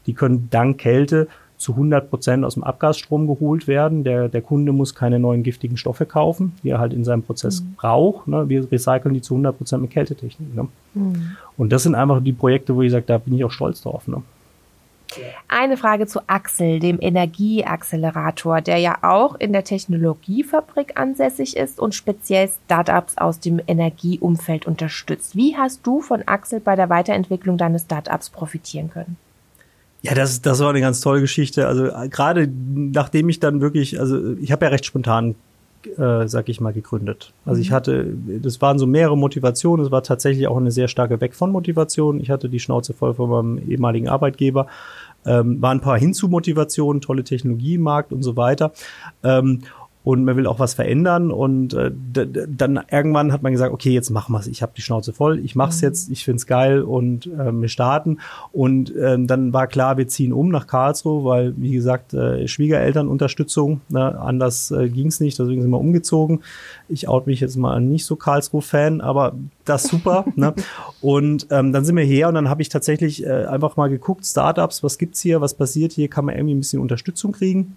die 0.06 0.14
können 0.14 0.48
dank 0.52 0.78
Kälte 0.78 1.28
zu 1.58 1.72
100 1.72 2.10
Prozent 2.10 2.44
aus 2.44 2.56
dem 2.56 2.64
Abgasstrom 2.64 3.28
geholt 3.28 3.68
werden. 3.68 4.04
Der, 4.04 4.28
der 4.28 4.42
Kunde 4.42 4.74
muss 4.74 4.94
keine 4.94 5.20
neuen 5.20 5.44
giftigen 5.44 5.78
Stoffe 5.78 6.06
kaufen, 6.06 6.54
die 6.64 6.70
er 6.70 6.80
halt 6.80 6.94
in 6.94 7.04
seinem 7.04 7.24
Prozess 7.24 7.62
mhm. 7.62 7.76
braucht. 7.76 8.28
Ne? 8.28 8.50
Wir 8.50 8.70
recyceln 8.72 9.14
die 9.14 9.22
zu 9.22 9.36
100 9.36 9.58
Prozent 9.58 9.82
mit 9.82 9.92
Kältetechnik. 9.92 10.54
Ne? 10.54 10.68
Mhm. 10.94 11.38
Und 11.58 11.72
das 11.72 11.84
sind 11.84 11.96
einfach 11.96 12.22
die 12.22 12.34
Projekte, 12.34 12.76
wo 12.76 12.82
ich 12.82 12.92
sage, 12.92 13.06
da 13.08 13.18
bin 13.18 13.36
ich 13.36 13.44
auch 13.46 13.52
stolz 13.52 13.82
drauf. 13.82 14.08
Ne? 14.08 14.22
Eine 15.48 15.78
Frage 15.78 16.08
zu 16.08 16.22
Axel, 16.28 16.80
dem 16.80 16.98
Energieaccelerator, 17.00 18.62
der 18.62 18.78
ja 18.78 18.98
auch 19.02 19.36
in 19.36 19.54
der 19.54 19.64
Technologiefabrik 19.64 21.00
ansässig 21.00 21.58
ist 21.58 21.80
und 21.80 21.96
speziell 21.96 22.50
Startups 22.66 23.18
aus 23.18 23.40
dem 23.40 23.62
Energieumfeld 23.66 24.66
unterstützt. 24.66 25.36
Wie 25.36 25.56
hast 25.58 25.86
du 25.88 26.02
von 26.02 26.24
Axel 26.28 26.60
bei 26.60 26.76
der 26.76 26.90
Weiterentwicklung 26.90 27.58
deines 27.58 27.84
Startups 27.84 28.30
profitieren 28.30 28.90
können? 28.90 29.18
Ja, 30.02 30.14
das, 30.14 30.42
das 30.42 30.60
war 30.60 30.70
eine 30.70 30.82
ganz 30.82 31.02
tolle 31.02 31.22
Geschichte. 31.22 31.68
Also 31.68 31.90
gerade 32.10 32.48
nachdem 32.48 33.28
ich 33.28 33.40
dann 33.40 33.60
wirklich, 33.60 34.00
also 34.00 34.34
ich 34.34 34.52
habe 34.52 34.66
ja 34.66 34.70
recht 34.70 34.86
spontan 34.86 35.34
äh, 35.98 36.28
sag 36.28 36.50
ich 36.50 36.62
mal, 36.62 36.74
gegründet. 36.74 37.34
Also 37.46 37.62
ich 37.62 37.70
mhm. 37.70 37.74
hatte, 37.74 38.18
das 38.42 38.62
waren 38.62 38.80
so 38.80 38.88
mehrere 38.88 39.18
Motivationen. 39.18 39.86
Es 39.86 39.92
war 39.92 40.04
tatsächlich 40.04 40.48
auch 40.48 40.58
eine 40.58 40.72
sehr 40.72 40.88
starke 40.88 41.22
Weg 41.22 41.36
von 41.36 41.52
Motivation. 41.52 42.20
Ich 42.20 42.30
hatte 42.30 42.50
die 42.50 42.60
Schnauze 42.60 42.94
voll 42.94 43.14
von 43.14 43.30
meinem 43.30 43.70
ehemaligen 43.70 44.08
Arbeitgeber. 44.08 44.68
Ähm, 45.26 45.62
waren 45.62 45.80
ein 45.80 45.82
paar 45.82 45.98
Hinzu-Motivationen, 45.98 47.02
tolle 47.02 47.24
Technologie 47.24 47.78
Markt 47.78 48.14
und 48.14 48.22
so 48.22 48.38
weiter. 48.38 48.74
Ähm, 49.24 49.62
und 50.06 50.24
man 50.24 50.38
will 50.38 50.46
auch 50.46 50.60
was 50.60 50.76
verändern 50.76 51.32
und 51.32 51.74
äh, 51.74 51.92
dann 51.92 52.80
irgendwann 52.92 53.34
hat 53.34 53.42
man 53.42 53.52
gesagt, 53.52 53.74
okay, 53.74 53.90
jetzt 53.90 54.12
machen 54.12 54.34
wir 54.34 54.40
es. 54.40 54.46
Ich 54.46 54.62
habe 54.62 54.72
die 54.78 54.84
Schnauze 54.84 55.14
voll, 55.14 55.40
ich 55.40 55.56
mache 55.56 55.72
es 55.72 55.82
mhm. 55.82 55.88
jetzt, 55.88 56.12
ich 56.12 56.24
find's 56.24 56.46
geil 56.46 56.84
und 56.84 57.26
äh, 57.26 57.52
wir 57.52 57.68
starten. 57.70 58.20
Und 58.52 58.96
äh, 58.96 59.18
dann 59.20 59.52
war 59.52 59.66
klar, 59.66 59.98
wir 59.98 60.08
ziehen 60.08 60.32
um 60.32 60.50
nach 60.50 60.68
Karlsruhe, 60.68 61.26
weil 61.26 61.54
wie 61.58 61.72
gesagt 61.72 62.14
äh, 62.14 62.48
Schwiegerelternunterstützung, 62.48 63.82
ne, 63.90 64.20
anders 64.20 64.70
äh, 64.70 64.90
ging's 64.90 65.20
nicht, 65.20 65.40
deswegen 65.40 65.64
sind 65.64 65.72
wir 65.72 65.80
umgezogen. 65.80 66.42
Ich 66.88 67.08
out 67.08 67.26
mich 67.26 67.40
jetzt 67.40 67.56
mal 67.56 67.82
nicht 67.82 68.06
so 68.06 68.16
Karlsruhe-Fan, 68.16 69.02
aber 69.02 69.34
das 69.66 69.86
super. 69.86 70.26
ne? 70.36 70.54
Und 71.02 71.48
ähm, 71.50 71.74
dann 71.74 71.84
sind 71.84 71.96
wir 71.96 72.06
her 72.06 72.28
und 72.28 72.36
dann 72.36 72.48
habe 72.48 72.62
ich 72.62 72.70
tatsächlich 72.70 73.26
äh, 73.26 73.46
einfach 73.46 73.76
mal 73.76 73.90
geguckt, 73.90 74.24
Startups, 74.24 74.84
was 74.84 75.00
gibt's 75.00 75.22
hier, 75.22 75.42
was 75.42 75.56
passiert 75.56 75.94
hier, 75.94 76.10
kann 76.10 76.26
man 76.26 76.36
irgendwie 76.36 76.54
ein 76.54 76.60
bisschen 76.60 76.80
Unterstützung 76.80 77.32
kriegen 77.32 77.76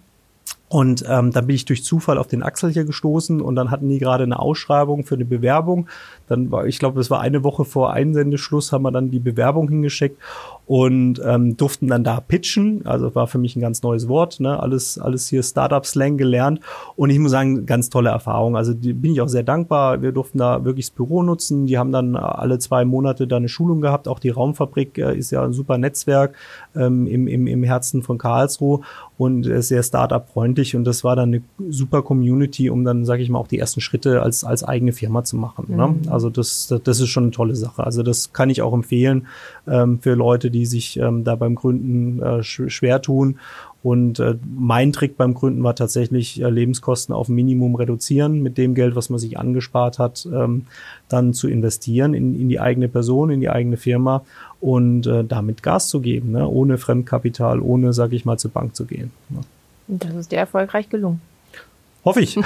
Und 0.69 1.03
ähm, 1.09 1.31
dann 1.31 1.47
bin 1.47 1.55
ich 1.55 1.65
durch 1.65 1.83
Zufall 1.83 2.19
auf 2.19 2.27
den 2.27 2.43
Axel 2.43 2.71
hier 2.71 2.85
gestoßen 2.85 3.41
und 3.41 3.55
dann 3.55 3.71
hatten 3.71 3.89
die 3.89 3.97
gerade 3.97 4.23
eine 4.23 4.37
Ausschreibung 4.37 5.03
für 5.03 5.15
eine 5.15 5.25
Bewerbung. 5.25 5.87
Dann 6.27 6.51
war, 6.51 6.67
ich 6.67 6.77
glaube, 6.77 7.01
es 7.01 7.09
war 7.09 7.21
eine 7.21 7.43
Woche 7.43 7.65
vor 7.65 7.91
Einsendeschluss, 7.91 8.71
haben 8.71 8.83
wir 8.83 8.91
dann 8.91 9.09
die 9.09 9.19
Bewerbung 9.19 9.67
hingeschickt 9.67 10.21
und 10.67 11.19
ähm, 11.25 11.57
durften 11.57 11.87
dann 11.87 12.03
da 12.03 12.21
pitchen. 12.21 12.85
Also 12.85 13.15
war 13.15 13.25
für 13.25 13.39
mich 13.39 13.55
ein 13.55 13.61
ganz 13.61 13.81
neues 13.81 14.07
Wort, 14.07 14.39
ne? 14.39 14.59
Alles, 14.59 14.99
alles 14.99 15.27
hier 15.27 15.41
Startup-Slang 15.41 16.17
gelernt. 16.17 16.59
Und 16.95 17.09
ich 17.09 17.17
muss 17.17 17.31
sagen, 17.31 17.65
ganz 17.65 17.89
tolle 17.89 18.11
Erfahrung. 18.11 18.55
Also 18.55 18.75
die 18.75 18.93
bin 18.93 19.13
ich 19.13 19.21
auch 19.21 19.27
sehr 19.27 19.41
dankbar. 19.41 20.03
Wir 20.03 20.11
durften 20.11 20.37
da 20.37 20.63
wirklich 20.65 20.85
das 20.85 20.95
Büro 20.95 21.23
nutzen. 21.23 21.65
Die 21.65 21.79
haben 21.79 21.91
dann 21.91 22.15
alle 22.15 22.59
zwei 22.59 22.85
Monate 22.85 23.25
da 23.25 23.37
eine 23.37 23.49
Schulung 23.49 23.81
gehabt. 23.81 24.07
Auch 24.07 24.19
die 24.19 24.29
Raumfabrik 24.29 24.99
äh, 24.99 25.17
ist 25.17 25.31
ja 25.31 25.43
ein 25.43 25.53
super 25.53 25.79
Netzwerk 25.79 26.35
ähm, 26.75 27.07
im, 27.07 27.27
im, 27.27 27.47
im 27.47 27.63
Herzen 27.63 28.03
von 28.03 28.19
Karlsruhe 28.19 28.81
und 29.19 29.43
sehr 29.43 29.83
Startup-freundlich. 29.83 30.77
Und 30.77 30.85
das 30.85 31.03
war 31.03 31.17
dann 31.17 31.33
eine 31.33 31.41
super 31.69 32.01
Community, 32.03 32.69
um 32.69 32.85
dann, 32.85 33.03
sage 33.03 33.21
ich 33.21 33.29
mal, 33.29 33.37
auch 33.37 33.49
die 33.49 33.59
ersten 33.59 33.81
Schritte 33.81 34.21
als, 34.21 34.45
als 34.45 34.63
eigene 34.63 34.93
Firma 34.93 35.25
zu 35.25 35.35
machen. 35.35 35.65
Ne? 35.67 35.87
Mhm. 35.87 36.01
Ne? 36.03 36.11
Also 36.11 36.29
das, 36.29 36.73
das 36.85 37.01
ist 37.01 37.09
schon 37.09 37.23
eine 37.23 37.31
tolle 37.31 37.57
Sache. 37.57 37.83
Also 37.83 38.01
das 38.01 38.31
kann 38.31 38.49
ich 38.49 38.61
auch 38.61 38.73
empfehlen 38.73 39.27
ähm, 39.67 39.99
für 39.99 40.13
Leute, 40.13 40.49
die 40.49 40.65
sich 40.65 40.95
ähm, 40.95 41.25
da 41.25 41.35
beim 41.35 41.55
Gründen 41.55 42.21
äh, 42.21 42.43
sch 42.43 42.61
schwer 42.69 43.01
tun. 43.01 43.39
Und 43.81 44.19
äh, 44.19 44.35
mein 44.45 44.91
Trick 44.91 45.15
beim 45.15 45.33
Gründen 45.33 45.63
war 45.63 45.73
tatsächlich, 45.73 46.41
äh, 46.41 46.49
Lebenskosten 46.49 47.15
auf 47.15 47.29
Minimum 47.29 47.75
reduzieren, 47.75 48.43
mit 48.43 48.57
dem 48.57 48.75
Geld, 48.75 48.95
was 48.95 49.09
man 49.09 49.19
sich 49.19 49.39
angespart 49.39 49.99
hat, 49.99 50.27
ähm, 50.31 50.65
dann 51.07 51.33
zu 51.33 51.47
investieren 51.47 52.13
in, 52.13 52.39
in 52.39 52.49
die 52.49 52.59
eigene 52.59 52.89
Person, 52.89 53.29
in 53.29 53.39
die 53.39 53.49
eigene 53.49 53.77
Firma 53.77 54.23
und 54.59 55.07
äh, 55.07 55.23
damit 55.23 55.63
Gas 55.63 55.87
zu 55.87 56.01
geben, 56.01 56.31
ne? 56.31 56.47
ohne 56.47 56.77
Fremdkapital, 56.77 57.61
ohne, 57.61 57.93
sag 57.93 58.11
ich 58.11 58.25
mal, 58.25 58.37
zur 58.37 58.51
Bank 58.51 58.75
zu 58.75 58.85
gehen. 58.85 59.11
Ne? 59.29 59.39
Das 59.87 60.13
ist 60.13 60.31
dir 60.31 60.39
erfolgreich 60.39 60.89
gelungen. 60.89 61.21
Hoffe 62.03 62.21
ich. 62.21 62.37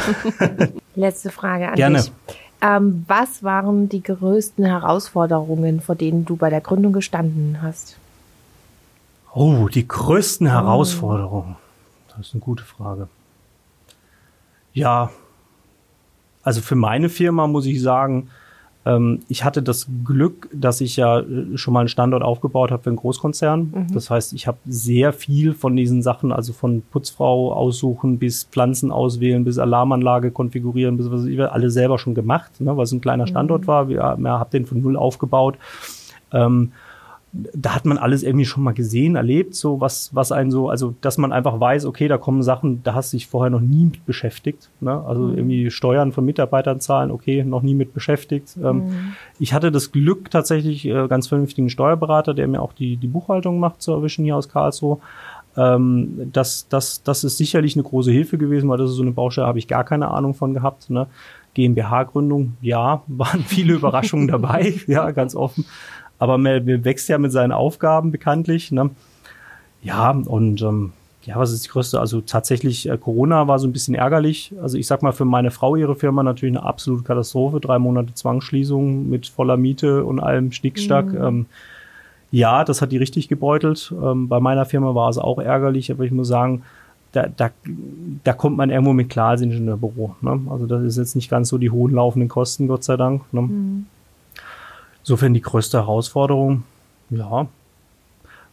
Letzte 0.95 1.31
Frage 1.31 1.69
an 1.69 1.75
Gerne. 1.75 1.97
dich. 1.97 2.11
Ähm, 2.61 3.05
was 3.07 3.43
waren 3.43 3.89
die 3.89 4.03
größten 4.03 4.63
Herausforderungen, 4.63 5.81
vor 5.81 5.95
denen 5.95 6.25
du 6.25 6.35
bei 6.35 6.49
der 6.49 6.61
Gründung 6.61 6.93
gestanden 6.93 7.59
hast? 7.61 7.97
Oh, 9.33 9.67
die 9.67 9.87
größten 9.87 10.47
oh. 10.47 10.51
Herausforderungen. 10.51 11.55
Das 12.09 12.27
ist 12.27 12.33
eine 12.33 12.41
gute 12.41 12.63
Frage. 12.63 13.07
Ja, 14.73 15.09
also 16.43 16.61
für 16.61 16.75
meine 16.75 17.09
Firma 17.09 17.47
muss 17.47 17.65
ich 17.65 17.81
sagen, 17.81 18.29
ähm, 18.85 19.21
ich 19.29 19.43
hatte 19.43 19.63
das 19.63 19.87
Glück, 20.03 20.49
dass 20.53 20.81
ich 20.81 20.97
ja 20.97 21.19
äh, 21.19 21.57
schon 21.57 21.73
mal 21.73 21.81
einen 21.81 21.89
Standort 21.89 22.21
aufgebaut 22.21 22.71
habe 22.71 22.83
für 22.83 22.89
einen 22.89 22.97
Großkonzern. 22.97 23.71
Mhm. 23.73 23.93
Das 23.93 24.09
heißt, 24.09 24.33
ich 24.33 24.45
habe 24.45 24.57
sehr 24.65 25.13
viel 25.13 25.53
von 25.53 25.75
diesen 25.75 26.01
Sachen, 26.01 26.31
also 26.31 26.53
von 26.53 26.81
Putzfrau 26.81 27.53
aussuchen 27.53 28.19
bis 28.19 28.43
Pflanzen 28.43 28.91
auswählen, 28.91 29.45
bis 29.45 29.57
Alarmanlage 29.57 30.31
konfigurieren, 30.31 30.97
bis 30.97 31.09
was 31.09 31.25
ich 31.25 31.39
alle 31.39 31.71
selber 31.71 31.97
schon 31.97 32.13
gemacht, 32.13 32.59
ne, 32.59 32.75
weil 32.75 32.83
es 32.83 32.91
ein 32.91 33.01
kleiner 33.01 33.27
Standort 33.27 33.63
mhm. 33.63 33.67
war. 33.67 33.89
Wir, 33.89 34.15
wir 34.17 34.31
haben 34.31 34.49
den 34.51 34.65
von 34.65 34.81
null 34.81 34.97
aufgebaut. 34.97 35.57
Ähm, 36.31 36.73
da 37.33 37.73
hat 37.73 37.85
man 37.85 37.97
alles 37.97 38.21
irgendwie 38.21 38.45
schon 38.45 38.63
mal 38.63 38.73
gesehen, 38.73 39.15
erlebt, 39.15 39.55
so 39.55 39.81
was, 39.81 40.13
was 40.13 40.31
einen 40.31 40.51
so, 40.51 40.69
also 40.69 40.93
dass 41.01 41.17
man 41.17 41.31
einfach 41.31 41.59
weiß, 41.59 41.85
okay, 41.85 42.07
da 42.07 42.19
kommen 42.19 42.43
Sachen, 42.43 42.83
da 42.83 42.93
hast 42.93 43.11
du 43.11 43.17
dich 43.17 43.25
vorher 43.25 43.49
noch 43.49 43.59
nie 43.59 43.85
mit 43.85 44.05
beschäftigt. 44.05 44.69
Ne? 44.81 45.03
Also 45.05 45.23
mhm. 45.23 45.37
irgendwie 45.37 45.71
Steuern 45.71 46.11
von 46.11 46.25
Mitarbeitern 46.25 46.79
zahlen, 46.79 47.09
okay, 47.09 47.43
noch 47.43 47.63
nie 47.63 47.73
mit 47.73 47.93
beschäftigt. 47.93 48.55
Ähm, 48.63 48.85
mhm. 48.85 49.13
Ich 49.39 49.53
hatte 49.53 49.71
das 49.71 49.91
Glück, 49.91 50.29
tatsächlich 50.29 50.85
äh, 50.85 51.07
ganz 51.07 51.27
vernünftigen 51.27 51.71
Steuerberater, 51.71 52.35
der 52.35 52.47
mir 52.47 52.61
auch 52.61 52.73
die, 52.73 52.97
die 52.97 53.07
Buchhaltung 53.07 53.59
macht, 53.59 53.81
zu 53.81 53.93
erwischen 53.93 54.23
hier 54.25 54.37
aus 54.37 54.47
Karlsruhe. 54.47 54.99
Ähm, 55.57 56.29
das, 56.31 56.67
das, 56.67 57.01
das 57.01 57.23
ist 57.23 57.37
sicherlich 57.37 57.75
eine 57.75 57.83
große 57.83 58.11
Hilfe 58.11 58.37
gewesen, 58.37 58.69
weil 58.69 58.77
das 58.77 58.91
ist 58.91 58.97
so 58.97 59.01
eine 59.01 59.11
Baustelle, 59.11 59.47
habe 59.47 59.59
ich 59.59 59.67
gar 59.67 59.83
keine 59.83 60.09
Ahnung 60.09 60.35
von 60.35 60.53
gehabt. 60.53 60.91
Ne? 60.91 61.07
GmbH-Gründung, 61.55 62.57
ja, 62.61 63.01
waren 63.07 63.41
viele 63.41 63.73
Überraschungen 63.73 64.27
dabei, 64.27 64.75
ja, 64.87 65.09
ganz 65.09 65.35
offen 65.35 65.65
aber 66.19 66.37
man, 66.37 66.65
wächst 66.83 67.09
ja 67.09 67.17
mit 67.17 67.31
seinen 67.31 67.51
Aufgaben 67.51 68.11
bekanntlich. 68.11 68.71
Ne? 68.71 68.89
Ja, 69.81 70.11
und 70.11 70.61
ähm, 70.61 70.93
ja, 71.25 71.37
was 71.37 71.51
ist 71.51 71.65
die 71.65 71.69
größte? 71.69 71.99
Also 71.99 72.21
tatsächlich, 72.21 72.89
äh, 72.89 72.97
Corona 72.97 73.47
war 73.47 73.59
so 73.59 73.67
ein 73.67 73.73
bisschen 73.73 73.95
ärgerlich. 73.95 74.53
Also 74.61 74.77
ich 74.77 74.87
sag 74.87 75.01
mal, 75.01 75.13
für 75.13 75.25
meine 75.25 75.51
Frau, 75.51 75.75
ihre 75.75 75.95
Firma 75.95 76.23
natürlich 76.23 76.55
eine 76.55 76.65
absolute 76.65 77.03
Katastrophe. 77.03 77.59
Drei 77.59 77.79
Monate 77.79 78.13
Zwangsschließung 78.13 79.09
mit 79.09 79.27
voller 79.27 79.57
Miete 79.57 80.03
und 80.03 80.19
allem 80.19 80.51
Schnickstack. 80.51 81.07
Mhm. 81.07 81.23
Ähm, 81.23 81.45
ja, 82.31 82.63
das 82.63 82.81
hat 82.81 82.91
die 82.91 82.97
richtig 82.97 83.29
gebeutelt. 83.29 83.93
Ähm, 84.01 84.27
bei 84.27 84.39
meiner 84.39 84.65
Firma 84.65 84.95
war 84.95 85.09
es 85.09 85.17
auch 85.17 85.39
ärgerlich, 85.39 85.91
aber 85.91 86.03
ich 86.03 86.11
muss 86.11 86.27
sagen, 86.27 86.63
da, 87.13 87.27
da, 87.27 87.51
da 88.23 88.33
kommt 88.33 88.57
man 88.57 88.69
irgendwo 88.71 88.91
mit 88.91 89.09
klar 89.09 89.29
als 89.29 89.41
Ingenieurbüro. 89.41 90.15
Ne? 90.21 90.41
Also 90.49 90.65
das 90.65 90.83
ist 90.83 90.97
jetzt 90.97 91.15
nicht 91.15 91.29
ganz 91.29 91.49
so 91.49 91.57
die 91.57 91.69
hohen 91.69 91.93
laufenden 91.93 92.27
Kosten, 92.27 92.67
Gott 92.67 92.83
sei 92.83 92.97
Dank. 92.97 93.21
Ne? 93.31 93.41
Mhm. 93.41 93.85
Insofern 95.03 95.33
die 95.33 95.41
größte 95.41 95.79
Herausforderung, 95.79 96.63
ja, 97.09 97.47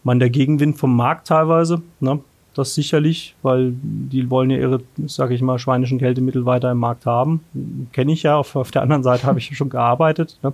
man 0.03 0.19
der 0.19 0.31
Gegenwind 0.31 0.79
vom 0.79 0.95
Markt 0.97 1.29
teilweise, 1.29 1.83
ne? 2.01 2.21
Das 2.55 2.75
sicherlich, 2.75 3.37
weil 3.43 3.73
die 3.73 4.29
wollen 4.29 4.51
ja 4.51 4.59
ihre, 4.59 4.81
sage 5.07 5.35
ich 5.35 5.41
mal, 5.41 5.61
schweinischen 5.61 6.01
Kältemittel 6.01 6.47
weiter 6.47 6.73
im 6.73 6.79
Markt 6.79 7.07
haben. 7.07 7.45
Kenne 7.93 8.13
ich 8.13 8.25
ja. 8.25 8.37
Auf, 8.37 8.57
auf 8.57 8.73
der 8.73 8.83
anderen 8.83 9.05
Seite 9.05 9.23
habe 9.27 9.39
ich 9.39 9.57
schon 9.57 9.69
gearbeitet. 9.69 10.37
Ne? 10.43 10.53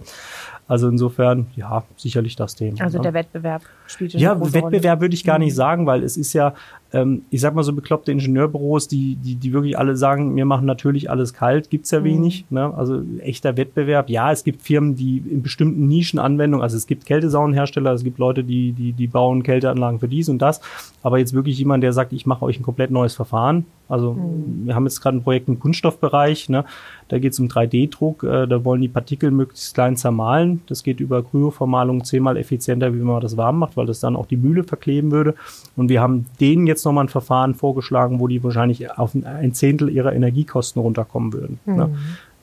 Also 0.69 0.89
insofern, 0.89 1.47
ja, 1.57 1.85
sicherlich 1.97 2.37
das 2.37 2.55
Thema. 2.55 2.83
Also 2.83 2.99
ne? 2.99 3.03
der 3.03 3.15
Wettbewerb 3.15 3.63
spielt 3.87 4.15
eine 4.15 4.23
Ja, 4.23 4.35
große 4.35 4.53
Wettbewerb 4.53 4.97
Rolle. 4.97 5.01
würde 5.01 5.15
ich 5.15 5.25
gar 5.25 5.39
nicht 5.39 5.53
mhm. 5.53 5.57
sagen, 5.57 5.87
weil 5.87 6.03
es 6.03 6.19
ist 6.19 6.35
ja, 6.35 6.55
ähm, 6.93 7.23
ich 7.31 7.41
sag 7.41 7.55
mal 7.55 7.63
so 7.63 7.73
bekloppte 7.73 8.13
Ingenieurbüros, 8.13 8.89
die, 8.89 9.17
die, 9.17 9.35
die 9.35 9.53
wirklich 9.53 9.79
alle 9.79 9.97
sagen, 9.97 10.37
wir 10.37 10.45
machen 10.45 10.67
natürlich 10.67 11.11
alles 11.11 11.33
kalt, 11.35 11.71
gibt's 11.71 11.91
ja 11.91 12.01
mhm. 12.01 12.05
wenig. 12.05 12.45
Ne? 12.51 12.73
Also 12.75 13.03
echter 13.21 13.57
Wettbewerb. 13.57 14.09
Ja, 14.09 14.31
es 14.33 14.45
gibt 14.45 14.63
Firmen, 14.63 14.95
die 14.95 15.19
in 15.19 15.43
bestimmten 15.43 15.87
Nischenanwendungen, 15.89 16.63
also 16.63 16.77
es 16.77 16.87
gibt 16.87 17.07
Kältesaunenhersteller, 17.07 17.93
es 17.93 18.05
gibt 18.05 18.19
Leute, 18.19 18.45
die, 18.45 18.73
die, 18.73 18.93
die 18.93 19.07
bauen 19.07 19.43
Kälteanlagen 19.43 19.99
für 19.99 20.09
dies 20.09 20.29
und 20.29 20.41
das. 20.41 20.61
Aber 21.03 21.19
jetzt 21.19 21.35
wirklich 21.35 21.59
jemand, 21.59 21.83
der 21.83 21.93
sagt, 21.93 22.13
ich 22.13 22.27
mache 22.27 22.45
euch 22.45 22.61
ein 22.61 22.63
komplett 22.63 22.91
neues 22.91 23.15
Verfahren. 23.15 23.67
Also 23.89 24.15
mhm. 24.15 24.67
wir 24.67 24.75
haben 24.75 24.85
jetzt 24.85 25.01
gerade 25.01 25.17
ein 25.17 25.23
Projekt 25.23 25.49
im 25.49 25.61
Kunststoffbereich, 25.61 26.49
ne? 26.49 26.65
Da 27.09 27.19
geht 27.19 27.33
es 27.33 27.39
um 27.39 27.47
3D-Druck, 27.47 28.25
äh, 28.25 28.47
da 28.47 28.65
wollen 28.65 28.81
die 28.81 28.89
Partikel 28.89 29.31
möglichst 29.31 29.75
klein 29.75 29.97
zermahlen. 29.97 30.63
Das 30.67 30.83
geht 30.83 30.99
über 30.99 31.23
Kryovermahlung 31.23 32.05
zehnmal 32.05 32.37
effizienter, 32.37 32.93
wie 32.95 32.99
man 32.99 33.21
das 33.21 33.37
warm 33.37 33.59
macht, 33.59 33.77
weil 33.77 33.87
das 33.87 34.01
dann 34.01 34.17
auch 34.17 34.27
die 34.27 34.37
Mühle 34.37 34.65
verkleben 34.65 35.13
würde. 35.13 35.35
Und 35.77 35.89
wir 35.89 36.01
haben 36.01 36.27
denen 36.41 36.67
jetzt 36.67 36.85
nochmal 36.85 37.05
ein 37.05 37.09
Verfahren 37.09 37.55
vorgeschlagen, 37.55 38.19
wo 38.19 38.27
die 38.27 38.43
wahrscheinlich 38.43 38.91
auf 38.91 39.15
ein 39.15 39.55
Zehntel 39.55 39.89
ihrer 39.89 40.15
Energiekosten 40.15 40.83
runterkommen 40.83 41.33
würden. 41.33 41.61
Ne? 41.65 41.73
Mhm. 41.73 41.79
Ne? 41.79 41.91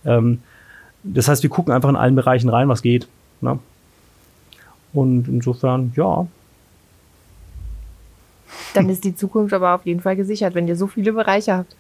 Ähm, 0.06 0.40
das 1.04 1.28
heißt, 1.28 1.44
wir 1.44 1.50
gucken 1.50 1.74
einfach 1.74 1.90
in 1.90 1.98
allen 1.98 2.16
Bereichen 2.16 2.50
rein, 2.50 2.70
was 2.70 2.82
geht. 2.82 3.08
Ne? 3.42 3.60
Und 4.94 5.28
insofern, 5.28 5.92
ja, 5.98 6.26
dann 8.74 8.90
ist 8.90 9.04
die 9.04 9.16
Zukunft 9.16 9.54
aber 9.54 9.76
auf 9.76 9.86
jeden 9.86 10.00
Fall 10.00 10.16
gesichert, 10.16 10.56
wenn 10.56 10.68
ihr 10.68 10.76
so 10.76 10.88
viele 10.88 11.14
Bereiche 11.14 11.58
habt. 11.58 11.76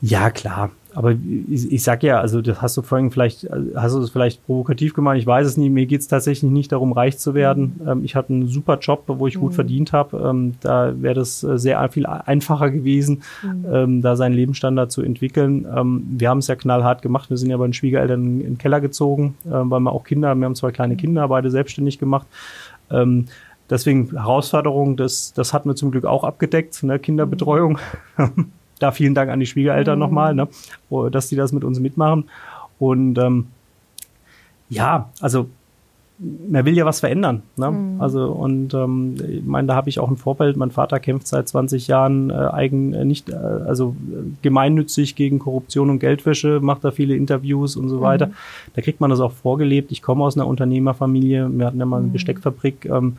Ja, 0.00 0.30
klar. 0.30 0.70
Aber 0.94 1.12
ich, 1.12 1.72
ich 1.72 1.82
sag 1.82 2.02
ja, 2.02 2.20
also 2.20 2.40
das 2.40 2.60
hast 2.60 2.76
du 2.76 2.82
vorhin 2.82 3.10
vielleicht, 3.10 3.48
hast 3.74 3.94
du 3.94 4.00
es 4.00 4.10
vielleicht 4.10 4.44
provokativ 4.46 4.94
gemeint, 4.94 5.20
ich 5.20 5.26
weiß 5.26 5.46
es 5.46 5.56
nicht, 5.56 5.70
mir 5.70 5.86
geht 5.86 6.00
es 6.00 6.08
tatsächlich 6.08 6.50
nicht 6.50 6.72
darum, 6.72 6.92
reich 6.92 7.18
zu 7.18 7.34
werden. 7.34 7.76
Mhm. 7.78 7.88
Ähm, 7.88 8.04
ich 8.04 8.16
hatte 8.16 8.32
einen 8.32 8.48
super 8.48 8.78
Job, 8.78 9.04
wo 9.06 9.26
ich 9.26 9.36
mhm. 9.36 9.40
gut 9.40 9.54
verdient 9.54 9.92
habe. 9.92 10.16
Ähm, 10.18 10.54
da 10.60 10.92
wäre 11.00 11.14
das 11.14 11.42
äh, 11.42 11.58
sehr 11.58 11.88
viel 11.90 12.06
einfacher 12.06 12.70
gewesen, 12.70 13.22
mhm. 13.42 13.66
ähm, 13.72 14.02
da 14.02 14.16
seinen 14.16 14.34
Lebensstandard 14.34 14.90
zu 14.90 15.02
entwickeln. 15.02 15.66
Wir 16.10 16.28
haben 16.28 16.38
es 16.38 16.46
ja 16.46 16.56
knallhart 16.56 17.02
gemacht. 17.02 17.30
Wir 17.30 17.36
sind 17.36 17.50
ja 17.50 17.56
bei 17.56 17.66
den 17.66 17.72
Schwiegereltern 17.72 18.40
in 18.40 18.40
den 18.40 18.58
Keller 18.58 18.80
gezogen, 18.80 19.36
äh, 19.46 19.50
weil 19.50 19.80
wir 19.80 19.92
auch 19.92 20.04
Kinder, 20.04 20.34
wir 20.34 20.44
haben 20.44 20.54
zwei 20.54 20.72
kleine 20.72 20.94
mhm. 20.94 20.98
Kinder, 20.98 21.28
beide 21.28 21.50
selbstständig 21.50 21.98
gemacht. 21.98 22.26
Deswegen 23.70 24.10
Herausforderungen, 24.10 24.96
das, 24.96 25.32
das 25.32 25.52
hatten 25.52 25.68
wir 25.68 25.76
zum 25.76 25.92
Glück 25.92 26.04
auch 26.04 26.24
abgedeckt, 26.24 26.82
ne? 26.82 26.98
Kinderbetreuung. 26.98 27.78
da 28.80 28.92
vielen 28.92 29.14
Dank 29.14 29.30
an 29.30 29.40
die 29.40 29.46
Schwiegereltern 29.46 29.98
mhm. 29.98 30.00
nochmal, 30.00 30.34
ne? 30.34 30.48
dass 31.10 31.28
die 31.28 31.36
das 31.36 31.52
mit 31.52 31.64
uns 31.64 31.78
mitmachen. 31.78 32.24
Und 32.78 33.18
ähm, 33.18 33.46
ja, 34.68 35.10
also 35.20 35.48
man 36.48 36.66
will 36.66 36.76
ja 36.76 36.84
was 36.84 37.00
verändern. 37.00 37.42
Ne? 37.56 37.70
Mhm. 37.70 38.00
Also 38.00 38.26
und 38.26 38.74
ähm, 38.74 39.14
ich 39.26 39.44
meine, 39.44 39.68
da 39.68 39.74
habe 39.74 39.88
ich 39.88 39.98
auch 39.98 40.10
ein 40.10 40.16
Vorbild. 40.16 40.56
Mein 40.56 40.70
Vater 40.70 41.00
kämpft 41.00 41.26
seit 41.26 41.48
20 41.48 41.88
Jahren 41.88 42.30
äh, 42.30 42.34
eigen 42.34 42.92
äh, 42.92 43.04
nicht, 43.04 43.30
äh, 43.30 43.34
also 43.34 43.96
gemeinnützig 44.42 45.16
gegen 45.16 45.38
Korruption 45.38 45.88
und 45.88 45.98
Geldwäsche, 45.98 46.60
macht 46.60 46.84
da 46.84 46.90
viele 46.90 47.16
Interviews 47.16 47.76
und 47.76 47.88
so 47.88 47.98
mhm. 47.98 48.02
weiter. 48.02 48.30
Da 48.74 48.82
kriegt 48.82 49.00
man 49.00 49.10
das 49.10 49.20
auch 49.20 49.32
vorgelebt. 49.32 49.92
Ich 49.92 50.02
komme 50.02 50.24
aus 50.24 50.36
einer 50.36 50.46
Unternehmerfamilie. 50.46 51.48
Wir 51.50 51.66
hatten 51.66 51.78
ja 51.78 51.86
mal 51.86 51.98
eine 51.98 52.08
mhm. 52.08 52.12
Besteckfabrik. 52.12 52.84
Ähm, 52.84 53.16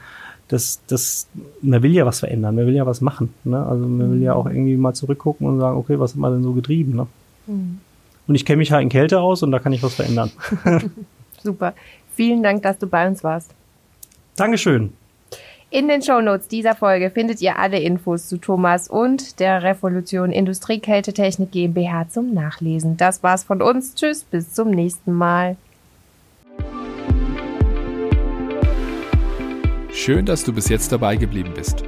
das, 0.52 0.82
das, 0.88 1.28
man 1.62 1.82
will 1.82 1.94
ja 1.94 2.06
was 2.06 2.20
verändern, 2.20 2.56
man 2.56 2.68
will 2.68 2.76
ja 2.76 2.86
was 2.86 3.00
machen. 3.00 3.34
Ne? 3.46 3.66
Also 3.66 3.88
man 3.88 4.12
will 4.12 4.22
ja 4.22 4.34
auch 4.34 4.48
irgendwie 4.48 4.76
mal 4.76 4.94
zurückgucken 4.94 5.48
und 5.48 5.60
sagen, 5.60 5.78
okay, 5.78 5.98
was 5.98 6.12
hat 6.12 6.20
man 6.20 6.34
denn 6.34 6.44
so 6.44 6.52
getrieben? 6.52 6.96
Ne? 6.96 7.08
Mhm. 7.48 7.80
Und 8.28 8.36
ich 8.36 8.46
kenne 8.46 8.58
mich 8.58 8.72
halt 8.72 8.84
in 8.84 8.90
Kälte 8.90 9.22
aus 9.22 9.44
und 9.44 9.52
da 9.52 9.60
kann 9.60 9.72
ich 9.72 9.82
was 9.82 9.96
verändern. 9.96 10.32
Super. 11.44 11.74
Vielen 12.14 12.44
Dank, 12.44 12.64
dass 12.64 12.78
du 12.78 12.88
bei 12.88 13.08
uns 13.08 13.24
warst. 13.24 13.52
Dankeschön. 14.36 14.92
In 15.70 15.88
den 15.88 16.02
Shownotes 16.02 16.50
dieser 16.50 16.76
Folge 16.76 17.10
findet 17.12 17.42
ihr 17.42 17.58
alle 17.58 17.80
Infos 17.80 18.28
zu 18.28 18.38
Thomas 18.38 18.90
und 18.90 19.40
der 19.40 19.64
Revolution 19.64 20.34
Industrie 20.34 20.80
Kältetechnik 20.80 21.52
GmbH 21.52 22.10
zum 22.10 22.34
Nachlesen. 22.34 22.98
Das 22.98 23.24
war's 23.24 23.46
von 23.46 23.62
uns. 23.62 23.96
Tschüss, 23.96 24.26
bis 24.26 24.54
zum 24.54 24.72
nächsten 24.72 25.14
Mal. 25.14 25.56
Schön, 30.04 30.26
dass 30.26 30.44
du 30.44 30.52
bis 30.52 30.68
jetzt 30.68 30.92
dabei 30.92 31.16
geblieben 31.16 31.52
bist. 31.54 31.84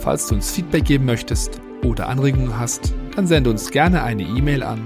Falls 0.00 0.26
du 0.26 0.34
uns 0.34 0.50
Feedback 0.50 0.84
geben 0.84 1.04
möchtest 1.04 1.60
oder 1.84 2.08
Anregungen 2.08 2.58
hast, 2.58 2.92
dann 3.14 3.28
sende 3.28 3.50
uns 3.50 3.70
gerne 3.70 4.02
eine 4.02 4.24
E-Mail 4.24 4.64
an 4.64 4.84